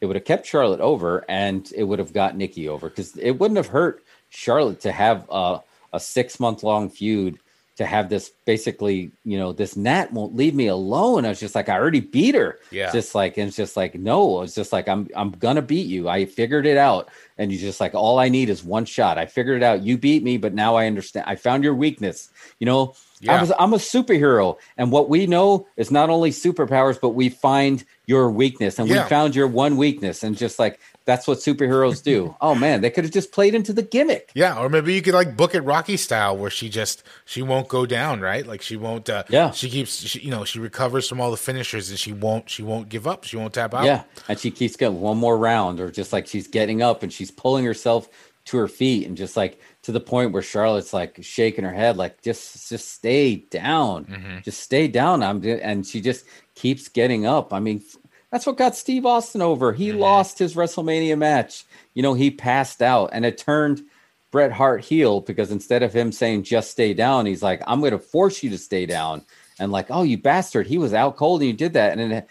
It 0.00 0.06
would 0.06 0.16
have 0.16 0.24
kept 0.24 0.46
Charlotte 0.46 0.80
over, 0.80 1.24
and 1.28 1.70
it 1.74 1.84
would 1.84 1.98
have 1.98 2.12
got 2.12 2.36
Nikki 2.36 2.68
over 2.68 2.88
because 2.88 3.16
it 3.16 3.32
wouldn't 3.32 3.56
have 3.56 3.68
hurt 3.68 4.04
Charlotte 4.28 4.80
to 4.80 4.92
have 4.92 5.26
a, 5.30 5.60
a 5.92 6.00
six 6.00 6.38
month 6.38 6.62
long 6.62 6.90
feud 6.90 7.38
to 7.76 7.84
have 7.84 8.08
this 8.08 8.30
basically, 8.46 9.12
you 9.24 9.38
know, 9.38 9.52
this 9.52 9.76
Nat 9.76 10.12
won't 10.12 10.34
leave 10.34 10.54
me 10.54 10.66
alone. 10.68 11.26
I 11.26 11.28
was 11.28 11.40
just 11.40 11.54
like, 11.54 11.68
I 11.68 11.76
already 11.76 12.00
beat 12.00 12.34
her. 12.34 12.58
Yeah. 12.70 12.90
Just 12.90 13.14
like, 13.14 13.36
and 13.36 13.48
it's 13.48 13.56
just 13.56 13.76
like, 13.76 13.94
no, 13.94 14.42
it's 14.42 14.54
just 14.54 14.72
like, 14.72 14.88
I'm, 14.88 15.08
I'm 15.14 15.30
gonna 15.30 15.62
beat 15.62 15.86
you. 15.86 16.08
I 16.08 16.24
figured 16.24 16.66
it 16.66 16.78
out. 16.78 17.10
And 17.36 17.52
you 17.52 17.58
just 17.58 17.80
like, 17.80 17.94
all 17.94 18.18
I 18.18 18.30
need 18.30 18.48
is 18.48 18.64
one 18.64 18.86
shot. 18.86 19.18
I 19.18 19.26
figured 19.26 19.58
it 19.58 19.62
out. 19.62 19.82
You 19.82 19.98
beat 19.98 20.22
me, 20.22 20.38
but 20.38 20.54
now 20.54 20.74
I 20.74 20.86
understand. 20.86 21.26
I 21.28 21.36
found 21.36 21.64
your 21.64 21.74
weakness. 21.74 22.30
You 22.58 22.64
know, 22.66 22.94
Yeah. 23.20 23.36
I 23.36 23.40
was, 23.40 23.52
I'm 23.58 23.72
a 23.72 23.78
superhero. 23.78 24.58
And 24.76 24.92
what 24.92 25.08
we 25.08 25.26
know 25.26 25.66
is 25.76 25.90
not 25.90 26.10
only 26.10 26.30
superpowers, 26.30 27.00
but 27.00 27.10
we 27.10 27.28
find 27.30 27.84
your 28.06 28.30
weakness. 28.30 28.78
And 28.78 28.88
Yeah. 28.88 29.04
we 29.04 29.08
found 29.08 29.34
your 29.34 29.46
one 29.48 29.76
weakness. 29.76 30.22
And 30.22 30.36
just 30.36 30.58
like, 30.58 30.78
that's 31.06 31.26
what 31.26 31.38
superheroes 31.38 32.02
do. 32.02 32.34
oh 32.40 32.54
man, 32.54 32.80
they 32.80 32.90
could 32.90 33.04
have 33.04 33.12
just 33.12 33.32
played 33.32 33.54
into 33.54 33.72
the 33.72 33.82
gimmick. 33.82 34.30
Yeah, 34.34 34.58
or 34.58 34.68
maybe 34.68 34.92
you 34.92 35.02
could 35.02 35.14
like 35.14 35.36
book 35.36 35.54
it 35.54 35.60
Rocky 35.60 35.96
style, 35.96 36.36
where 36.36 36.50
she 36.50 36.68
just 36.68 37.04
she 37.24 37.42
won't 37.42 37.68
go 37.68 37.86
down, 37.86 38.20
right? 38.20 38.44
Like 38.44 38.60
she 38.60 38.76
won't. 38.76 39.08
Uh, 39.08 39.22
Yeah. 39.28 39.50
she 39.52 39.70
keeps. 39.70 39.96
She, 39.98 40.18
you 40.20 40.30
know, 40.30 40.44
she 40.44 40.58
recovers 40.58 41.08
from 41.08 41.20
all 41.20 41.30
the 41.30 41.36
finishers, 41.36 41.90
and 41.90 41.98
she 41.98 42.12
won't. 42.12 42.50
She 42.50 42.62
won't 42.64 42.88
give 42.88 43.06
up. 43.06 43.22
She 43.24 43.36
won't 43.36 43.54
tap 43.54 43.72
out. 43.72 43.84
Yeah, 43.84 44.02
and 44.28 44.36
she 44.38 44.50
keeps 44.50 44.74
getting 44.76 45.00
one 45.00 45.16
more 45.16 45.38
round, 45.38 45.78
or 45.80 45.92
just 45.92 46.12
like 46.12 46.26
she's 46.26 46.48
getting 46.48 46.82
up 46.82 47.04
and 47.04 47.12
she's 47.12 47.30
pulling 47.30 47.64
herself 47.64 48.08
to 48.46 48.56
her 48.58 48.68
feet, 48.68 49.06
and 49.06 49.16
just 49.16 49.36
like 49.36 49.60
to 49.82 49.92
the 49.92 50.00
point 50.00 50.32
where 50.32 50.42
Charlotte's 50.42 50.92
like 50.92 51.18
shaking 51.22 51.64
her 51.64 51.72
head, 51.72 51.96
like 51.96 52.22
just 52.22 52.68
just 52.68 52.88
stay 52.88 53.36
down, 53.36 54.04
mm-hmm. 54.06 54.38
just 54.42 54.60
stay 54.60 54.88
down. 54.88 55.22
I'm 55.22 55.44
and 55.44 55.86
she 55.86 56.00
just 56.00 56.24
keeps 56.54 56.88
getting 56.88 57.26
up. 57.26 57.52
I 57.52 57.60
mean, 57.60 57.82
that's 58.30 58.46
what 58.46 58.56
got 58.56 58.74
Steve 58.76 59.06
Austin 59.06 59.42
over. 59.42 59.72
He 59.72 59.90
mm-hmm. 59.90 59.98
lost 59.98 60.38
his 60.38 60.54
WrestleMania 60.54 61.18
match. 61.18 61.64
You 61.94 62.02
know, 62.02 62.14
he 62.14 62.30
passed 62.30 62.82
out, 62.82 63.10
and 63.12 63.24
it 63.24 63.38
turned 63.38 63.82
Bret 64.30 64.52
Hart 64.52 64.84
heel 64.84 65.20
because 65.20 65.50
instead 65.50 65.82
of 65.82 65.92
him 65.92 66.12
saying 66.12 66.42
just 66.42 66.70
stay 66.70 66.94
down, 66.94 67.26
he's 67.26 67.42
like, 67.42 67.62
I'm 67.66 67.80
going 67.80 67.92
to 67.92 67.98
force 67.98 68.42
you 68.42 68.50
to 68.50 68.58
stay 68.58 68.86
down. 68.86 69.22
And 69.58 69.72
like, 69.72 69.86
oh, 69.88 70.02
you 70.02 70.18
bastard, 70.18 70.66
he 70.66 70.76
was 70.76 70.92
out 70.92 71.16
cold 71.16 71.40
and 71.40 71.48
you 71.48 71.56
did 71.56 71.72
that. 71.72 71.96
And 71.96 72.12
then 72.12 72.24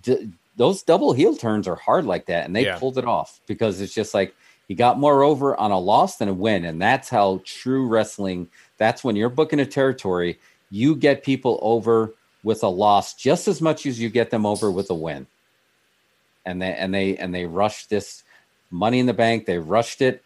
d- 0.00 0.32
those 0.56 0.82
double 0.82 1.12
heel 1.12 1.36
turns 1.36 1.68
are 1.68 1.76
hard 1.76 2.04
like 2.04 2.26
that. 2.26 2.46
And 2.46 2.56
they 2.56 2.64
Yeah. 2.64 2.78
pulled 2.78 2.98
it 2.98 3.04
off 3.04 3.40
because 3.46 3.80
it's 3.80 3.94
just 3.94 4.14
like 4.14 4.34
he 4.68 4.74
got 4.74 5.00
more 5.00 5.22
over 5.22 5.56
on 5.56 5.70
a 5.70 5.78
loss 5.78 6.16
than 6.16 6.28
a 6.28 6.34
win. 6.34 6.64
And 6.66 6.80
that's 6.80 7.08
how 7.08 7.40
true 7.44 7.88
wrestling, 7.88 8.48
that's 8.76 9.02
when 9.02 9.16
you're 9.16 9.30
booking 9.30 9.60
a 9.60 9.66
territory, 9.66 10.38
you 10.70 10.94
get 10.94 11.24
people 11.24 11.58
over 11.62 12.14
with 12.44 12.62
a 12.62 12.68
loss 12.68 13.14
just 13.14 13.48
as 13.48 13.60
much 13.60 13.86
as 13.86 13.98
you 13.98 14.10
get 14.10 14.30
them 14.30 14.44
over 14.44 14.70
with 14.70 14.90
a 14.90 14.94
win. 14.94 15.26
And 16.44 16.62
they 16.62 16.72
and 16.72 16.94
they 16.94 17.16
and 17.16 17.34
they 17.34 17.46
rushed 17.46 17.90
this 17.90 18.22
money 18.70 18.98
in 18.98 19.06
the 19.06 19.14
bank, 19.14 19.46
they 19.46 19.58
rushed 19.58 20.00
it 20.02 20.22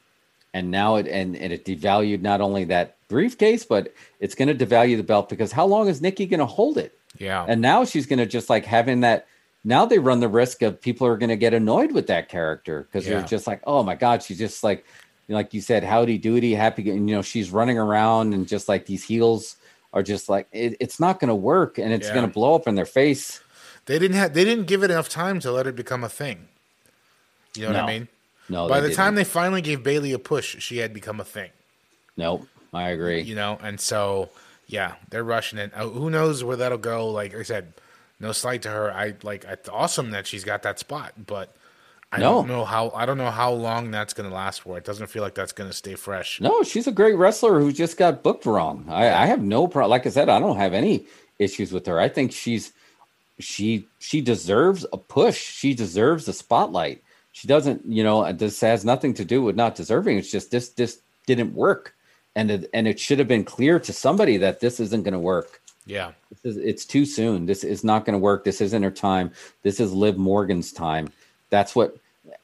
and 0.55 0.70
now 0.70 0.96
it 0.96 1.07
and, 1.07 1.37
and 1.37 1.52
it 1.52 1.64
devalued 1.64 2.20
not 2.20 2.40
only 2.40 2.64
that 2.64 2.96
briefcase, 3.09 3.64
but 3.64 3.92
it's 4.20 4.35
going 4.35 4.57
to 4.57 4.66
devalue 4.66 4.96
the 4.96 5.02
belt 5.02 5.28
because 5.28 5.52
how 5.52 5.66
long 5.66 5.88
is 5.88 6.02
Nikki 6.02 6.26
going 6.26 6.40
to 6.40 6.46
hold 6.46 6.78
it? 6.78 6.98
yeah, 7.18 7.44
And 7.48 7.61
now 7.61 7.85
she's 7.85 8.07
going 8.07 8.18
to 8.18 8.26
just 8.26 8.50
like 8.50 8.64
having 8.64 9.00
that. 9.00 9.26
Now 9.64 9.87
they 9.87 9.98
run 9.98 10.20
the 10.20 10.29
risk 10.29 10.62
of 10.62 10.81
people 10.81 11.07
are 11.07 11.16
going 11.16 11.31
to 11.31 11.37
get 11.37 11.55
annoyed 11.55 11.92
with 11.92 12.07
that 12.09 12.29
character 12.29 12.83
because 12.83 13.07
Yeah. 13.07 13.18
they're 13.18 13.27
just 13.29 13.46
like, 13.46 13.61
oh 13.66 13.83
my 13.83 13.94
god, 13.94 14.22
she's 14.22 14.38
just 14.38 14.64
like, 14.64 14.85
like 15.29 15.55
you 15.55 15.61
said, 15.61 15.85
howdy 15.85 16.18
doody, 16.18 16.53
happy, 16.55 16.90
and 16.90 17.09
you 17.09 17.14
know 17.16 17.22
she's 17.22 17.51
running 17.51 17.79
around 17.79 18.35
and 18.35 18.46
just 18.48 18.68
like 18.68 18.87
these 18.87 19.05
heels 19.05 19.57
are 19.92 20.03
just 20.03 20.29
like 20.29 20.48
it, 20.53 20.77
it's 20.81 20.98
not 20.98 21.20
going 21.20 21.29
to 21.29 21.35
work 21.35 21.79
and 21.79 21.92
it's 21.92 22.09
Yeah. 22.09 22.14
going 22.14 22.27
to 22.27 22.33
blow 22.33 22.55
up 22.55 22.66
in 22.66 22.75
their 22.75 22.85
face. 22.87 23.40
they 23.87 23.98
didn't 23.98 24.16
have. 24.16 24.35
They 24.35 24.44
didn't 24.44 24.66
give 24.66 24.83
it 24.83 24.90
enough 24.90 25.09
time 25.09 25.38
to 25.40 25.53
let 25.53 25.66
it 25.66 25.77
become 25.77 26.03
a 26.05 26.09
thing. 26.09 26.48
You 27.55 27.62
know 27.68 27.72
what 27.75 27.83
I 27.85 27.87
mean? 27.87 28.09
No, 28.48 28.68
By 28.68 28.81
the 28.81 28.94
time 28.94 29.14
didn't. 29.14 29.27
they 29.27 29.31
finally 29.31 29.61
gave 29.61 29.83
Bayley 29.83 30.12
a 30.12 30.18
push, 30.18 30.57
she 30.61 30.79
had 30.79 30.92
become 30.94 31.20
a 31.20 31.25
thing. 31.25 31.51
nope, 32.16 32.46
I 32.75 32.88
agree. 32.90 33.20
You 33.22 33.35
know, 33.35 33.59
and 33.62 33.79
so 33.81 34.31
yeah, 34.66 34.94
they're 35.11 35.25
rushing 35.25 35.59
it. 35.59 35.72
Uh, 35.75 35.88
who 35.88 36.11
knows 36.11 36.42
where 36.42 36.57
that'll 36.57 36.79
go? 36.79 37.09
Like 37.11 37.35
I 37.35 37.42
said, 37.42 37.75
no 38.22 38.32
slight 38.32 38.62
to 38.62 38.70
her. 38.70 38.90
I 38.92 39.14
like. 39.22 39.44
It's 39.44 39.68
awesome 39.68 40.12
that 40.12 40.26
she's 40.26 40.44
got 40.44 40.62
that 40.62 40.78
spot, 40.78 41.12
but. 41.26 41.54
I 42.14 42.18
No. 42.18 42.35
don't 42.35 42.48
know 42.48 42.66
how 42.66 42.90
I 42.94 43.06
don't 43.06 43.16
know 43.16 43.30
how 43.30 43.52
long 43.52 43.90
that's 43.90 44.12
going 44.12 44.28
to 44.28 44.35
last 44.37 44.61
for. 44.61 44.76
It 44.76 44.85
doesn't 44.85 45.06
feel 45.06 45.22
like 45.22 45.35
that's 45.35 45.52
going 45.52 45.70
to 45.70 45.74
stay 45.74 45.94
fresh. 45.94 46.42
No, 46.42 46.62
she's 46.62 46.87
a 46.87 46.92
great 46.92 47.16
wrestler 47.16 47.58
who 47.58 47.72
just 47.72 47.96
got 47.96 48.22
booked 48.22 48.44
wrong. 48.44 48.85
I, 48.90 49.08
I 49.22 49.24
have 49.24 49.42
no 49.42 49.66
problem. 49.66 49.88
Like 49.90 50.06
I 50.06 50.11
said, 50.11 50.28
I 50.28 50.38
don't 50.38 50.58
have 50.58 50.74
any 50.74 51.06
issues 51.38 51.72
with 51.72 51.87
her. 51.87 51.98
I 51.98 52.11
think 52.11 52.30
she's 52.32 52.74
she 53.38 53.88
she 53.98 54.20
deserves 54.20 54.85
a 54.92 54.98
push. 54.98 55.38
She 55.42 55.72
deserves 55.72 56.26
the 56.26 56.35
spotlight. 56.35 57.02
She 57.32 57.48
doesn't, 57.48 57.87
you 57.87 58.04
know. 58.04 58.30
This 58.30 58.61
has 58.61 58.85
nothing 58.85 59.14
to 59.14 59.24
do 59.24 59.42
with 59.42 59.56
not 59.56 59.74
deserving. 59.74 60.18
It's 60.18 60.30
just 60.30 60.50
this 60.50 60.68
this 60.68 61.00
didn't 61.26 61.54
work, 61.54 61.94
and 62.37 62.50
it, 62.50 62.68
and 62.74 62.87
it 62.87 63.00
should 63.00 63.20
have 63.20 63.28
been 63.28 63.44
clear 63.46 63.80
to 63.80 63.92
somebody 63.94 64.37
that 64.37 64.61
this 64.61 64.80
isn't 64.80 65.04
going 65.04 65.14
to 65.14 65.18
work. 65.18 65.62
Yeah, 65.87 66.12
This 66.31 66.57
is, 66.57 66.57
it's 66.62 66.85
too 66.85 67.05
soon. 67.05 67.47
This 67.47 67.64
is 67.64 67.83
not 67.83 68.05
going 68.05 68.14
to 68.14 68.18
work. 68.18 68.45
This 68.45 68.61
isn't 68.61 68.83
her 68.83 68.90
time. 68.90 69.33
This 69.62 69.81
is 69.81 69.92
Liv 69.92 70.16
Morgan's 70.16 70.73
time. 70.73 71.09
That's 71.51 71.75
what, 71.75 71.97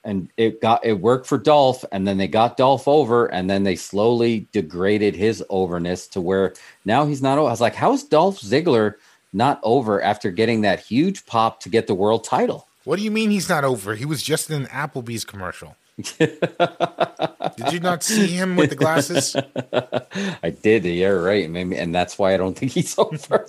and 0.04 0.28
it 0.36 0.60
got 0.60 0.84
it 0.84 0.94
worked 1.00 1.26
for 1.26 1.38
Dolph, 1.38 1.84
and 1.92 2.06
then 2.06 2.18
they 2.18 2.26
got 2.26 2.56
Dolph 2.56 2.88
over, 2.88 3.26
and 3.26 3.48
then 3.48 3.62
they 3.62 3.76
slowly 3.76 4.48
degraded 4.52 5.14
his 5.14 5.42
overness 5.50 6.08
to 6.08 6.20
where 6.20 6.54
now 6.84 7.06
he's 7.06 7.22
not. 7.22 7.38
o- 7.38 7.46
I 7.46 7.50
was 7.50 7.60
like, 7.60 7.76
how 7.76 7.92
is 7.92 8.02
Dolph 8.02 8.40
Ziggler 8.40 8.94
not 9.32 9.60
over 9.62 10.02
after 10.02 10.30
getting 10.32 10.62
that 10.62 10.80
huge 10.80 11.24
pop 11.26 11.60
to 11.60 11.68
get 11.68 11.86
the 11.86 11.94
world 11.94 12.24
title? 12.24 12.66
What 12.84 12.96
do 12.98 13.04
you 13.04 13.10
mean 13.10 13.30
he's 13.30 13.48
not 13.48 13.64
over? 13.64 13.94
He 13.94 14.04
was 14.04 14.22
just 14.22 14.50
in 14.50 14.62
an 14.62 14.68
Applebee's 14.68 15.24
commercial. 15.24 15.76
Did 16.18 17.72
you 17.72 17.80
not 17.80 18.04
see 18.04 18.28
him 18.28 18.54
with 18.54 18.70
the 18.70 18.76
glasses? 18.76 19.34
I 20.42 20.50
did. 20.50 20.84
You're 20.84 21.20
right. 21.20 21.50
Maybe, 21.50 21.76
and 21.76 21.92
that's 21.92 22.18
why 22.18 22.34
I 22.34 22.36
don't 22.36 22.56
think 22.56 22.72
he's 22.72 22.96
over. 22.98 23.44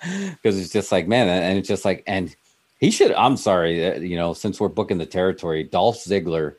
Because 0.00 0.58
it's 0.60 0.70
just 0.70 0.92
like, 0.92 1.08
man, 1.08 1.28
and 1.28 1.58
it's 1.58 1.66
just 1.66 1.84
like, 1.84 2.04
and 2.06 2.34
he 2.78 2.92
should. 2.92 3.12
I'm 3.12 3.36
sorry, 3.36 3.86
uh, 3.86 3.98
you 3.98 4.16
know, 4.16 4.34
since 4.34 4.60
we're 4.60 4.68
booking 4.68 4.98
the 4.98 5.06
territory, 5.06 5.64
Dolph 5.64 5.96
Ziggler 5.96 6.54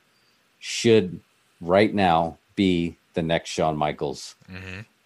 should 0.59 1.21
right 1.61 1.93
now 1.93 2.37
be 2.55 2.97
the 3.13 3.21
next 3.21 3.49
Shawn 3.49 3.77
Michaels. 3.77 4.35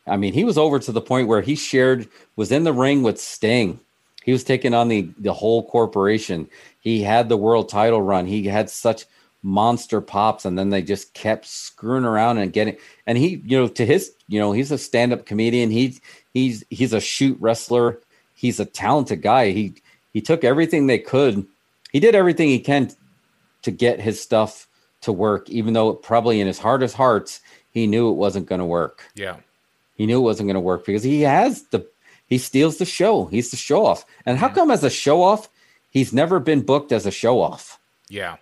I 0.07 0.17
mean, 0.17 0.33
he 0.33 0.43
was 0.43 0.57
over 0.57 0.79
to 0.79 0.91
the 0.91 1.01
point 1.01 1.27
where 1.27 1.41
he 1.41 1.55
shared 1.55 2.07
was 2.35 2.51
in 2.51 2.63
the 2.63 2.73
ring 2.73 3.03
with 3.03 3.19
Sting. 3.19 3.79
He 4.23 4.31
was 4.31 4.43
taking 4.43 4.73
on 4.73 4.87
the 4.87 5.07
the 5.19 5.33
whole 5.33 5.67
corporation. 5.69 6.49
He 6.79 7.03
had 7.03 7.29
the 7.29 7.37
world 7.37 7.69
title 7.69 8.01
run. 8.01 8.25
He 8.25 8.45
had 8.45 8.71
such 8.71 9.05
monster 9.45 10.01
pops, 10.01 10.43
and 10.43 10.57
then 10.57 10.71
they 10.71 10.81
just 10.81 11.13
kept 11.13 11.45
screwing 11.45 12.03
around 12.03 12.39
and 12.39 12.51
getting. 12.51 12.75
And 13.05 13.17
he, 13.17 13.41
you 13.45 13.57
know, 13.57 13.67
to 13.67 13.85
his, 13.85 14.11
you 14.27 14.39
know, 14.39 14.51
he's 14.51 14.71
a 14.71 14.77
stand 14.77 15.13
up 15.13 15.25
comedian. 15.25 15.69
he's 15.69 16.01
he's 16.33 16.63
he's 16.69 16.91
a 16.91 16.99
shoot 16.99 17.37
wrestler. 17.39 18.01
He's 18.33 18.59
a 18.59 18.65
talented 18.65 19.21
guy. 19.21 19.51
He 19.51 19.75
he 20.11 20.19
took 20.19 20.43
everything 20.43 20.87
they 20.87 20.97
could. 20.97 21.45
He 21.91 21.99
did 21.99 22.15
everything 22.15 22.49
he 22.49 22.59
can 22.59 22.89
to 23.61 23.71
get 23.71 24.01
his 24.01 24.19
stuff 24.19 24.67
to 25.01 25.13
work, 25.13 25.49
even 25.49 25.73
though 25.73 25.93
probably 25.93 26.41
in 26.41 26.47
his 26.47 26.59
hardest 26.59 26.95
hearts 26.95 27.39
he 27.71 27.87
knew 27.87 28.09
it 28.09 28.13
wasn't 28.13 28.47
going 28.47 28.59
to 28.59 28.65
work. 28.65 29.03
Yeah. 29.13 29.37
He 29.95 30.07
knew 30.07 30.19
it 30.19 30.23
wasn't 30.23 30.47
going 30.47 30.55
to 30.55 30.59
work 30.59 30.85
because 30.85 31.03
he 31.03 31.21
has 31.21 31.63
the 31.67 31.87
he 32.27 32.39
steals 32.39 32.77
the 32.77 32.85
show. 32.85 33.25
He's 33.25 33.51
the 33.51 33.57
show 33.57 33.85
off. 33.85 34.05
And 34.25 34.39
how 34.39 34.47
mm-hmm. 34.47 34.55
come 34.55 34.71
as 34.71 34.83
a 34.83 34.89
show 34.89 35.21
off, 35.21 35.49
he's 35.91 36.11
never 36.11 36.39
been 36.39 36.61
booked 36.61 36.91
as 36.91 37.05
a 37.05 37.11
show 37.11 37.39
off? 37.39 37.79
Yeah. 38.09 38.37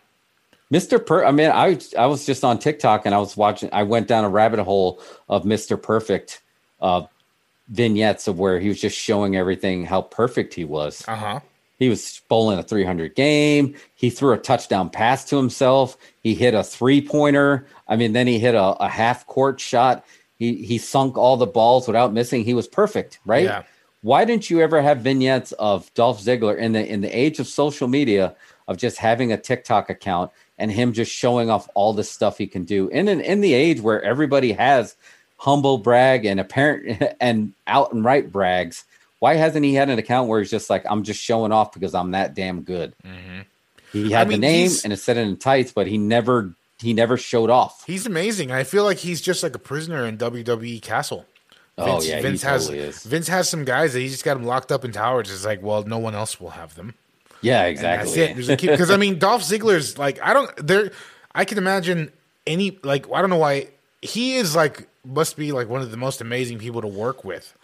Mr. 0.71 1.04
Per 1.04 1.26
I 1.26 1.32
mean, 1.32 1.49
I 1.49 1.80
I 1.97 2.06
was 2.08 2.26
just 2.26 2.43
on 2.43 2.60
TikTok 2.60 3.06
and 3.06 3.13
I 3.13 3.19
was 3.19 3.38
watching 3.38 3.69
I 3.71 3.84
went 3.84 4.08
down 4.08 4.23
a 4.23 4.30
rabbit 4.30 4.60
hole 4.60 5.02
of 5.30 5.43
Mr. 5.43 5.82
Perfect 5.82 6.41
uh 6.82 7.04
vignettes 7.69 8.28
of 8.28 8.39
where 8.39 8.60
he 8.60 8.69
was 8.69 8.80
just 8.80 8.97
showing 8.97 9.36
everything 9.36 9.86
how 9.86 10.02
perfect 10.02 10.54
he 10.54 10.65
was. 10.65 11.04
Uh 11.08 11.15
huh. 11.15 11.39
He 11.80 11.89
was 11.89 12.21
bowling 12.30 12.60
a 12.60 12.63
300 12.63 13.15
game. 13.15 13.76
He 13.95 14.10
threw 14.10 14.34
a 14.34 14.38
touchdown 14.38 14.89
pass 14.89 15.26
to 15.26 15.38
himself. 15.38 15.97
He 16.21 16.34
hit 16.34 16.54
a 16.54 16.63
three 16.63 17.02
pointer. 17.06 17.67
I 17.88 17.95
mean, 17.95 18.13
then 18.13 18.28
he 18.28 18.39
hit 18.39 18.56
a, 18.56 18.63
a 18.80 18.88
half 18.88 19.26
court 19.28 19.60
shot. 19.60 20.06
He 20.38 20.63
he 20.63 20.78
sunk 20.78 21.17
all 21.17 21.38
the 21.38 21.47
balls 21.47 21.88
without 21.88 22.13
missing. 22.13 22.43
He 22.43 22.54
was 22.54 22.67
perfect, 22.67 23.19
right? 23.26 23.45
Yeah. 23.45 23.63
Why 24.02 24.26
didn't 24.26 24.49
you 24.49 24.60
ever 24.60 24.82
have 24.82 24.99
vignettes 24.99 25.54
of 25.54 25.93
Dolph 25.93 26.21
Ziggler 26.21 26.58
in 26.58 26.73
the 26.73 26.86
in 26.86 27.02
the 27.02 27.10
age 27.10 27.39
of 27.39 27.47
social 27.47 27.88
media 27.88 28.36
of 28.67 28.78
just 28.78 28.97
having 28.97 29.32
a 29.32 29.38
TikTok 29.38 29.89
account 29.89 30.32
and 30.58 30.71
him 30.71 30.93
just 30.93 31.12
showing 31.12 31.49
off 31.49 31.67
all 31.73 31.93
the 31.93 32.04
stuff 32.04 32.38
he 32.38 32.47
can 32.47 32.63
do 32.63 32.88
in 32.89 33.08
an, 33.08 33.19
in 33.21 33.41
the 33.41 33.54
age 33.54 33.82
where 33.82 34.02
everybody 34.04 34.54
has 34.54 34.95
humble 35.38 35.78
brag 35.78 36.26
and 36.26 36.39
apparent 36.39 37.02
and 37.21 37.54
out 37.67 37.93
and 37.93 38.04
right 38.06 38.32
brags? 38.32 38.86
Why 39.19 39.36
hasn't 39.36 39.63
he 39.63 39.73
had 39.73 39.89
an 39.89 39.99
account 39.99 40.28
where 40.28 40.39
he's 40.41 40.52
just 40.52 40.69
like, 40.69 40.84
I'm 40.89 41.04
just 41.04 41.21
showing 41.21 41.52
off 41.52 41.73
because 41.73 41.95
I'm 41.95 42.12
that 42.12 42.34
damn 42.36 42.62
good? 42.63 42.93
He 43.91 44.12
had 44.12 44.28
Mm-hmm. 44.28 44.30
mean, 44.30 44.41
the 44.41 44.47
name 44.47 44.71
and 44.84 44.91
it 44.93 44.97
said 44.97 45.17
it 45.17 45.21
in 45.21 45.38
tights, 45.38 45.71
but 45.71 45.88
he 45.88 45.97
never 45.97 46.54
he 46.82 46.93
never 46.93 47.15
showed 47.15 47.49
off. 47.49 47.86
He's 47.86 48.06
amazing. 48.06 48.52
I 48.52 48.63
feel 48.65 48.84
like 48.84 48.97
he's 48.97 49.21
just 49.21 49.41
like 49.43 49.56
a 49.56 49.60
prisoner 49.60 50.06
in 50.06 50.17
WWE 50.17 50.82
Castle. 50.82 51.26
Oh, 51.78 52.02
yeah, 52.04 52.17
he 52.17 52.38
totally 52.38 52.80
has 52.80 52.97
is. 52.97 53.04
Vince 53.04 53.28
has 53.30 53.49
some 53.49 53.63
guys 53.65 53.93
that 53.93 53.99
he 54.02 54.10
just 54.10 54.23
got 54.26 54.36
him 54.38 54.43
locked 54.43 54.71
up 54.71 54.84
in 54.84 54.91
towers. 54.91 55.32
It's 55.32 55.45
like, 55.45 55.62
well, 55.63 55.84
no 55.84 55.97
one 55.97 56.13
else 56.13 56.39
will 56.39 56.52
have 56.52 56.76
them. 56.76 56.93
Yeah, 57.43 57.62
And 57.62 57.69
exactly. 57.71 58.15
That's 58.36 58.49
it. 58.49 58.62
Because 58.62 58.89
I 58.91 58.97
mean, 58.97 59.19
Dolph 59.19 59.43
Ziggler's 59.43 59.97
like 59.97 60.19
I 60.21 60.34
don't 60.34 60.51
there. 60.67 60.91
I 61.36 61.45
can 61.45 61.58
imagine 61.58 62.12
any 62.47 62.77
like 62.84 63.06
I 63.13 63.21
don't 63.21 63.29
know 63.29 63.38
why 63.38 63.67
he 64.01 64.36
is 64.36 64.56
like 64.56 64.88
must 65.06 65.38
be 65.38 65.51
like 65.51 65.67
one 65.69 65.82
of 65.82 65.91
the 65.91 65.97
most 65.97 66.21
amazing 66.21 66.60
people 66.60 66.82
to 66.82 66.88
work 66.88 67.23
with. 67.23 67.56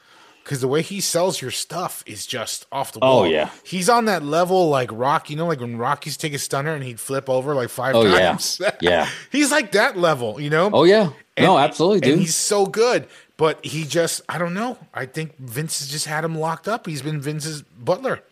Because 0.43 0.61
the 0.61 0.67
way 0.67 0.81
he 0.81 0.99
sells 0.99 1.41
your 1.41 1.51
stuff 1.51 2.03
is 2.07 2.25
just 2.25 2.65
off 2.71 2.91
the 2.93 2.99
oh, 3.03 3.07
wall. 3.07 3.19
Oh, 3.19 3.23
yeah. 3.25 3.51
he's 3.63 3.87
on 3.87 4.05
that 4.05 4.23
level 4.23 4.67
like 4.69 4.89
Rock. 4.91 5.29
You 5.29 5.35
know, 5.35 5.45
like 5.45 5.59
when 5.59 5.77
Rocky's 5.77 6.17
take 6.17 6.33
a 6.33 6.39
stunner 6.39 6.73
and 6.73 6.83
he'd 6.83 6.99
flip 6.99 7.29
over 7.29 7.53
like 7.53 7.69
five 7.69 7.95
Oh, 7.95 8.03
yeah. 8.03 8.29
times. 8.29 8.59
Yeah. 8.59 8.71
yeah. 8.81 9.09
he's 9.31 9.51
like 9.51 9.73
that 9.73 9.95
level. 9.97 10.39
You 10.41 10.49
know. 10.49 10.71
Oh 10.73 10.85
yeah, 10.85 11.11
no, 11.37 11.55
And- 11.57 11.63
absolutely, 11.65 11.97
And 12.09 12.17
dude. 12.17 12.19
he's 12.19 12.35
so 12.35 12.65
good, 12.65 13.07
but 13.37 13.63
he 13.63 13.83
just 13.85 14.21
I 14.27 14.39
don't 14.39 14.55
know. 14.55 14.79
I 14.91 15.05
think 15.05 15.37
Vince 15.37 15.79
has 15.79 15.87
just 15.89 16.07
had 16.07 16.23
him 16.23 16.35
locked 16.35 16.67
up. 16.67 16.87
He's 16.87 17.03
been 17.03 17.21
Vince's 17.21 17.61
butler. 17.61 18.23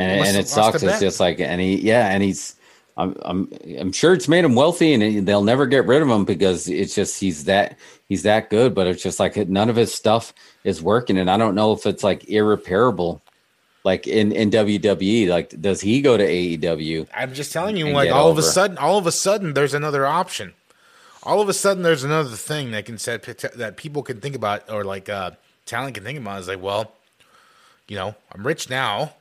And, 0.00 0.26
and 0.26 0.36
it 0.36 0.48
sucks. 0.48 0.82
It's 0.82 1.00
just 1.00 1.20
like, 1.20 1.40
and 1.40 1.60
he, 1.60 1.76
yeah, 1.80 2.08
and 2.08 2.22
he's, 2.22 2.56
I'm, 2.96 3.16
I'm, 3.22 3.52
I'm 3.78 3.92
sure 3.92 4.12
it's 4.12 4.28
made 4.28 4.44
him 4.44 4.54
wealthy, 4.54 4.94
and 4.94 5.26
they'll 5.26 5.44
never 5.44 5.66
get 5.66 5.86
rid 5.86 6.02
of 6.02 6.08
him 6.08 6.24
because 6.24 6.68
it's 6.68 6.94
just 6.94 7.18
he's 7.20 7.44
that 7.44 7.78
he's 8.08 8.22
that 8.24 8.50
good. 8.50 8.74
But 8.74 8.86
it's 8.86 9.02
just 9.02 9.18
like 9.20 9.36
none 9.48 9.70
of 9.70 9.76
his 9.76 9.94
stuff 9.94 10.34
is 10.64 10.82
working, 10.82 11.18
and 11.18 11.30
I 11.30 11.36
don't 11.36 11.54
know 11.54 11.72
if 11.72 11.86
it's 11.86 12.04
like 12.04 12.28
irreparable, 12.28 13.22
like 13.84 14.06
in 14.06 14.32
in 14.32 14.50
WWE. 14.50 15.28
Like, 15.28 15.60
does 15.60 15.80
he 15.80 16.02
go 16.02 16.16
to 16.16 16.24
AEW? 16.26 17.08
I'm 17.14 17.32
just 17.32 17.52
telling 17.52 17.76
you, 17.76 17.88
like 17.90 18.10
all 18.10 18.30
of 18.30 18.38
a 18.38 18.42
sudden, 18.42 18.78
all 18.78 18.98
of 18.98 19.06
a 19.06 19.12
sudden, 19.12 19.54
there's 19.54 19.74
another 19.74 20.06
option. 20.06 20.54
All 21.22 21.40
of 21.40 21.48
a 21.48 21.54
sudden, 21.54 21.82
there's 21.82 22.04
another 22.04 22.30
thing 22.30 22.70
that 22.70 22.86
can 22.86 22.98
set 22.98 23.22
that 23.22 23.76
people 23.76 24.02
can 24.02 24.20
think 24.20 24.34
about, 24.34 24.70
or 24.70 24.84
like 24.84 25.08
uh, 25.08 25.32
talent 25.66 25.94
can 25.94 26.04
think 26.04 26.18
about. 26.18 26.40
Is 26.40 26.48
like, 26.48 26.62
well, 26.62 26.92
you 27.88 27.96
know, 27.96 28.14
I'm 28.32 28.46
rich 28.46 28.68
now. 28.68 29.14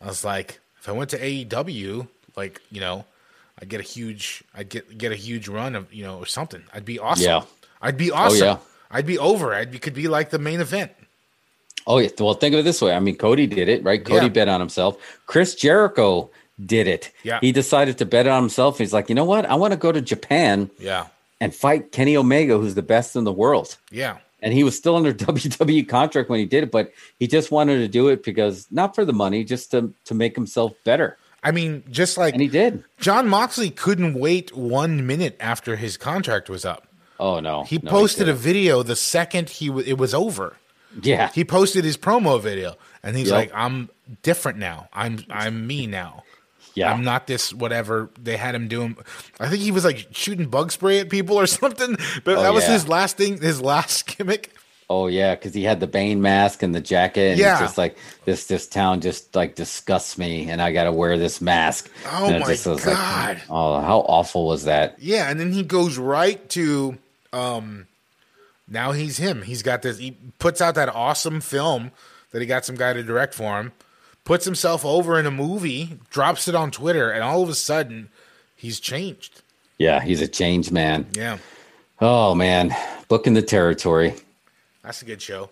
I 0.00 0.06
was 0.06 0.24
like, 0.24 0.60
if 0.80 0.88
I 0.88 0.92
went 0.92 1.10
to 1.10 1.18
AEW, 1.18 2.06
like, 2.36 2.60
you 2.70 2.80
know, 2.80 3.04
I'd 3.60 3.68
get 3.68 3.80
a 3.80 3.84
huge, 3.84 4.44
I'd 4.54 4.68
get 4.68 4.98
get 4.98 5.12
a 5.12 5.16
huge 5.16 5.48
run 5.48 5.74
of, 5.74 5.92
you 5.92 6.04
know, 6.04 6.18
or 6.18 6.26
something. 6.26 6.62
I'd 6.72 6.84
be 6.84 6.98
awesome. 6.98 7.24
Yeah. 7.24 7.42
I'd 7.80 7.96
be 7.96 8.10
oh, 8.10 8.16
awesome. 8.16 8.46
yeah. 8.46 8.56
I'd 8.90 9.06
be 9.06 9.18
over. 9.18 9.54
I'd 9.54 9.70
be, 9.72 9.78
could 9.78 9.94
be 9.94 10.08
like 10.08 10.30
the 10.30 10.38
main 10.38 10.60
event. 10.60 10.92
Oh 11.86 11.98
yeah. 11.98 12.08
Well, 12.18 12.34
think 12.34 12.52
of 12.54 12.60
it 12.60 12.64
this 12.64 12.82
way. 12.82 12.94
I 12.94 13.00
mean, 13.00 13.16
Cody 13.16 13.46
did 13.46 13.68
it, 13.68 13.82
right? 13.84 14.04
Cody 14.04 14.26
Yeah. 14.26 14.32
bet 14.32 14.48
on 14.48 14.60
himself. 14.60 14.96
Chris 15.26 15.54
Jericho 15.54 16.30
did 16.64 16.86
it. 16.86 17.12
Yeah. 17.22 17.38
He 17.40 17.52
decided 17.52 17.98
to 17.98 18.06
bet 18.06 18.26
on 18.26 18.42
himself. 18.42 18.78
He's 18.78 18.92
like, 18.92 19.08
you 19.08 19.14
know 19.14 19.24
what? 19.24 19.46
I 19.46 19.54
want 19.54 19.72
to 19.72 19.76
go 19.78 19.92
to 19.92 20.00
Japan 20.00 20.70
Yeah. 20.78 21.06
and 21.40 21.54
fight 21.54 21.92
Kenny 21.92 22.16
Omega, 22.16 22.58
who's 22.58 22.74
the 22.74 22.82
best 22.82 23.14
in 23.16 23.24
the 23.24 23.32
world. 23.32 23.76
Yeah. 23.90 24.18
And 24.42 24.52
he 24.52 24.64
was 24.64 24.76
still 24.76 24.96
under 24.96 25.12
WWE 25.14 25.88
contract 25.88 26.28
when 26.28 26.38
he 26.38 26.44
did 26.46 26.62
it, 26.64 26.70
but 26.70 26.92
he 27.18 27.26
just 27.26 27.50
wanted 27.50 27.78
to 27.78 27.88
do 27.88 28.08
it 28.08 28.22
because 28.22 28.66
not 28.70 28.94
for 28.94 29.04
the 29.04 29.12
money, 29.12 29.44
just 29.44 29.70
to 29.72 29.92
to 30.04 30.14
make 30.14 30.34
himself 30.34 30.72
better. 30.84 31.16
I 31.42 31.52
mean, 31.52 31.84
just 31.90 32.18
like 32.18 32.34
And 32.34 32.42
he 32.42 32.48
did. 32.48 32.82
Jon 32.98 33.28
Moxley 33.28 33.70
couldn't 33.70 34.14
wait 34.14 34.54
one 34.56 35.06
minute 35.06 35.36
after 35.40 35.76
his 35.76 35.96
contract 35.96 36.48
was 36.50 36.64
up. 36.64 36.86
Oh 37.20 37.40
no. 37.40 37.62
He 37.64 37.78
No, 37.82 37.90
posted 37.90 38.28
a 38.28 38.34
video 38.34 38.82
the 38.82 38.96
second 38.96 39.48
he 39.48 39.68
w- 39.68 39.86
it 39.88 39.96
was 39.96 40.12
over. 40.12 40.56
Yeah. 41.02 41.30
He 41.32 41.44
posted 41.44 41.84
his 41.84 41.96
promo 41.96 42.40
video, 42.40 42.74
and 43.02 43.16
he's 43.16 43.28
Yep. 43.28 43.34
like, 43.36 43.50
"I'm 43.54 43.90
different 44.22 44.58
now. 44.58 44.88
I'm 44.92 45.24
I'm 45.30 45.66
me 45.66 45.86
now. 45.86 46.24
Yeah. 46.76 46.92
I'm 46.92 47.02
not 47.02 47.26
this 47.26 47.52
whatever 47.52 48.08
they 48.22 48.36
had 48.36 48.54
him 48.54 48.68
doing." 48.68 48.96
I 49.40 49.48
think 49.48 49.62
he 49.62 49.72
was 49.72 49.84
like 49.84 50.06
shooting 50.12 50.48
bug 50.48 50.70
spray 50.70 51.00
at 51.00 51.10
people 51.10 51.36
or 51.36 51.46
something. 51.48 51.96
But 52.22 52.36
Oh, 52.38 52.42
that 52.42 52.54
was 52.54 52.62
yeah. 52.64 52.74
his 52.74 52.86
last 52.88 53.16
thing, 53.16 53.40
his 53.40 53.60
last 53.60 54.06
gimmick. 54.16 54.52
Oh 54.88 55.08
yeah, 55.08 55.34
because 55.34 55.52
he 55.52 55.64
had 55.64 55.80
the 55.80 55.88
Bane 55.88 56.22
mask 56.22 56.62
and 56.62 56.72
the 56.72 56.80
jacket, 56.80 57.30
and 57.32 57.40
Yeah. 57.40 57.54
it's 57.54 57.60
just 57.60 57.76
like 57.78 57.98
this. 58.24 58.46
This 58.46 58.68
town 58.68 59.00
just 59.00 59.34
like 59.34 59.56
disgusts 59.56 60.16
me, 60.16 60.48
and 60.48 60.62
I 60.62 60.70
got 60.70 60.84
to 60.84 60.92
wear 60.92 61.18
this 61.18 61.40
mask. 61.40 61.90
Oh, 62.12 62.30
my 62.30 62.38
was 62.46 62.64
like, 62.66 62.80
God. 62.84 63.42
oh, 63.50 63.80
how 63.80 63.98
awful 64.06 64.46
was 64.46 64.62
that? 64.62 64.94
Yeah, 65.00 65.28
and 65.28 65.40
then 65.40 65.50
he 65.50 65.64
goes 65.64 65.98
right 65.98 66.48
to 66.50 66.98
um 67.32 67.88
now 68.68 68.92
he's 68.92 69.16
him. 69.16 69.42
He's 69.42 69.62
got 69.62 69.82
this 69.82 69.98
he 69.98 70.16
puts 70.38 70.60
out 70.60 70.76
that 70.76 70.88
awesome 70.88 71.40
film 71.40 71.90
that 72.30 72.40
he 72.40 72.46
got 72.46 72.64
some 72.64 72.76
guy 72.76 72.92
to 72.92 73.02
direct 73.02 73.34
for 73.34 73.58
him, 73.58 73.72
puts 74.26 74.44
himself 74.44 74.84
over 74.84 75.18
in 75.18 75.24
a 75.24 75.30
movie, 75.30 75.98
drops 76.10 76.48
it 76.48 76.54
on 76.54 76.70
Twitter, 76.70 77.10
and 77.10 77.22
all 77.22 77.42
of 77.42 77.48
a 77.48 77.54
sudden 77.54 78.10
he's 78.54 78.78
changed. 78.78 79.40
Yeah, 79.78 80.02
he's 80.02 80.20
a 80.20 80.28
changed 80.28 80.70
man. 80.70 81.06
Yeah. 81.12 81.38
Oh 82.02 82.34
man, 82.34 82.76
booking 83.08 83.32
the 83.32 83.40
territory. 83.40 84.14
That's 84.82 85.00
a 85.00 85.06
good 85.06 85.22
show. 85.22 85.48